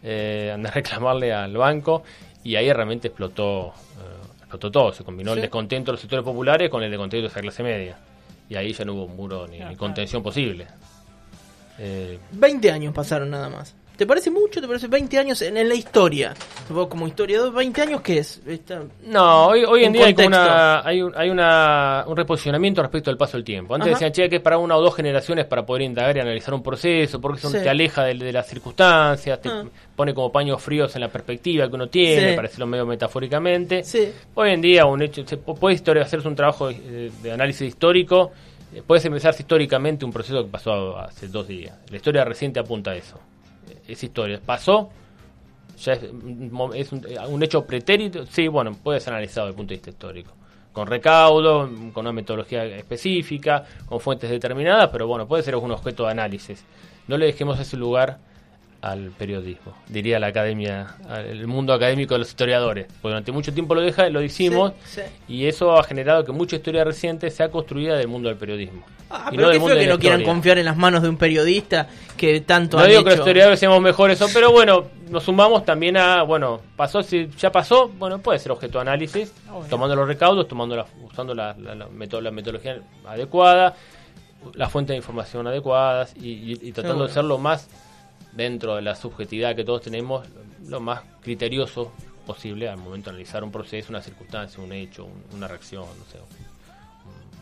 Eh, 0.02 0.52
andé 0.54 0.70
a 0.70 0.72
reclamarle 0.76 1.32
al 1.34 1.56
banco 1.56 2.04
y 2.44 2.56
ahí 2.56 2.72
realmente 2.74 3.10
explotó, 3.10 3.68
eh, 3.68 4.28
explotó 4.40 4.72
todo. 4.72 4.92
Se 4.94 5.04
combinó 5.04 5.34
el 5.34 5.42
descontento 5.42 5.92
de 5.92 5.94
los 5.94 6.02
sectores 6.02 6.26
populares 6.26 6.70
con 6.72 6.82
el 6.82 6.90
descontento 6.90 7.22
de 7.24 7.28
esa 7.28 7.42
clase 7.42 7.62
media. 7.62 7.96
Y 8.50 8.56
ahí 8.56 8.74
ya 8.74 8.84
no 8.84 8.94
hubo 8.96 9.08
muro 9.08 9.48
ni, 9.48 9.60
ni 9.60 9.76
contención 9.76 10.24
posible. 10.24 10.68
Eh, 11.78 12.20
20 12.32 12.72
años 12.72 12.94
pasaron 12.94 13.30
nada 13.30 13.48
más. 13.50 13.76
¿Te 14.00 14.08
parece 14.08 14.32
mucho? 14.32 14.62
¿Te 14.62 14.68
parece 14.68 14.88
20 14.88 15.20
años 15.20 15.42
en, 15.42 15.58
en 15.58 15.68
la 15.68 15.76
historia? 15.76 16.34
Vos 16.70 16.88
como 16.88 17.06
historiador, 17.06 17.54
¿20 17.54 17.80
años 17.82 18.00
qué 18.00 18.20
es? 18.20 18.42
No, 19.06 19.48
hoy, 19.48 19.66
hoy 19.66 19.84
en 19.84 19.92
día 19.92 20.06
hay, 20.06 20.16
una, 20.26 20.80
hay, 20.88 21.02
un, 21.02 21.12
hay 21.18 21.30
una, 21.30 22.06
un 22.08 22.16
reposicionamiento 22.16 22.82
respecto 22.82 23.10
al 23.12 23.18
paso 23.18 23.36
del 23.36 23.44
tiempo. 23.44 23.76
Antes 23.76 23.88
Ajá. 23.90 23.96
decían, 24.06 24.12
che, 24.14 24.30
que 24.30 24.38
es 24.38 24.42
para 24.42 24.58
una 24.58 24.78
o 24.78 24.82
dos 24.82 24.96
generaciones 24.96 25.46
para 25.48 25.66
poder 25.66 25.82
indagar 25.82 26.16
y 26.16 26.22
analizar 26.22 26.54
un 26.54 26.64
proceso, 26.64 27.20
porque 27.20 27.40
eso 27.40 27.50
Sí. 27.50 27.58
te 27.62 27.70
aleja 27.70 28.06
de, 28.06 28.14
de 28.14 28.32
las 28.32 28.48
circunstancias, 28.48 29.42
te 29.42 29.50
Ah. 29.50 29.66
pone 29.98 30.14
como 30.14 30.32
paños 30.32 30.62
fríos 30.64 30.96
en 30.96 31.02
la 31.02 31.10
perspectiva 31.10 31.68
que 31.68 31.76
uno 31.76 31.88
tiene, 31.88 32.30
Sí. 32.30 32.36
para 32.38 32.48
decirlo 32.48 32.68
medio 32.68 32.86
metafóricamente. 32.86 33.84
Sí. 33.84 34.14
Hoy 34.34 34.52
en 34.52 34.62
día, 34.62 34.86
un 34.86 35.02
hecho, 35.02 35.28
se 35.28 35.38
pu- 35.44 35.60
puede 35.60 35.76
historia, 35.76 36.04
hacerse 36.04 36.26
un 36.30 36.36
trabajo 36.36 36.70
de, 36.70 37.12
de 37.22 37.32
análisis 37.34 37.68
histórico, 37.68 38.32
eh, 38.74 38.82
puedes 38.88 39.04
empezar 39.04 39.36
históricamente 39.38 40.06
un 40.06 40.14
proceso 40.14 40.42
que 40.42 40.50
pasó 40.50 40.98
hace 40.98 41.28
dos 41.28 41.50
días. 41.50 41.76
La 41.90 41.98
historia 41.98 42.24
reciente 42.24 42.62
apunta 42.62 42.92
a 42.92 42.96
eso. 42.96 43.20
Es 43.92 44.04
historia. 44.04 44.40
Pasó, 44.46 44.90
ya 45.78 45.94
es, 45.94 46.04
es 46.04 46.92
un, 46.92 47.06
eh, 47.08 47.18
un 47.28 47.44
hecho 47.44 47.66
pretérito, 47.66 48.26
sí, 48.26 48.48
bueno, 48.48 48.74
puede 48.74 49.00
ser 49.00 49.14
analizado 49.14 49.48
desde 49.48 49.54
el 49.54 49.58
punto 49.58 49.70
de 49.70 49.76
vista 49.76 49.90
histórico. 49.90 50.34
con 50.72 50.88
recaudo, 50.88 51.68
con 51.94 52.06
una 52.06 52.14
metodología 52.14 52.64
específica, 52.66 53.66
con 53.88 54.00
fuentes 54.00 54.30
determinadas, 54.30 54.90
pero 54.92 55.08
bueno, 55.08 55.28
puede 55.28 55.44
ser 55.44 55.56
un 55.56 55.72
objeto 55.72 56.06
de 56.06 56.12
análisis. 56.12 56.64
No 57.08 57.18
le 57.18 57.26
dejemos 57.26 57.60
ese 57.60 57.76
lugar 57.76 58.20
al 58.82 59.12
periodismo, 59.12 59.74
diría 59.90 60.20
la 60.20 60.28
academia, 60.28 60.96
el 61.28 61.48
mundo 61.48 61.74
académico 61.74 62.14
de 62.14 62.20
los 62.20 62.30
historiadores. 62.30 62.86
Porque 62.88 63.10
durante 63.10 63.32
mucho 63.32 63.54
tiempo 63.54 63.76
lo 63.76 63.82
deja, 63.82 64.10
lo 64.10 64.22
hicimos, 64.22 64.72
Sí, 64.86 65.02
sí. 65.02 65.34
y 65.34 65.46
eso 65.48 65.78
ha 65.78 65.84
generado 65.84 66.24
que 66.24 66.32
mucha 66.32 66.56
historia 66.56 66.84
reciente 66.86 67.30
sea 67.30 67.50
construida 67.52 67.98
del 67.98 68.08
mundo 68.08 68.30
del 68.30 68.38
periodismo. 68.38 68.84
Ah, 69.10 69.30
y 69.32 69.36
pero 69.38 69.50
del 69.50 69.60
mundo 69.60 69.76
de 69.76 69.82
que 69.82 69.88
no 69.88 69.98
quieran 70.00 70.24
confiar 70.24 70.60
en 70.60 70.66
las 70.66 70.78
manos 70.78 71.02
de 71.02 71.10
un 71.10 71.18
periodista 71.18 71.88
que 72.16 72.42
tanto 72.42 72.78
No 72.78 72.84
han 72.84 72.90
digo 72.90 73.02
que 73.04 73.10
los 73.10 73.14
hecho. 73.16 73.24
historiadores 73.24 73.60
seamos 73.60 73.82
mejores, 73.82 74.24
pero 74.34 74.52
bueno, 74.52 74.86
nos 75.10 75.24
sumamos 75.24 75.66
también 75.66 75.98
a, 75.98 76.22
bueno, 76.24 76.62
pasó, 76.76 77.02
si 77.04 77.28
ya 77.38 77.52
pasó, 77.52 77.90
bueno, 77.90 78.20
puede 78.20 78.38
ser 78.40 78.52
objeto 78.52 78.78
de 78.78 78.84
análisis, 78.84 79.34
tomando 79.70 79.96
los 79.96 80.08
recaudos, 80.08 80.48
tomando 80.48 80.76
la, 80.76 80.86
usando 81.04 81.34
la, 81.34 81.56
la, 81.58 81.74
la 81.76 81.88
meto- 81.90 82.22
la 82.22 82.30
metodología 82.32 82.80
adecuada, 83.08 83.76
las 84.54 84.72
fuentes 84.72 84.94
de 84.94 84.98
información 84.98 85.48
adecuadas 85.48 86.14
y, 86.16 86.30
y- 86.30 86.60
y 86.62 86.72
tratando 86.72 86.94
Seguro. 86.94 87.08
de 87.08 87.14
ser 87.14 87.24
lo 87.26 87.38
más, 87.40 87.68
dentro 88.34 88.76
de 88.76 88.82
la 88.82 88.96
subjetividad 88.96 89.56
que 89.56 89.64
todos 89.64 89.82
tenemos, 89.82 90.28
lo 90.68 90.80
más 90.80 91.02
criterioso 91.22 91.92
posible 92.26 92.70
al 92.70 92.78
momento 92.78 93.10
de 93.10 93.16
analizar 93.16 93.44
un 93.44 93.52
proceso, 93.52 93.88
una 93.90 94.02
circunstancia, 94.02 94.62
un 94.64 94.72
hecho, 94.72 95.06
un- 95.06 95.38
una 95.38 95.48
reacción, 95.48 95.84
no 95.86 96.06
sé, 96.12 96.20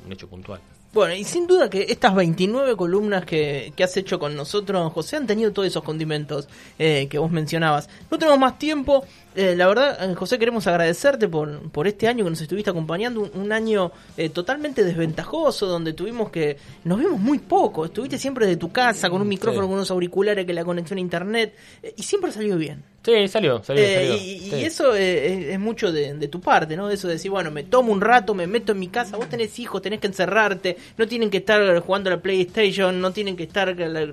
un, 0.05 0.11
hecho 0.11 0.27
puntual. 0.29 0.61
Bueno, 0.93 1.13
y 1.13 1.25
sin 1.25 1.45
duda 1.45 1.69
que 1.69 1.85
estas 1.89 2.15
29 2.15 2.77
columnas 2.77 3.25
que, 3.25 3.73
que 3.75 3.83
has 3.83 3.95
hecho 3.97 4.17
con 4.17 4.35
nosotros, 4.38 4.93
José, 4.93 5.17
han 5.17 5.27
tenido 5.27 5.51
todos 5.51 5.67
esos 5.67 5.83
condimentos 5.83 6.47
eh, 6.79 7.07
que 7.09 7.19
vos 7.19 7.29
mencionabas. 7.29 7.89
No 8.09 8.17
tenemos 8.17 8.39
más 8.39 8.57
tiempo. 8.57 9.05
Eh, 9.38 9.55
la 9.55 9.67
verdad, 9.67 10.11
eh, 10.11 10.15
José, 10.15 10.38
queremos 10.39 10.67
agradecerte 10.67 11.27
por, 11.29 11.69
por 11.71 11.88
este 11.88 12.07
año 12.07 12.23
que 12.25 12.29
nos 12.31 12.41
estuviste 12.41 12.69
acompañando. 12.69 13.21
Un, 13.21 13.31
un 13.41 13.51
año 13.51 13.91
eh, 14.17 14.29
totalmente 14.29 14.83
desventajoso, 14.83 15.67
donde 15.67 15.93
tuvimos 15.93 16.29
que... 16.29 16.57
Nos 16.83 16.99
vimos 16.99 17.19
muy 17.19 17.39
poco. 17.39 17.85
Estuviste 17.85 18.17
siempre 18.17 18.45
de 18.47 18.57
tu 18.57 18.71
casa, 18.71 19.09
con 19.09 19.21
un 19.21 19.27
micrófono, 19.27 19.61
Sí. 19.63 19.67
con 19.67 19.75
unos 19.75 19.91
auriculares, 19.91 20.45
que 20.45 20.53
la 20.53 20.65
conexión 20.65 20.97
a 20.97 21.01
internet. 21.01 21.53
eh, 21.83 21.93
y 21.95 22.03
siempre 22.03 22.31
salió 22.31 22.57
bien. 22.57 22.83
Sí, 23.05 23.27
salió, 23.29 23.63
salió, 23.63 23.81
Eh, 23.83 23.95
salió. 23.95 24.15
y, 24.17 24.61
y 24.61 24.65
eso 24.65 24.93
eh, 24.93 25.33
es, 25.33 25.45
es 25.53 25.59
mucho 25.59 25.91
de, 25.93 26.13
de 26.15 26.27
tu 26.27 26.41
parte, 26.41 26.75
¿no? 26.75 26.89
Eso 26.89 27.07
de 27.07 27.13
decir, 27.13 27.31
bueno, 27.31 27.51
me 27.51 27.63
tomo 27.63 27.93
un 27.93 28.01
rato, 28.01 28.33
me 28.33 28.47
meto 28.47 28.73
en 28.73 28.79
mi 28.79 28.89
casa, 28.89 29.15
vos 29.15 29.29
tenés 29.29 29.57
hijos, 29.59 29.81
tenés 29.81 30.01
que 30.01 30.07
encerrarte, 30.07 30.75
no 30.97 31.07
tienen 31.07 31.29
que 31.29 31.38
estar 31.38 31.79
jugando 31.79 32.09
a 32.09 32.15
la 32.17 32.21
PlayStation, 32.21 32.99
no 32.99 33.11
tienen 33.13 33.38
que 33.38 33.43
estar... 33.43 33.73
la- 33.79 34.07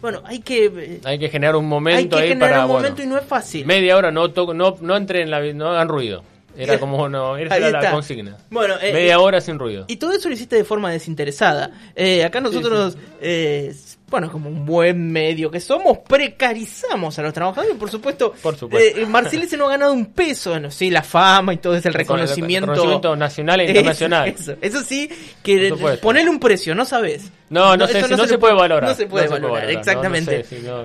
Bueno, 0.00 0.20
hay 0.24 0.40
que... 0.40 0.66
eh, 0.66 1.00
Hay 1.04 1.18
que 1.18 1.28
generar 1.28 1.56
un 1.56 1.64
hay 1.64 1.68
momento 1.70 2.16
que 2.16 2.22
ahí 2.22 2.28
generar 2.28 2.50
para 2.50 2.62
un 2.66 2.72
bueno, 2.72 2.82
momento 2.82 3.02
y 3.02 3.06
no 3.06 3.18
es 3.18 3.24
fácil. 3.24 3.66
media 3.66 3.96
hora 3.96 4.10
no 4.10 4.30
toco, 4.30 4.54
no 4.54 4.76
no 4.80 4.96
entre 4.96 5.22
en 5.22 5.30
la 5.30 5.40
no 5.40 5.68
hagan 5.70 5.88
ruido. 5.88 6.22
Era 6.56 6.78
como 6.78 7.08
no, 7.08 7.36
era 7.36 7.58
la 7.58 7.68
está. 7.78 7.90
consigna. 7.90 8.36
Bueno, 8.50 8.74
eh, 8.80 8.92
media 8.92 9.14
eh, 9.14 9.16
hora 9.16 9.40
sin 9.40 9.58
ruido. 9.58 9.84
Y 9.88 9.96
todo 9.96 10.12
eso 10.12 10.28
lo 10.28 10.34
hiciste 10.34 10.56
de 10.56 10.64
forma 10.64 10.90
desinteresada. 10.90 11.70
Eh, 11.94 12.24
acá 12.24 12.40
nosotros, 12.40 12.96
eh, 13.20 13.74
bueno, 14.08 14.30
como 14.30 14.48
un 14.48 14.64
buen 14.64 15.10
medio 15.12 15.50
que 15.50 15.60
somos, 15.60 15.98
precarizamos 16.08 17.18
a 17.18 17.22
los 17.22 17.32
trabajadores. 17.32 17.76
Por 17.76 17.90
supuesto, 17.90 18.32
Por 18.42 18.56
supuesto. 18.56 19.00
eh, 19.00 19.06
Marcelo 19.06 19.44
no 19.58 19.66
ha 19.66 19.70
ganado 19.70 19.92
un 19.92 20.06
peso. 20.06 20.58
No, 20.60 20.70
sí, 20.70 20.90
la 20.90 21.02
fama 21.02 21.54
y 21.54 21.56
todo 21.58 21.74
es 21.76 21.84
el 21.86 21.94
reconocimiento. 21.94 22.66
reconocimiento 22.70 23.16
nacional 23.16 23.60
e 23.60 23.64
internacional. 23.68 24.28
Eso, 24.28 24.54
eso 24.60 24.82
sí, 24.82 25.10
que 25.42 25.98
ponerle 26.00 26.30
un 26.30 26.38
precio, 26.38 26.74
no 26.74 26.84
sabes. 26.84 27.30
No, 27.50 27.76
no 27.76 27.86
sé, 27.86 27.98
eso 27.98 28.08
si 28.08 28.14
no 28.16 28.26
se 28.26 28.38
puede 28.38 28.54
valorar. 28.54 28.88
No 28.88 28.94
se 28.94 29.06
puede 29.06 29.26
No 29.26 29.34
se 29.34 29.40
puede 29.40 29.50
valorar, 29.52 29.72
no, 29.72 29.78
exactamente. 29.78 30.38
no 30.38 30.44
sé, 30.44 30.56
si 30.56 30.66
no- 30.66 30.84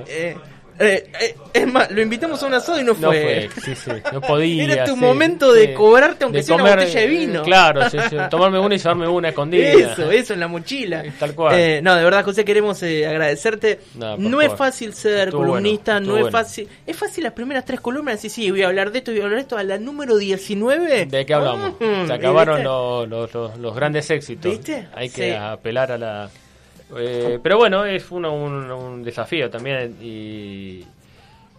Eh, 0.82 0.94
eh, 0.96 1.12
eh, 1.22 1.36
es 1.54 1.68
más, 1.72 1.92
lo 1.92 2.02
invitamos 2.02 2.42
a 2.42 2.48
un 2.48 2.54
asado 2.54 2.80
y 2.80 2.84
no 2.84 2.94
No 2.94 3.08
fue. 3.10 3.50
fue, 3.54 3.62
sí, 3.64 3.76
sí, 3.76 3.92
no 4.12 4.22
podía. 4.22 4.64
Era 4.64 4.86
tu 4.86 4.94
sí, 4.96 5.00
momento 5.00 5.54
de 5.54 5.74
cobrarte 5.74 6.24
aunque 6.24 6.44
sea 6.44 6.56
una 6.56 6.76
botella 6.76 7.00
de 7.00 7.06
eh, 7.06 7.10
vino. 7.10 7.44
Claro, 7.44 7.90
sí, 7.90 7.98
sí, 8.10 8.16
tomarme 8.30 8.60
una 8.60 8.76
y 8.76 8.78
llevarme 8.78 9.08
una 9.08 9.30
escondida. 9.30 9.70
Eso, 9.72 10.12
eso 10.12 10.34
en 10.34 10.40
la 10.40 10.48
mochila. 10.48 11.04
Tal 11.20 11.36
cual. 11.36 11.58
Eh, 11.58 11.82
no, 11.84 11.96
de 11.96 12.04
verdad, 12.04 12.24
José, 12.26 12.44
queremos 12.46 12.82
eh, 12.84 13.06
agradecerte. 13.08 13.80
No, 13.96 14.42
es 14.42 14.54
fácil 14.54 14.94
ser 14.94 15.28
Estuvo 15.30 15.42
columnista, 15.46 15.94
bueno, 15.94 16.08
no 16.08 16.16
es 16.18 16.22
bueno. 16.24 16.38
fácil. 16.38 16.68
Es 16.88 16.98
fácil 16.98 17.24
las 17.24 17.34
primeras 17.34 17.66
tres 17.66 17.80
columnas, 17.82 18.20
sí, 18.20 18.30
sí, 18.30 18.50
voy 18.50 18.64
a 18.64 18.68
hablar 18.68 18.92
de 18.92 19.00
esto, 19.00 19.12
voy 19.12 19.22
a 19.22 19.24
hablar 19.24 19.38
de 19.38 19.42
esto. 19.44 19.58
A 19.58 19.64
la 19.64 19.78
número 19.78 20.18
19. 20.18 21.06
¿De 21.06 21.26
qué 21.26 21.34
hablamos? 21.34 21.74
Mm, 21.80 22.08
Se 22.08 22.14
acabaron 22.14 22.64
los, 22.64 23.08
los, 23.08 23.34
los- 23.34 23.58
los 23.58 23.76
grandes 23.76 24.10
éxitos. 24.10 24.52
¿Viste? 24.52 24.88
Hay 24.96 25.10
que 25.10 25.36
apelar 25.36 25.92
a 25.92 25.98
la... 25.98 26.30
eh, 26.98 27.40
pero 27.42 27.58
bueno, 27.58 27.86
es 27.86 28.10
uno, 28.12 28.34
un, 28.34 28.70
un 28.72 29.04
desafío 29.04 29.50
también 29.50 29.98
y, 30.02 30.84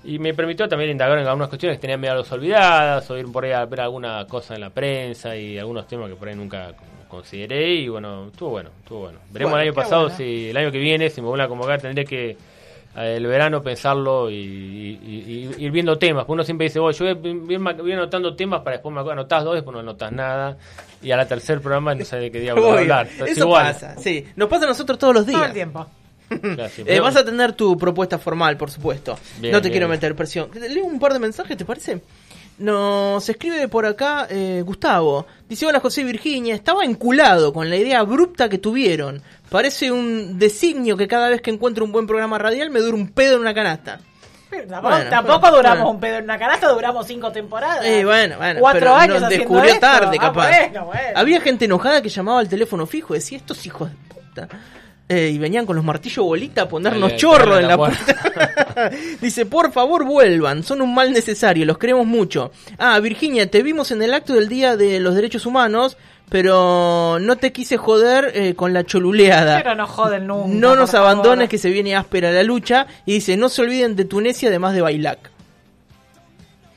y 0.05 0.18
me 0.18 0.35
permitió 0.35 0.68
también 0.68 0.91
indagar 0.91 1.18
en 1.18 1.26
algunas 1.26 1.49
cuestiones 1.49 1.78
que 1.78 1.83
tenía 1.83 1.97
medio 1.97 2.22
olvidadas, 2.30 3.11
o 3.11 3.18
ir 3.18 3.30
por 3.30 3.45
ahí 3.45 3.53
a 3.53 3.64
ver 3.64 3.80
alguna 3.80 4.26
cosa 4.26 4.55
en 4.55 4.61
la 4.61 4.70
prensa 4.70 5.37
y 5.37 5.59
algunos 5.59 5.87
temas 5.87 6.09
que 6.09 6.16
por 6.16 6.28
ahí 6.28 6.35
nunca 6.35 6.74
consideré 7.09 7.74
y 7.74 7.89
bueno, 7.89 8.28
estuvo 8.28 8.51
bueno, 8.51 8.70
estuvo 8.80 9.01
bueno. 9.01 9.18
Veremos 9.30 9.53
Bueno, 9.53 9.62
el 9.62 9.68
año 9.68 9.74
pasado 9.74 10.09
si 10.11 10.51
el 10.51 10.57
año 10.57 10.72
que 10.72 10.78
viene, 10.78 11.11
si 11.11 11.20
me 11.20 11.28
vuelven 11.28 11.45
a 11.45 11.49
convocar, 11.49 11.80
tendré 11.80 12.05
que 12.05 12.37
el 12.95 13.26
verano 13.26 13.62
pensarlo 13.62 14.30
y, 14.30 14.34
y- 14.34 15.51
y 15.59 15.64
ir 15.64 15.70
viendo 15.70 15.97
temas. 15.99 16.24
Uno 16.28 16.45
siempre 16.45 16.66
dice, 16.66 16.78
"Oh, 16.78 16.90
yo 16.90 17.14
voy, 17.14 17.32
voy- 17.34 17.57
voy 17.57 17.93
anotando 17.93 18.34
temas 18.36 18.61
para 18.61 18.76
después 18.76 18.95
me 18.95 19.01
acuerdo, 19.01 19.20
anotás 19.20 19.45
dos, 19.45 19.55
después 19.55 19.72
no 19.74 19.80
anotas 19.80 20.12
nada. 20.12 20.57
Y 21.03 21.11
a 21.11 21.16
la 21.16 21.26
tercer 21.26 21.61
programa 21.61 21.95
no 21.95 22.05
sé 22.05 22.16
de 22.16 22.30
qué 22.30 22.40
diablos 22.40 22.64
Obvio, 22.68 22.78
hablar. 22.80 23.09
Pero 23.12 23.24
es 23.26 23.32
Eso 23.32 23.45
igual. 23.47 23.66
pasa, 23.72 23.97
sí. 23.99 24.26
Nos 24.36 24.49
pasa 24.49 24.64
a 24.66 24.68
nosotros 24.68 24.99
todos 24.99 25.14
los 25.14 25.26
días. 25.26 25.38
Todo 25.40 25.47
el 25.49 25.53
tiempo. 25.55 25.86
Eh, 26.86 26.99
vas 27.01 27.14
a 27.16 27.24
tener 27.26 27.53
tu 27.53 27.76
propuesta 27.76 28.18
formal, 28.18 28.57
por 28.57 28.70
supuesto. 28.70 29.18
Bien, 29.38 29.53
no 29.53 29.59
te 29.61 29.68
bien, 29.68 29.72
quiero 29.72 29.88
meter 29.88 30.16
presión. 30.16 30.49
Leo 30.55 30.84
un 30.84 30.99
par 30.99 31.12
de 31.12 31.18
mensajes, 31.18 31.57
¿te 31.59 31.64
parece? 31.66 32.01
Nos 32.59 33.28
escribe 33.28 33.66
por 33.68 33.86
acá 33.86 34.26
eh, 34.30 34.62
Gustavo. 34.64 35.26
Dice, 35.48 35.66
hola 35.66 35.80
José 35.80 36.05
Virginia, 36.05 36.55
estaba 36.55 36.84
enculado 36.84 37.53
con 37.53 37.68
la 37.68 37.76
idea 37.76 38.00
abrupta 38.00 38.48
que 38.48 38.59
tuvieron. 38.59 39.22
Parece 39.50 39.90
un 39.90 40.38
designio 40.38 40.96
que 40.96 41.09
cada 41.09 41.28
vez 41.28 41.40
que 41.42 41.50
encuentro 41.50 41.84
un 41.84 41.92
buen 41.92 42.07
programa 42.07 42.38
radial 42.38 42.70
me 42.70 42.80
dura 42.80 42.96
un 42.96 43.09
pedo 43.09 43.34
en 43.36 43.40
una 43.40 43.55
canasta. 43.55 44.00
Pero 44.50 44.68
Tampoco, 44.68 44.94
Bueno, 44.94 45.11
tampoco 45.11 45.40
bueno, 45.40 45.57
duramos 45.57 45.78
bueno. 45.78 45.90
un 45.92 46.00
pedo 46.00 46.16
en 46.18 46.24
una 46.24 46.38
canasta, 46.38 46.68
duramos 46.68 47.07
cinco 47.07 47.32
temporadas. 47.32 47.84
Eh, 47.86 48.05
bueno, 48.05 48.36
bueno, 48.36 48.61
Cuatro 48.61 48.80
pero 48.80 48.94
años 48.94 49.20
nos 49.22 49.30
descubrió 49.30 49.64
esto. 49.70 49.80
tarde, 49.80 50.16
Ah, 50.20 50.22
capaz. 50.22 50.50
Había 51.14 51.40
gente 51.40 51.64
enojada 51.64 52.03
que 52.03 52.11
llamaba 52.11 52.38
al 52.40 52.48
teléfono 52.50 52.84
fijo 52.86 53.14
y 53.14 53.18
decía, 53.18 53.38
estos 53.38 53.64
hijos 53.66 53.90
de 53.90 53.96
puta. 54.14 54.48
Eh, 55.09 55.30
y 55.34 55.38
venían 55.38 55.66
con 55.66 55.76
los 55.76 55.84
martillos 55.84 56.24
bolita 56.24 56.62
a 56.62 56.68
ponernos 56.68 57.12
ahí, 57.12 57.18
en 57.20 57.62
la 57.62 57.68
la 57.68 57.76
puerta. 57.76 58.90
Dice, 59.20 59.44
por 59.44 59.72
favor 59.72 60.05
vuelvan, 60.05 60.62
son 60.62 60.80
un 60.80 60.94
mal 60.94 61.12
necesario, 61.12 61.66
los 61.66 61.76
queremos 61.76 62.07
mucho. 62.07 62.50
Ah, 62.78 62.98
Virginia, 63.00 63.50
te 63.50 63.62
vimos 63.62 63.90
en 63.90 64.00
el 64.03 64.14
acto 64.14 64.32
del 64.32 64.48
Día 64.48 64.76
de 64.76 65.00
los 65.00 65.14
Derechos 65.14 65.44
Humanos, 65.44 65.98
pero 66.30 67.18
no 67.20 67.36
te 67.36 67.53
quise 67.53 67.76
joder 67.76 68.32
eh, 68.34 68.55
con 68.55 68.72
la 68.72 68.84
choluleada. 68.84 69.59
Pero 69.59 69.74
no 69.74 69.86
joden 69.86 70.26
nunca. 70.26 70.48
no 70.48 70.76
nos 70.76 70.92
favor. 70.92 71.11
abandones 71.11 71.50
que 71.50 71.59
se 71.59 71.68
viene 71.68 71.94
áspera 71.94 72.30
la 72.30 72.42
lucha. 72.42 72.86
Y 73.05 73.14
dice, 73.14 73.36
no 73.36 73.50
se 73.50 73.61
olviden 73.61 73.96
de 73.96 74.07
Tunesia 74.07 74.48
además 74.48 74.72
de 74.72 74.80
Bailac. 74.80 75.30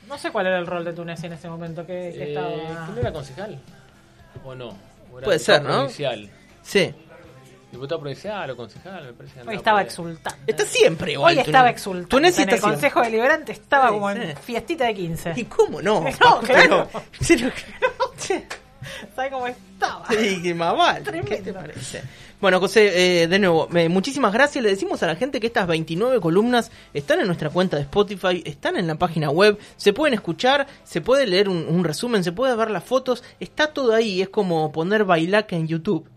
No 0.08 0.18
sé 0.18 0.30
cuál 0.30 0.46
era 0.46 0.58
el 0.58 0.66
rol 0.66 0.84
de 0.84 0.92
Túnez 0.92 1.22
en 1.24 1.32
ese 1.32 1.48
momento 1.48 1.86
que, 1.86 2.08
Eh, 2.08 2.28
estaba. 2.28 2.50
¿No 2.94 3.00
era 3.00 3.12
concejal? 3.12 3.58
¿O 4.44 4.54
no? 4.54 4.76
¿O 5.12 5.18
era 5.18 5.24
Puede 5.24 5.38
ser, 5.38 5.62
¿no? 5.62 5.68
Provincial? 5.70 6.28
Sí. 6.62 6.92
Diputado 7.76 8.00
provincial 8.00 8.50
o 8.50 8.56
concejal, 8.56 9.04
me 9.06 9.12
parece. 9.12 9.40
que 9.40 9.48
Hoy 9.48 9.56
estaba 9.56 9.78
por 9.80 9.86
exultante. 9.86 10.40
Está 10.50 10.64
siempre 10.64 11.12
igual. 11.12 11.34
Hoy 11.36 11.40
estaba 11.44 11.70
exultante. 11.70 12.42
En 12.42 12.48
el. 12.50 12.60
Consejo 12.60 13.00
Deliberante 13.02 13.52
estaba 13.52 13.88
Sí, 13.88 13.94
como 13.94 14.12
sí. 14.12 14.18
en 14.20 14.36
fiestita 14.36 14.84
de 14.86 14.94
15. 14.94 15.32
¿Y 15.36 15.44
cómo 15.44 15.80
no? 15.82 16.00
No, 16.20 16.40
claro. 16.40 16.88
Pero-. 17.28 17.50
¿Sabes 19.16 19.32
cómo 19.32 19.46
estaba? 19.48 20.06
Sí, 20.10 20.40
que 20.42 20.54
más. 20.54 21.02
Tremendo. 21.02 21.30
¿Qué 21.30 21.38
te 21.42 21.52
parece? 21.52 22.02
Bueno, 22.40 22.60
José, 22.60 23.22
eh, 23.22 23.26
de 23.26 23.38
nuevo, 23.38 23.66
me- 23.70 23.88
muchísimas 23.88 24.32
gracias. 24.32 24.62
Le 24.62 24.70
decimos 24.70 25.02
a 25.02 25.06
la 25.06 25.16
gente 25.16 25.40
que 25.40 25.46
estas 25.48 25.66
29 25.66 26.20
columnas 26.20 26.70
están 26.94 27.18
en 27.20 27.26
nuestra 27.26 27.50
cuenta 27.50 27.76
de 27.76 27.82
Spotify, 27.82 28.42
están 28.46 28.76
en 28.76 28.86
la 28.86 28.94
página 28.94 29.30
web, 29.30 29.58
se 29.76 29.92
pueden 29.92 30.14
escuchar, 30.14 30.66
se 30.84 31.00
puede 31.00 31.26
leer 31.26 31.48
un, 31.48 31.66
un 31.68 31.82
resumen, 31.82 32.22
se 32.22 32.32
puede 32.32 32.54
ver 32.54 32.70
las 32.70 32.84
fotos, 32.84 33.24
está 33.40 33.68
todo 33.72 33.92
ahí. 33.94 34.22
Es 34.22 34.28
como 34.28 34.70
poner 34.70 35.04
bailaca 35.04 35.56
en 35.56 35.66
YouTube. 35.66 36.08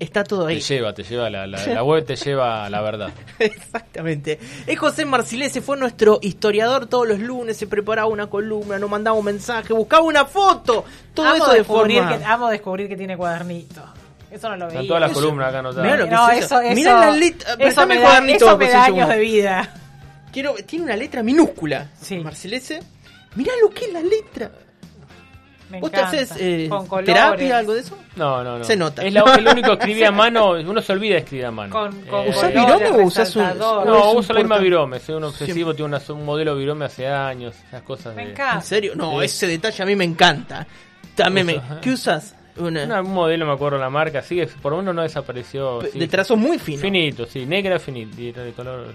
Está 0.00 0.22
todo 0.22 0.46
Te 0.46 0.52
ahí. 0.52 0.60
lleva, 0.60 0.94
te 0.94 1.02
lleva, 1.02 1.28
la, 1.28 1.46
la, 1.46 1.66
la 1.66 1.82
web 1.84 2.04
te 2.04 2.14
lleva 2.14 2.64
a 2.64 2.70
la 2.70 2.80
verdad. 2.80 3.10
Exactamente. 3.38 4.38
Es 4.66 4.78
José 4.78 5.04
Marcilese, 5.04 5.60
fue 5.60 5.76
nuestro 5.76 6.18
historiador 6.22 6.86
todos 6.86 7.08
los 7.08 7.18
lunes, 7.18 7.56
se 7.56 7.66
preparaba 7.66 8.08
una 8.08 8.28
columna, 8.28 8.78
nos 8.78 8.88
mandaba 8.88 9.16
un 9.16 9.24
mensaje, 9.24 9.72
buscaba 9.72 10.02
una 10.02 10.24
foto, 10.24 10.84
todo 11.14 11.26
amo, 11.26 11.36
eso 11.36 11.50
de 11.52 11.58
descubrir 11.58 11.98
forma... 12.02 12.18
que, 12.18 12.24
amo 12.24 12.48
descubrir 12.48 12.88
que 12.88 12.96
tiene 12.96 13.16
cuadernito. 13.16 13.82
Eso 14.30 14.48
no 14.50 14.56
lo 14.56 14.66
veía. 14.66 14.80
Están 14.80 14.86
todas 14.88 15.00
las 15.00 15.10
Eso. 15.10 15.20
columnas 15.20 15.48
acá 15.48 15.58
anotadas. 15.60 15.84
Mirá 15.84 15.96
lo 15.96 16.04
que 16.04 16.10
no, 16.14 16.30
es 16.30 16.38
eso. 16.44 16.44
eso, 16.60 16.60
eso, 16.60 16.74
Mirá 16.74 17.00
la 17.00 17.16
lit- 17.16 17.44
eso 17.58 17.86
me 17.86 17.98
da, 17.98 18.18
eso 18.28 18.56
da 18.58 18.84
años 18.84 19.08
de 19.08 19.18
vida. 19.18 19.74
Quiero, 20.30 20.54
tiene 20.66 20.84
una 20.84 20.96
letra 20.96 21.22
minúscula. 21.22 21.88
Sí. 22.00 22.18
Marcelese. 22.18 22.80
Mirá 23.34 23.52
lo 23.62 23.70
que 23.70 23.86
es 23.86 23.92
la 23.92 24.02
letra. 24.02 24.50
Me 25.70 25.80
¿Vos 25.80 25.90
te 25.90 25.98
haces 25.98 26.32
eh, 26.38 26.70
terapia, 27.04 27.58
algo 27.58 27.74
de 27.74 27.80
eso? 27.80 27.98
No, 28.16 28.42
no, 28.42 28.58
no. 28.58 28.64
Se 28.64 28.74
nota. 28.76 29.04
Es, 29.04 29.12
la- 29.12 29.20
es 29.36 29.42
lo 29.42 29.50
único 29.52 29.68
que 29.68 29.74
escribí 29.84 30.02
a 30.04 30.10
mano. 30.10 30.52
Uno 30.52 30.80
se 30.80 30.92
olvida 30.92 31.14
de 31.14 31.20
escribir 31.20 31.46
a 31.46 31.50
mano. 31.50 31.72
Con- 31.72 32.02
con 32.02 32.26
Eh, 32.26 32.30
¿Usás 32.30 32.54
virome 32.54 32.88
o 32.88 33.02
usás 33.02 33.36
un- 33.36 33.58
No, 33.58 34.10
un 34.12 34.16
uso 34.18 34.32
la 34.32 34.40
misma 34.40 34.58
virome. 34.58 34.98
Soy 34.98 35.16
un 35.16 35.24
obsesivo, 35.24 35.74
tengo 35.74 35.86
una- 35.86 36.00
un 36.08 36.24
modelo 36.24 36.56
virome 36.56 36.86
hace 36.86 37.06
años. 37.06 37.54
Esas 37.68 37.82
cosas 37.82 38.14
Me 38.16 38.24
de... 38.24 38.30
encanta. 38.32 38.54
¿En 38.56 38.62
serio? 38.62 38.92
No, 38.96 39.18
Sí. 39.20 39.26
ese 39.26 39.46
detalle 39.46 39.82
a 39.82 39.86
mí 39.86 39.94
me 39.94 40.04
encanta. 40.04 40.66
También 41.14 41.46
me... 41.46 41.56
Ajá. 41.56 41.80
¿Qué 41.82 41.90
usas? 41.90 42.34
Una- 42.56 42.84
Una- 42.84 43.02
un 43.02 43.12
modelo, 43.12 43.44
me 43.46 43.52
acuerdo 43.52 43.76
la 43.78 43.90
marca, 43.90 44.22
sí, 44.22 44.40
por 44.62 44.74
menos 44.76 44.94
no 44.94 45.02
desapareció. 45.02 45.80
sí. 45.92 45.98
de 45.98 46.08
trazo 46.08 46.34
muy 46.36 46.58
fino. 46.58 46.80
Finito, 46.80 47.26
sí, 47.26 47.44
negra 47.46 47.78
finito, 47.78 48.20
y 48.20 48.32
de 48.32 48.52
color... 48.52 48.94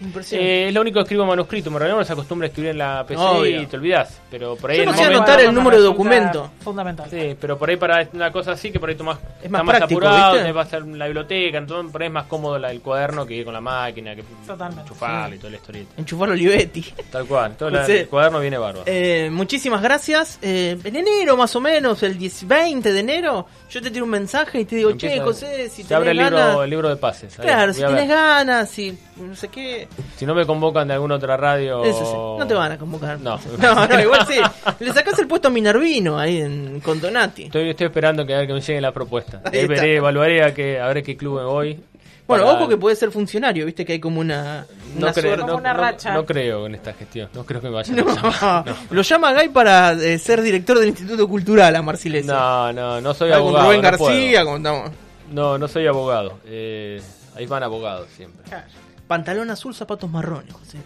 Impresionante. 0.00 0.64
Eh, 0.64 0.68
es 0.68 0.74
lo 0.74 0.80
único 0.80 0.94
que 0.96 1.02
escribo 1.02 1.22
en 1.24 1.28
manuscrito, 1.30 1.70
me 1.70 1.78
realidad 1.78 1.98
no 1.98 2.04
se 2.04 2.12
acostumbra 2.12 2.46
a 2.46 2.48
escribir 2.48 2.70
en 2.70 2.78
la 2.78 3.04
PC 3.06 3.20
Obvio. 3.20 3.62
y 3.62 3.66
te 3.66 3.76
olvidas, 3.76 4.20
pero 4.30 4.56
por 4.56 4.70
ahí 4.70 4.78
Yo 4.78 4.84
no 4.84 4.90
el 4.92 4.96
sé 4.96 5.02
momento- 5.02 5.22
anotar 5.24 5.40
el 5.40 5.54
número 5.54 5.76
de 5.76 5.82
documento. 5.82 6.50
Fundamental. 6.60 7.10
Sí, 7.10 7.36
pero 7.40 7.58
por 7.58 7.68
ahí 7.70 7.76
para 7.76 8.08
una 8.12 8.30
cosa 8.30 8.52
así 8.52 8.70
que 8.70 8.78
por 8.78 8.88
ahí 8.88 8.94
tomás, 8.94 9.18
Es 9.42 9.50
más 9.50 9.60
está 9.60 9.62
más 9.64 9.76
práctico, 9.78 10.00
apurado, 10.00 10.32
¿viste? 10.34 10.46
te 10.46 10.52
vas 10.52 10.64
a 10.64 10.68
hacer 10.76 10.86
la 10.88 11.04
biblioteca, 11.06 11.58
entonces 11.58 11.90
por 11.92 12.02
ahí 12.02 12.06
es 12.08 12.12
más 12.14 12.26
cómodo 12.26 12.58
la- 12.58 12.70
el 12.70 12.80
cuaderno 12.80 13.26
que 13.26 13.34
ir 13.34 13.44
con 13.44 13.54
la 13.54 13.60
máquina, 13.60 14.14
que 14.14 14.22
Totalmente. 14.46 14.82
enchufarlo 14.82 15.34
y 15.34 15.38
toda 15.38 15.50
la 15.50 15.56
historieta. 15.56 15.90
Enchufar 15.96 16.30
Olivetti. 16.30 16.82
Tal 17.10 17.26
cual, 17.26 17.56
todo 17.56 17.70
la- 17.70 17.84
Sí. 17.86 17.92
el 17.92 18.08
cuaderno 18.08 18.40
viene 18.40 18.58
bárbaro. 18.58 18.84
Eh, 18.86 19.28
muchísimas 19.32 19.82
gracias. 19.82 20.38
Eh, 20.42 20.78
en 20.84 20.96
enero, 20.96 21.36
más 21.36 21.54
o 21.56 21.60
menos, 21.60 22.02
el 22.02 22.16
10, 22.18 22.46
20 22.46 22.92
de 22.92 23.00
enero, 23.00 23.46
yo 23.70 23.82
te 23.82 23.90
tiro 23.90 24.04
un 24.04 24.10
mensaje 24.10 24.60
y 24.60 24.64
te 24.64 24.76
digo, 24.76 24.92
che, 24.96 25.18
José, 25.20 25.68
si 25.70 25.82
se 25.82 25.88
tenés 25.88 25.92
abre 25.92 26.10
el 26.12 26.18
ganas. 26.18 26.46
libro, 26.48 26.62
el 26.62 26.70
libro 26.70 26.88
de 26.88 26.96
pases. 26.96 27.36
ahí, 27.38 27.44
Claro, 27.46 27.66
voy 27.72 27.74
si 27.74 27.82
a 27.82 27.88
ver. 27.88 27.96
tenés 27.96 28.08
ganas, 28.10 28.70
si 28.70 28.98
no 29.16 29.34
sé 29.34 29.48
qué. 29.48 29.87
Si 30.16 30.24
no 30.26 30.34
me 30.34 30.46
convocan 30.46 30.86
de 30.88 30.94
alguna 30.94 31.16
otra 31.16 31.36
radio. 31.36 31.84
Eso 31.84 32.04
sí, 32.04 32.38
no 32.38 32.46
te 32.46 32.54
van 32.54 32.72
a 32.72 32.78
convocar. 32.78 33.18
No. 33.20 33.38
no, 33.58 33.86
no, 33.88 34.00
igual 34.00 34.26
sí. 34.26 34.38
Le 34.80 34.92
sacás 34.92 35.18
el 35.18 35.26
puesto 35.26 35.48
a 35.48 35.50
Minervino 35.50 36.18
ahí 36.18 36.40
en, 36.40 36.80
con 36.80 37.00
Donati. 37.00 37.44
Estoy, 37.44 37.70
estoy 37.70 37.86
esperando 37.86 38.24
que, 38.26 38.34
a 38.34 38.38
ver 38.38 38.46
que 38.46 38.52
me 38.54 38.60
llegue 38.60 38.80
la 38.80 38.92
propuesta. 38.92 39.40
Ahí 39.44 39.60
está. 39.60 39.74
veré, 39.74 39.96
evaluaré 39.96 40.42
a, 40.42 40.86
ver 40.88 41.02
qué 41.02 41.16
club 41.16 41.38
me 41.40 41.44
voy. 41.46 41.80
Bueno, 42.28 42.44
Para- 42.44 42.58
ojo 42.58 42.68
que 42.68 42.76
puede 42.76 42.94
ser 42.94 43.10
funcionario, 43.10 43.64
viste 43.64 43.86
que 43.86 43.94
hay 43.94 44.00
como 44.00 44.20
una, 44.20 44.66
no, 44.94 45.06
una 45.06 45.12
creo, 45.14 45.36
no, 45.38 45.56
una 45.56 45.72
no- 45.72 45.80
racha. 45.80 46.12
no 46.12 46.26
creo 46.26 46.66
en 46.66 46.74
esta 46.74 46.92
gestión. 46.92 47.30
No 47.32 47.44
creo 47.46 47.60
que 47.62 47.68
me 47.68 47.74
vayan 47.74 47.96
No, 47.96 48.04
a 48.12 48.64
lo 48.90 49.00
llama 49.02 49.32
Gay 49.32 49.48
para 49.48 49.92
eh, 49.92 50.18
ser 50.18 50.42
director 50.42 50.78
del 50.78 50.88
Instituto 50.90 51.26
Cultural 51.26 51.74
a 51.74 51.80
Marsilense. 51.80 52.30
No, 52.30 52.70
no, 52.72 53.00
no 53.00 53.14
soy 53.14 53.30
Está 53.30 53.38
con 53.40 53.48
abogado. 53.48 53.66
Rubén 53.68 53.80
no 53.82 53.90
García, 53.90 54.42
puedo. 54.42 54.52
con- 54.52 54.62
no. 54.62 54.84
No, 55.32 55.56
no 55.58 55.68
soy 55.68 55.86
abogado. 55.86 56.38
Eh, 56.44 57.00
ahí 57.34 57.46
van 57.46 57.62
abogados 57.62 58.08
siempre. 58.14 58.42
Claro. 58.46 58.66
Pantalón 59.08 59.50
azul, 59.50 59.74
zapatos 59.74 60.08
marrones, 60.10 60.52
José. 60.52 60.78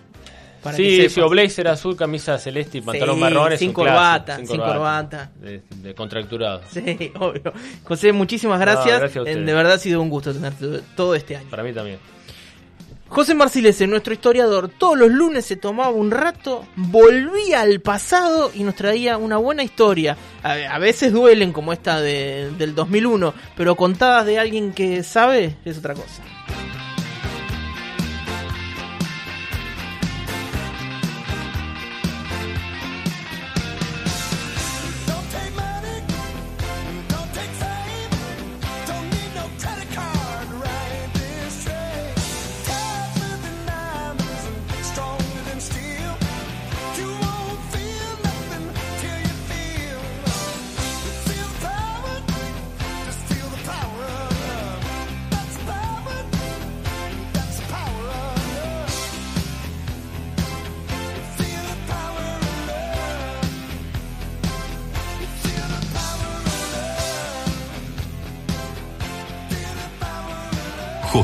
Para 0.62 0.76
Sí, 0.76 1.08
sí, 1.08 1.20
o 1.20 1.28
blazer 1.28 1.66
azul, 1.66 1.96
camisa 1.96 2.38
celeste 2.38 2.78
y 2.78 2.80
pantalón 2.82 3.16
Sí, 3.16 3.20
marrones. 3.20 3.58
sin 3.58 3.72
corbata, 3.72 4.36
sin 4.36 4.46
corbata. 4.58 5.32
De, 5.40 5.60
de 5.68 5.94
contracturado. 5.94 6.62
Sí, 6.70 7.12
obvio. 7.18 7.52
José, 7.82 8.12
muchísimas 8.12 8.60
No, 8.60 8.64
gracias. 8.64 9.00
gracias 9.00 9.26
a 9.26 9.28
de 9.28 9.52
verdad 9.54 9.72
ha 9.72 9.78
sido 9.78 10.00
un 10.00 10.08
gusto 10.08 10.32
tenerte 10.32 10.80
todo 10.96 11.16
este 11.16 11.36
año. 11.36 11.50
Para 11.50 11.64
mí 11.64 11.72
también. 11.72 11.98
José 13.08 13.34
Marcilese, 13.34 13.86
nuestro 13.86 14.14
historiador, 14.14 14.70
todos 14.70 14.96
los 14.96 15.10
lunes 15.10 15.44
se 15.44 15.56
tomaba 15.56 15.90
un 15.90 16.10
rato, 16.10 16.64
volvía 16.76 17.60
al 17.60 17.80
pasado 17.80 18.50
y 18.54 18.62
nos 18.62 18.74
traía 18.74 19.18
una 19.18 19.36
buena 19.36 19.62
historia. 19.62 20.16
A, 20.42 20.52
a 20.52 20.78
veces 20.78 21.12
duelen 21.12 21.52
como 21.52 21.74
esta 21.74 22.00
de- 22.00 22.50
del 22.56 22.74
2001, 22.74 23.34
pero 23.54 23.74
contadas 23.76 24.24
de 24.24 24.38
alguien 24.38 24.72
que 24.72 25.02
sabe 25.02 25.56
es 25.66 25.76
otra 25.76 25.92
cosa. 25.92 26.22